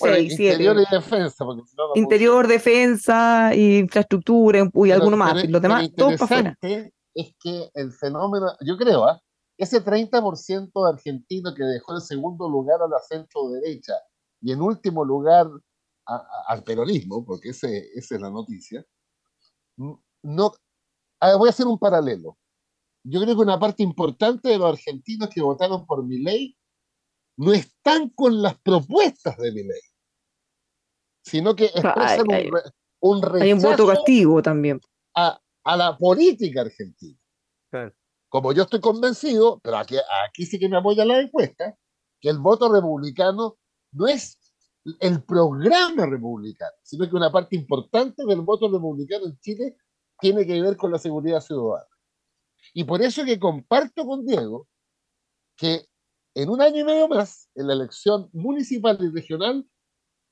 Bueno, 0.00 0.16
seis, 0.16 0.34
siete. 0.36 0.54
interior 0.54 0.76
y 0.80 0.94
defensa. 0.96 1.44
Porque 1.44 1.62
si 1.64 1.76
no, 1.76 1.86
no 1.86 1.92
Interior, 1.94 2.48
defensa, 2.48 3.54
infraestructura 3.54 4.58
y 4.58 4.68
Pero- 4.68 4.94
alguno 4.94 5.16
más. 5.16 5.34
pero- 5.34 5.48
los 5.52 5.62
demás, 5.62 5.88
todos 5.96 6.14
para 6.14 6.24
afuera. 6.24 6.58
es 6.60 7.34
que 7.40 7.70
el 7.74 7.92
fenómeno, 7.92 8.48
yo 8.62 8.76
creo, 8.76 9.04
¿ah? 9.04 9.22
ese 9.56 9.80
30% 9.80 10.84
de 10.84 10.90
argentino 10.92 11.54
que 11.54 11.62
dejó 11.62 11.94
en 11.94 12.00
segundo 12.00 12.48
lugar 12.48 12.80
a 12.82 12.88
la 12.88 12.98
centro 12.98 13.48
derecha 13.48 13.92
y 14.42 14.50
en 14.50 14.60
último 14.60 15.04
lugar 15.04 15.46
a- 16.06 16.14
a- 16.16 16.44
al 16.52 16.62
peronismo, 16.62 17.24
porque 17.24 17.50
ese, 17.50 17.90
esa 17.94 18.14
es 18.14 18.20
la 18.20 18.30
noticia, 18.30 18.84
no, 19.76 20.02
voy 20.22 21.48
a 21.48 21.50
hacer 21.50 21.66
un 21.66 21.78
paralelo. 21.78 22.38
Yo 23.04 23.20
creo 23.20 23.36
que 23.36 23.42
una 23.42 23.58
parte 23.58 23.82
importante 23.82 24.48
de 24.48 24.58
los 24.58 24.68
argentinos 24.72 25.28
que 25.28 25.40
votaron 25.42 25.86
por 25.86 26.04
mi 26.04 26.18
ley 26.18 26.56
no 27.38 27.52
están 27.52 28.08
con 28.10 28.40
las 28.42 28.58
propuestas 28.60 29.36
de 29.36 29.52
mi 29.52 29.62
ley, 29.62 29.80
sino 31.24 31.54
que 31.54 31.66
expresan 31.66 32.30
hay- 32.32 32.48
un, 33.00 33.20
un 33.20 33.42
Hay 33.42 33.52
un 33.52 33.58
voto 33.60 33.70
rechazo 33.70 33.86
castigo 33.88 34.42
también. 34.42 34.80
a, 35.14 35.40
a 35.64 35.76
la 35.76 35.96
política 35.96 36.62
argentina. 36.62 37.18
Claro. 37.70 37.94
Como 38.28 38.52
yo 38.52 38.62
estoy 38.64 38.80
convencido, 38.80 39.60
pero 39.62 39.76
aquí, 39.76 39.96
aquí 40.28 40.44
sí 40.46 40.58
que 40.58 40.68
me 40.68 40.76
apoya 40.78 41.04
la 41.04 41.20
encuesta, 41.20 41.76
que 42.20 42.28
el 42.30 42.38
voto 42.38 42.72
republicano 42.72 43.56
no 43.92 44.06
es 44.08 44.38
el 45.00 45.22
programa 45.24 46.06
republicano, 46.06 46.72
sino 46.82 47.08
que 47.08 47.16
una 47.16 47.32
parte 47.32 47.56
importante 47.56 48.24
del 48.24 48.40
voto 48.40 48.70
republicano 48.70 49.26
en 49.26 49.38
Chile 49.40 49.76
tiene 50.18 50.46
que 50.46 50.60
ver 50.60 50.76
con 50.76 50.92
la 50.92 50.98
seguridad 50.98 51.40
ciudadana. 51.40 51.88
Y 52.72 52.84
por 52.84 53.02
eso 53.02 53.24
que 53.24 53.38
comparto 53.38 54.06
con 54.06 54.24
Diego 54.24 54.68
que 55.56 55.86
en 56.34 56.50
un 56.50 56.60
año 56.60 56.80
y 56.80 56.84
medio 56.84 57.08
más, 57.08 57.48
en 57.54 57.66
la 57.66 57.72
elección 57.72 58.28
municipal 58.32 58.98
y 59.00 59.08
regional, 59.08 59.66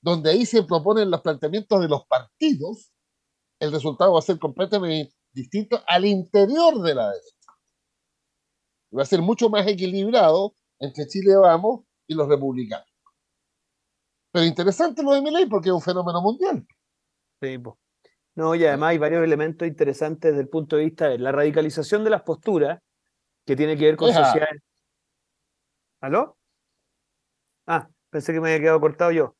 donde 0.02 0.30
ahí 0.30 0.44
se 0.44 0.62
proponen 0.62 1.10
los 1.10 1.22
planteamientos 1.22 1.80
de 1.80 1.88
los 1.88 2.06
partidos, 2.06 2.92
el 3.58 3.72
resultado 3.72 4.12
va 4.12 4.18
a 4.18 4.22
ser 4.22 4.38
completamente 4.38 5.14
distinto 5.32 5.82
al 5.86 6.04
interior 6.04 6.80
de 6.82 6.94
la 6.94 7.08
derecha. 7.08 7.52
Va 8.96 9.02
a 9.02 9.06
ser 9.06 9.22
mucho 9.22 9.48
más 9.48 9.66
equilibrado 9.66 10.54
entre 10.78 11.06
Chile 11.06 11.36
Vamos 11.36 11.86
y 12.06 12.14
los 12.14 12.28
republicanos. 12.28 12.93
Pero 14.34 14.46
interesante 14.46 15.04
lo 15.04 15.12
de 15.12 15.22
mi 15.22 15.30
ley 15.30 15.46
porque 15.46 15.68
es 15.68 15.72
un 15.72 15.80
fenómeno 15.80 16.20
mundial. 16.20 16.66
Sí, 17.40 17.56
po. 17.58 17.78
No, 18.34 18.56
y 18.56 18.64
además 18.64 18.90
hay 18.90 18.98
varios 18.98 19.22
elementos 19.22 19.68
interesantes 19.68 20.32
desde 20.32 20.42
el 20.42 20.48
punto 20.48 20.74
de 20.74 20.86
vista 20.86 21.08
de 21.08 21.20
la 21.20 21.30
radicalización 21.30 22.02
de 22.02 22.10
las 22.10 22.22
posturas 22.22 22.80
que 23.46 23.54
tiene 23.54 23.76
que 23.76 23.84
ver 23.84 23.96
con 23.96 24.12
sociedades. 24.12 24.60
¿Aló? 26.00 26.36
Ah, 27.68 27.88
pensé 28.10 28.32
que 28.32 28.40
me 28.40 28.48
había 28.48 28.60
quedado 28.60 28.80
cortado 28.80 29.12
yo. 29.12 29.36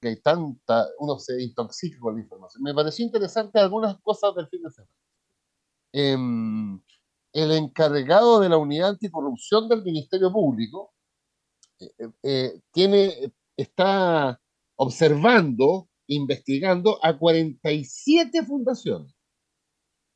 Que 0.00 0.08
hay 0.08 0.20
tanta, 0.22 0.88
uno 0.98 1.20
se 1.20 1.40
intoxica 1.40 2.00
con 2.00 2.16
la 2.16 2.22
información. 2.22 2.64
Me 2.64 2.74
pareció 2.74 3.04
interesante 3.06 3.60
algunas 3.60 3.96
cosas 4.00 4.34
del 4.34 4.48
fin 4.48 4.62
de 4.64 4.70
semana. 4.70 4.92
Em, 5.92 6.82
el 7.32 7.52
encargado 7.52 8.40
de 8.40 8.48
la 8.48 8.56
unidad 8.56 8.90
anticorrupción 8.90 9.68
del 9.68 9.84
Ministerio 9.84 10.32
Público 10.32 10.91
eh, 12.22 12.60
tiene, 12.72 13.32
está 13.56 14.40
observando, 14.76 15.88
investigando 16.06 16.98
a 17.04 17.18
47 17.18 18.44
fundaciones 18.44 19.14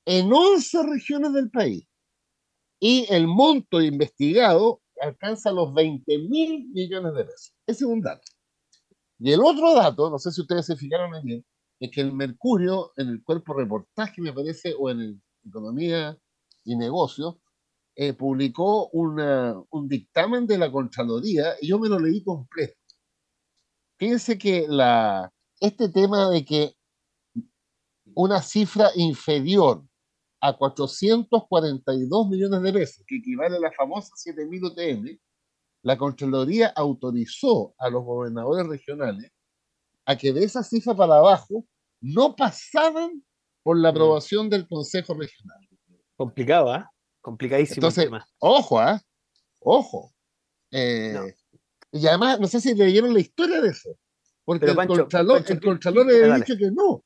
en 0.07 0.33
11 0.33 0.83
regiones 0.85 1.33
del 1.33 1.51
país. 1.51 1.87
Y 2.81 3.07
el 3.11 3.27
monto 3.27 3.81
investigado 3.81 4.83
alcanza 5.01 5.53
los 5.53 5.75
20 5.75 6.19
mil 6.19 6.69
millones 6.71 7.14
de 7.14 7.25
pesos. 7.25 7.53
Ese 7.67 7.85
es 7.85 7.91
un 7.91 8.01
dato. 8.01 8.23
Y 9.19 9.33
el 9.33 9.41
otro 9.41 9.75
dato, 9.75 10.11
no 10.11 10.19
sé 10.19 10.31
si 10.31 10.43
ustedes 10.43 10.67
se 10.67 10.77
fijaron 10.77 11.11
bien, 11.23 11.45
es 11.81 11.91
que 11.91 12.01
el 12.01 12.12
Mercurio, 12.12 12.93
en 12.97 13.09
el 13.09 13.23
cuerpo 13.23 13.55
reportaje, 13.55 14.21
me 14.21 14.33
parece, 14.33 14.75
o 14.79 14.91
en 14.91 15.23
Economía 15.45 16.19
y 16.64 16.77
Negocios, 16.77 17.37
eh, 17.97 18.12
publicó 18.12 18.88
una- 18.90 19.61
un 19.70 19.88
dictamen 19.88 20.47
de 20.47 20.59
la 20.59 20.70
Contraloría 20.70 21.55
y 21.61 21.68
yo 21.68 21.78
me 21.78 21.88
lo 21.88 21.99
leí 21.99 22.22
completo. 22.22 22.74
Fíjense 23.99 24.36
que 24.38 24.66
la, 24.68 25.32
este 25.61 25.88
tema 25.88 26.28
de 26.30 26.44
que 26.44 26.74
una 28.14 28.40
cifra 28.42 28.90
inferior 28.94 29.82
a 30.40 30.53
442 30.57 32.28
millones 32.28 32.62
de 32.62 32.72
pesos, 32.72 33.05
que 33.07 33.16
equivale 33.16 33.57
a 33.57 33.61
la 33.61 33.72
famosa 33.72 34.11
7.000 34.16 34.62
UTM, 34.64 35.18
la 35.82 35.97
Contraloría 35.97 36.68
autorizó 36.76 37.74
a 37.78 37.88
los 37.88 38.05
gobernadores 38.05 38.66
regionales 38.66 39.32
a 40.05 40.16
que 40.16 40.32
de 40.32 40.44
esa 40.44 40.62
cifra 40.62 40.94
para 40.94 41.16
abajo 41.16 41.64
no 42.01 42.36
pasaban 42.36 43.24
por 43.62 43.78
la 43.78 43.88
aprobación 43.88 44.49
del 44.51 44.68
Consejo 44.68 45.14
Regional. 45.14 45.59
Complicado, 46.16 46.72
¿ah? 46.72 46.90
Complicadísimo 47.27 47.74
Entonces, 47.79 48.05
el 48.05 48.11
tema. 48.11 48.29
Ojo, 48.39 48.79
¿ah? 48.79 49.03
Ojo. 49.59 50.14
Eh, 50.70 51.12
No. 51.12 51.27
Y 51.91 52.07
además, 52.07 52.39
no 52.39 52.47
sé 52.47 52.61
si 52.61 52.72
leyeron 52.72 53.12
la 53.12 53.18
historia 53.18 53.61
de 53.61 53.70
eso. 53.70 53.91
Porque 54.45 54.66
el, 54.66 54.77
contralor, 54.77 55.39
Pancho, 55.39 55.53
el 55.55 55.59
¿qué- 55.61 55.66
Contralor 55.66 56.07
le 56.07 56.14
había 56.14 56.29
dale. 56.29 56.45
dicho 56.45 56.57
que 56.57 56.70
no. 56.70 57.05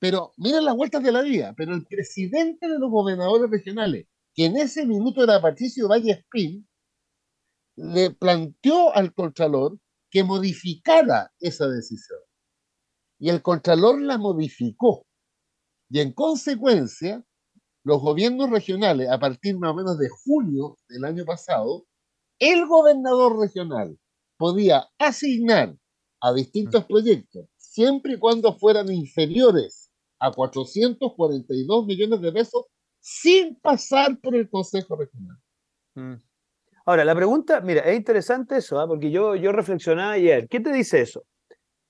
Pero 0.00 0.32
miren 0.36 0.64
las 0.64 0.74
vueltas 0.74 1.00
de 1.04 1.12
la 1.12 1.22
vida. 1.22 1.54
Pero 1.56 1.74
el 1.74 1.86
presidente 1.86 2.68
de 2.68 2.76
los 2.80 2.90
gobernadores 2.90 3.48
regionales, 3.48 4.08
que 4.34 4.46
en 4.46 4.56
ese 4.56 4.84
minuto 4.84 5.22
era 5.22 5.40
Patricio 5.40 5.86
Valle 5.86 6.10
Espín, 6.10 6.68
le 7.76 8.10
planteó 8.10 8.92
al 8.96 9.14
Contralor 9.14 9.78
que 10.10 10.24
modificara 10.24 11.32
esa 11.38 11.68
decisión. 11.68 12.18
Y 13.20 13.28
el 13.28 13.42
Contralor 13.42 14.02
la 14.02 14.18
modificó. 14.18 15.06
Y 15.88 16.00
en 16.00 16.12
consecuencia, 16.14 17.24
los 17.84 18.00
gobiernos 18.00 18.50
regionales, 18.50 19.10
a 19.10 19.18
partir 19.18 19.58
más 19.58 19.72
o 19.72 19.74
menos 19.74 19.98
de 19.98 20.08
junio 20.08 20.76
del 20.88 21.04
año 21.04 21.24
pasado, 21.24 21.84
el 22.38 22.66
gobernador 22.66 23.38
regional 23.38 23.98
podía 24.36 24.86
asignar 24.98 25.76
a 26.20 26.32
distintos 26.32 26.84
proyectos, 26.84 27.46
siempre 27.56 28.14
y 28.14 28.18
cuando 28.18 28.56
fueran 28.56 28.90
inferiores 28.92 29.90
a 30.20 30.30
442 30.30 31.86
millones 31.86 32.20
de 32.20 32.32
pesos, 32.32 32.64
sin 33.00 33.56
pasar 33.56 34.20
por 34.20 34.36
el 34.36 34.48
Consejo 34.48 34.96
Regional. 34.96 35.36
Mm. 35.94 36.14
Ahora, 36.86 37.04
la 37.04 37.14
pregunta, 37.14 37.60
mira, 37.60 37.82
es 37.82 37.96
interesante 37.96 38.56
eso, 38.56 38.78
¿ah? 38.78 38.86
porque 38.86 39.10
yo, 39.10 39.34
yo 39.36 39.52
reflexionaba 39.52 40.12
ayer. 40.12 40.48
¿Qué 40.48 40.60
te 40.60 40.72
dice 40.72 41.00
eso? 41.00 41.24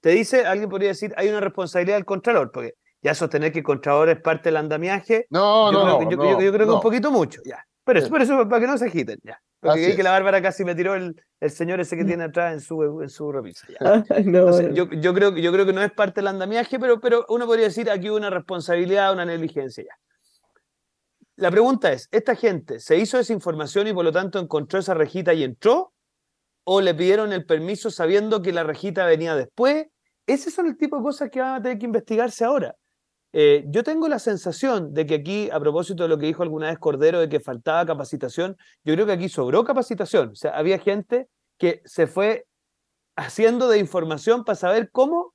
Te 0.01 0.11
dice, 0.11 0.45
alguien 0.45 0.68
podría 0.68 0.88
decir, 0.88 1.14
hay 1.16 1.28
una 1.28 1.40
responsabilidad 1.40 1.97
del 1.97 2.05
Contralor, 2.05 2.51
porque 2.53 2.74
ya 3.03 3.14
sostener 3.14 3.53
que 3.53 3.59
el 3.59 3.64
Contralor 3.64 4.09
es 4.09 4.20
parte 4.20 4.48
del 4.48 4.57
andamiaje, 4.57 5.26
No, 5.30 5.72
yo, 5.72 5.78
no, 5.84 5.98
creo, 5.98 6.00
no, 6.05 6.11
yo- 6.11 6.16
no, 6.16 6.24
yo- 6.24 6.40
yo 6.46 6.53
creo 6.53 6.66
que 6.66 6.70
no. 6.70 6.74
un 6.76 6.80
poquito 6.80 7.11
mucho, 7.11 7.40
ya. 7.44 7.64
Pero 7.84 7.98
eso, 7.98 8.09
por 8.11 8.22
eso, 8.22 8.48
para 8.48 8.61
que 8.61 8.66
no 8.68 8.78
se 8.78 8.84
agiten, 8.86 9.18
ya. 9.24 9.40
Porque 9.59 9.96
que 9.96 10.03
la 10.05 10.11
Bárbara 10.12 10.40
casi 10.42 10.64
me 10.64 10.74
tiró 10.74 10.94
el, 10.94 11.20
el 11.40 11.50
señor 11.50 11.80
ese 11.80 11.96
que 11.96 12.05
tiene 12.05 12.24
atrás 12.24 12.53
en 12.55 12.61
su, 12.61 13.00
en 13.03 13.09
su 13.09 13.30
repisa. 13.32 13.66
ya. 13.68 14.05
Entonces, 14.16 14.72
yo, 14.74 14.86
yo 14.90 15.12
creo, 15.14 15.34
que- 15.34 15.42
yo 15.42 15.53
creo 15.53 15.66
que 15.66 15.72
no 15.72 15.82
es 15.82 15.92
parte 15.92 16.20
del 16.20 16.28
andamiaje, 16.28 16.78
pero, 16.78 17.00
pero 17.00 17.24
uno 17.28 17.44
podría 17.46 17.66
decir 17.66 17.90
aquí 17.90 18.09
hubo 18.09 18.16
una 18.16 18.30
responsabilidad, 18.30 19.12
una 19.12 19.24
negligencia 19.24 19.84
ya. 19.84 19.94
La 21.36 21.50
pregunta 21.50 21.92
es, 21.92 22.09
¿esta 22.12 22.36
gente 22.36 22.78
se 22.78 22.96
hizo 22.98 23.18
esa 23.18 23.32
información 23.32 23.86
y 23.88 23.92
por 23.92 24.05
lo 24.05 24.12
tanto 24.12 24.38
encontró 24.38 24.78
esa 24.78 24.94
rejita 24.94 25.32
y 25.34 25.42
entró? 25.42 25.92
¿O 26.64 26.80
le 26.80 26.94
pidieron 26.94 27.32
el 27.32 27.44
permiso 27.44 27.90
sabiendo 27.90 28.42
que 28.42 28.53
la 28.53 28.62
rejita 28.62 29.07
venía 29.07 29.34
después? 29.34 29.86
Ese 30.26 30.50
son 30.53 30.66
el 30.66 30.76
tipo 30.76 30.98
de 30.98 31.03
cosas 31.03 31.30
que 31.30 31.40
van 31.40 31.55
a 31.57 31.62
tener 31.62 31.78
que 31.78 31.86
investigarse 31.86 32.44
ahora. 32.44 32.76
Eh, 33.33 33.64
yo 33.68 33.83
tengo 33.83 34.09
la 34.09 34.18
sensación 34.18 34.93
de 34.93 35.07
que 35.07 35.14
aquí, 35.14 35.49
a 35.51 35.59
propósito 35.59 36.03
de 36.03 36.09
lo 36.09 36.18
que 36.18 36.26
dijo 36.26 36.43
alguna 36.43 36.68
vez 36.68 36.78
Cordero, 36.78 37.18
de 37.20 37.28
que 37.28 37.41
faltaba 37.41 37.87
capacitación, 37.87 38.57
yo 38.85 38.95
creo 38.95 39.07
que 39.07 39.12
aquí 39.12 39.28
sobró 39.28 39.64
capacitación. 39.64 40.30
O 40.30 40.35
sea, 40.35 40.51
había 40.57 40.78
gente 40.78 41.28
que 41.59 41.80
se 41.85 42.07
fue 42.07 42.45
haciendo 43.16 43.68
de 43.68 43.78
información 43.78 44.45
para 44.45 44.57
saber 44.57 44.91
cómo 44.91 45.33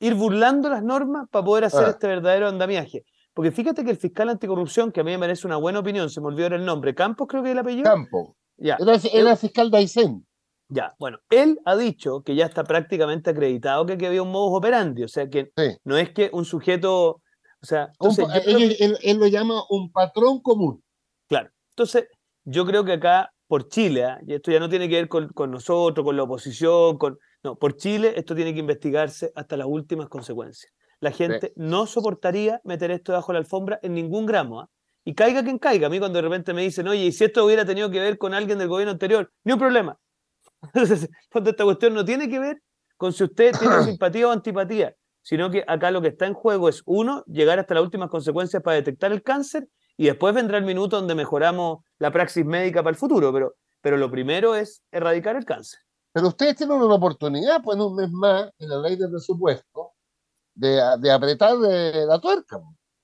ir 0.00 0.14
burlando 0.14 0.68
las 0.68 0.82
normas 0.82 1.26
para 1.30 1.44
poder 1.44 1.64
hacer 1.64 1.84
Ah. 1.86 1.90
este 1.90 2.06
verdadero 2.06 2.48
andamiaje. 2.48 3.04
Porque 3.34 3.50
fíjate 3.50 3.84
que 3.84 3.90
el 3.90 3.96
fiscal 3.98 4.28
anticorrupción, 4.30 4.92
que 4.92 5.00
a 5.00 5.04
mí 5.04 5.10
me 5.10 5.18
merece 5.18 5.46
una 5.46 5.56
buena 5.56 5.80
opinión, 5.80 6.08
se 6.10 6.20
me 6.20 6.28
olvidó 6.28 6.46
el 6.48 6.64
nombre, 6.64 6.94
Campos 6.94 7.26
creo 7.28 7.42
que 7.42 7.50
es 7.50 7.52
el 7.52 7.58
apellido. 7.58 7.84
Campo. 7.84 8.34
Ya, 8.58 8.76
Era, 8.80 8.94
era 9.12 9.36
fiscal 9.36 9.70
de 9.70 9.76
Aysén. 9.78 10.26
ya, 10.68 10.94
bueno, 10.98 11.18
él 11.30 11.58
ha 11.66 11.76
dicho 11.76 12.22
que 12.22 12.34
ya 12.34 12.46
está 12.46 12.64
prácticamente 12.64 13.28
acreditado 13.30 13.84
que, 13.84 13.98
que 13.98 14.06
había 14.06 14.22
un 14.22 14.32
modus 14.32 14.56
operandi, 14.58 15.04
o 15.04 15.08
sea 15.08 15.28
que 15.28 15.50
Sí. 15.56 15.76
no 15.84 15.96
es 15.98 16.10
que 16.12 16.30
un 16.32 16.44
sujeto, 16.46 17.20
o 17.62 17.66
sea, 17.66 17.88
entonces, 17.92 18.26
pa- 18.26 18.36
yo 18.38 18.42
creo 18.44 18.56
él, 18.58 18.76
él- 18.80 18.98
él 19.02 19.16
lo 19.18 19.26
llama 19.26 19.62
un 19.70 19.90
patrón 19.90 20.40
común. 20.40 20.82
Claro. 21.28 21.50
Entonces, 21.70 22.06
yo 22.44 22.64
creo 22.66 22.84
que 22.84 22.92
acá, 22.92 23.30
por 23.48 23.68
Chile, 23.68 24.04
¿ah? 24.04 24.18
y 24.26 24.34
esto 24.34 24.50
ya 24.50 24.60
no 24.60 24.68
tiene 24.68 24.88
que 24.88 24.96
ver 24.96 25.08
con, 25.08 25.28
con 25.28 25.50
nosotros, 25.50 26.04
con 26.04 26.16
la 26.16 26.22
oposición, 26.24 26.98
con, 26.98 27.18
No, 27.44 27.56
por 27.56 27.76
Chile 27.76 28.12
esto 28.16 28.34
tiene 28.34 28.52
que 28.52 28.60
investigarse 28.60 29.30
hasta 29.34 29.56
las 29.56 29.66
últimas 29.68 30.08
consecuencias. 30.08 30.72
La 31.00 31.10
gente 31.10 31.52
no 31.56 31.86
soportaría 31.86 32.60
meter 32.64 32.90
esto 32.90 33.12
debajo 33.12 33.32
de 33.32 33.34
la 33.34 33.40
alfombra 33.40 33.78
en 33.82 33.94
ningún 33.94 34.26
gramo. 34.26 34.60
¿ah? 34.62 34.68
Y 35.04 35.14
caiga 35.14 35.44
quien 35.44 35.58
caiga. 35.58 35.86
A 35.86 35.90
mí 35.90 35.98
cuando 35.98 36.16
de 36.16 36.22
repente 36.22 36.52
me 36.54 36.62
dicen, 36.62 36.88
oye, 36.88 37.04
¿y 37.04 37.12
si 37.12 37.24
esto 37.24 37.44
hubiera 37.44 37.64
tenido 37.64 37.90
que 37.90 38.00
ver 38.00 38.16
con 38.18 38.34
alguien 38.34 38.58
del 38.58 38.68
gobierno 38.68 38.92
anterior? 38.92 39.30
Ni 39.44 39.52
un 39.52 39.58
problema. 39.58 39.98
Entonces, 40.74 41.08
esta 41.32 41.64
cuestión 41.64 41.94
no 41.94 42.04
tiene 42.04 42.28
que 42.28 42.38
ver 42.38 42.62
con 42.96 43.12
si 43.12 43.24
usted 43.24 43.52
tiene 43.58 43.74
simpatía 43.84 44.26
o 44.28 44.30
antipatía, 44.32 44.94
sino 45.26 45.50
que 45.50 45.64
acá 45.66 45.90
lo 45.90 46.00
que 46.00 46.08
está 46.08 46.26
en 46.26 46.34
juego 46.34 46.68
es, 46.68 46.84
uno, 46.86 47.24
llegar 47.26 47.58
hasta 47.58 47.74
las 47.74 47.82
últimas 47.82 48.08
consecuencias 48.10 48.62
para 48.62 48.76
detectar 48.76 49.10
el 49.10 49.24
cáncer 49.24 49.68
y 49.96 50.06
después 50.06 50.32
vendrá 50.32 50.56
el 50.56 50.64
minuto 50.64 50.98
donde 50.98 51.16
mejoramos 51.16 51.80
la 51.98 52.12
praxis 52.12 52.46
médica 52.46 52.80
para 52.84 52.92
el 52.92 52.96
futuro, 52.96 53.32
pero, 53.32 53.56
pero 53.80 53.96
lo 53.96 54.08
primero 54.08 54.54
es 54.54 54.84
erradicar 54.92 55.34
el 55.34 55.44
cáncer. 55.44 55.80
Pero 56.12 56.28
ustedes 56.28 56.54
tienen 56.54 56.80
una 56.80 56.94
oportunidad, 56.94 57.60
pues, 57.60 57.76
un 57.76 57.96
mes 57.96 58.08
más 58.12 58.50
en 58.56 58.68
la 58.68 58.78
ley 58.78 58.94
de 58.94 59.08
presupuesto 59.08 59.94
de, 60.54 60.80
de 61.00 61.10
apretar 61.10 61.56
de 61.58 62.06
la 62.06 62.20
tuerca. 62.20 62.60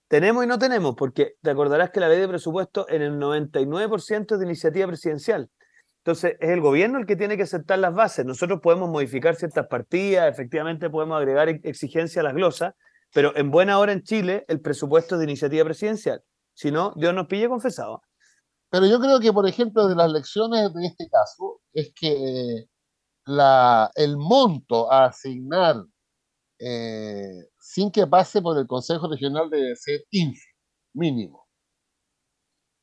Tenemos 0.06 0.44
y 0.44 0.46
no 0.46 0.60
tenemos, 0.60 0.94
porque 0.94 1.34
te 1.42 1.50
acordarás 1.50 1.90
que 1.90 1.98
la 1.98 2.08
ley 2.08 2.20
de 2.20 2.28
presupuesto 2.28 2.86
en 2.88 3.02
el 3.02 3.18
99% 3.18 4.34
es 4.34 4.38
de 4.38 4.46
iniciativa 4.46 4.86
presidencial. 4.86 5.50
Entonces, 6.04 6.36
es 6.40 6.50
el 6.50 6.60
gobierno 6.60 6.98
el 6.98 7.06
que 7.06 7.14
tiene 7.14 7.36
que 7.36 7.44
aceptar 7.44 7.78
las 7.78 7.94
bases. 7.94 8.26
Nosotros 8.26 8.60
podemos 8.60 8.90
modificar 8.90 9.36
ciertas 9.36 9.68
partidas, 9.68 10.28
efectivamente 10.28 10.90
podemos 10.90 11.16
agregar 11.16 11.48
exigencias 11.48 12.18
a 12.18 12.24
las 12.24 12.34
glosas, 12.34 12.74
pero 13.14 13.36
en 13.36 13.50
buena 13.52 13.78
hora 13.78 13.92
en 13.92 14.02
Chile 14.02 14.44
el 14.48 14.60
presupuesto 14.60 15.14
es 15.14 15.20
de 15.20 15.26
iniciativa 15.26 15.64
presidencial. 15.64 16.22
Si 16.54 16.72
no, 16.72 16.92
Dios 16.96 17.14
nos 17.14 17.28
pille 17.28 17.48
confesado. 17.48 18.02
Pero 18.70 18.86
yo 18.86 19.00
creo 19.00 19.20
que, 19.20 19.32
por 19.32 19.48
ejemplo, 19.48 19.86
de 19.86 19.94
las 19.94 20.10
lecciones 20.10 20.72
de 20.74 20.86
este 20.86 21.08
caso, 21.08 21.60
es 21.72 21.92
que 21.94 22.66
el 23.96 24.16
monto 24.16 24.90
a 24.90 25.06
asignar 25.06 25.76
eh, 26.58 27.48
sin 27.58 27.90
que 27.90 28.06
pase 28.06 28.42
por 28.42 28.58
el 28.58 28.66
Consejo 28.66 29.10
Regional 29.10 29.50
debe 29.50 29.76
ser 29.76 30.02
ínfimo, 30.10 30.54
mínimo. 30.94 31.41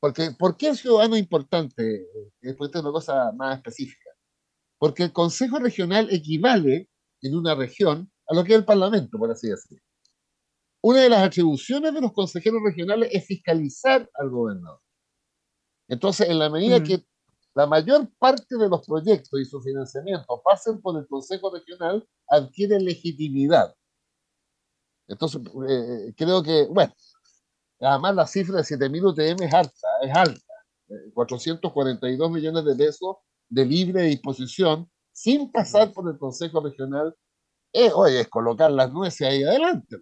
Porque, 0.00 0.30
¿Por 0.38 0.56
qué 0.56 0.68
el 0.68 0.76
ciudadano 0.76 1.14
es 1.14 1.20
importante? 1.20 2.06
Después 2.40 2.72
de 2.72 2.80
una 2.80 2.90
cosa 2.90 3.32
más 3.32 3.58
específica. 3.58 4.10
Porque 4.78 5.04
el 5.04 5.12
Consejo 5.12 5.58
Regional 5.58 6.08
equivale 6.10 6.88
en 7.20 7.36
una 7.36 7.54
región 7.54 8.10
a 8.26 8.34
lo 8.34 8.42
que 8.44 8.52
es 8.52 8.58
el 8.58 8.64
Parlamento, 8.64 9.18
por 9.18 9.30
así 9.30 9.48
decirlo. 9.48 9.84
Una 10.82 11.00
de 11.02 11.10
las 11.10 11.22
atribuciones 11.22 11.92
de 11.92 12.00
los 12.00 12.12
consejeros 12.12 12.62
regionales 12.64 13.10
es 13.12 13.26
fiscalizar 13.26 14.08
al 14.14 14.30
gobernador. 14.30 14.80
Entonces, 15.88 16.30
en 16.30 16.38
la 16.38 16.48
medida 16.48 16.82
que 16.82 17.04
la 17.54 17.66
mayor 17.66 18.08
parte 18.18 18.56
de 18.56 18.68
los 18.68 18.86
proyectos 18.86 19.38
y 19.38 19.44
su 19.44 19.60
financiamiento 19.60 20.40
pasen 20.42 20.80
por 20.80 20.96
el 20.96 21.06
Consejo 21.08 21.52
Regional, 21.52 22.08
adquieren 22.28 22.84
legitimidad. 22.84 23.74
Entonces, 25.08 25.42
eh, 25.68 26.14
creo 26.16 26.42
que, 26.42 26.66
bueno, 26.70 26.94
además 27.80 28.14
la 28.14 28.26
cifra 28.26 28.56
de 28.56 28.62
7.000 28.62 29.12
UTM 29.12 29.42
es 29.44 29.54
alta, 29.54 29.88
es 30.02 30.14
alta. 30.14 30.40
442 31.14 32.28
eh, 32.28 32.32
millones 32.32 32.64
de 32.64 32.74
pesos 32.74 33.16
de 33.48 33.64
libre 33.64 34.02
disposición 34.02 34.90
sin 35.12 35.50
pasar 35.50 35.92
por 35.92 36.08
el 36.08 36.18
Consejo 36.18 36.60
Regional. 36.60 37.14
Eh, 37.72 37.90
oye, 37.94 38.20
es 38.20 38.28
colocar 38.28 38.70
las 38.70 38.92
nueces 38.92 39.26
ahí 39.26 39.42
adelante. 39.42 39.96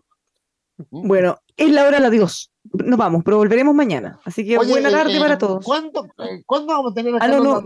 ¿Mm? 0.90 1.08
Bueno, 1.08 1.38
es 1.56 1.70
la 1.72 1.82
hora 1.82 1.98
del 1.98 2.06
adiós. 2.06 2.52
Nos 2.72 2.98
vamos, 2.98 3.22
pero 3.24 3.38
volveremos 3.38 3.74
mañana. 3.74 4.20
Así 4.24 4.46
que 4.46 4.58
buena 4.58 4.90
tarde 4.90 5.16
eh, 5.16 5.20
para 5.20 5.38
todos. 5.38 5.64
¿cuándo, 5.64 6.06
¿cuándo, 6.46 6.72
vamos 6.74 6.92
a 6.92 6.94
tener 6.94 7.14
a 7.14 7.18
ah, 7.20 7.28
no, 7.28 7.62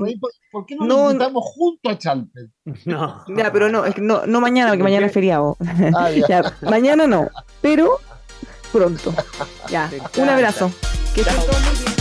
¿Por, 0.51 0.67
qué 0.67 0.77
no, 0.77 0.87
nos 0.87 1.13
invitamos 1.13 1.45
junto 1.45 1.91
a 1.91 1.99
Chalpe? 1.99 2.41
No. 2.87 3.25
Ya, 3.37 3.53
pero 3.53 3.69
no, 3.69 3.85
no, 3.99 4.27
no 4.27 4.41
mañana, 4.41 4.71
porque 4.71 4.83
mañana 4.85 5.07
es 5.07 5.13
feriado. 5.13 5.57
Ah, 5.95 6.11
ya. 6.11 6.55
mañana 6.63 7.07
no, 7.07 7.29
pero 7.61 7.99
pronto. 8.73 9.15
Ya, 9.69 9.91
un 10.17 10.29
abrazo. 10.29 10.73
Que 11.15 11.21
estén 11.21 11.37
todos 11.37 11.61
muy 11.61 11.77
bien. 11.79 11.92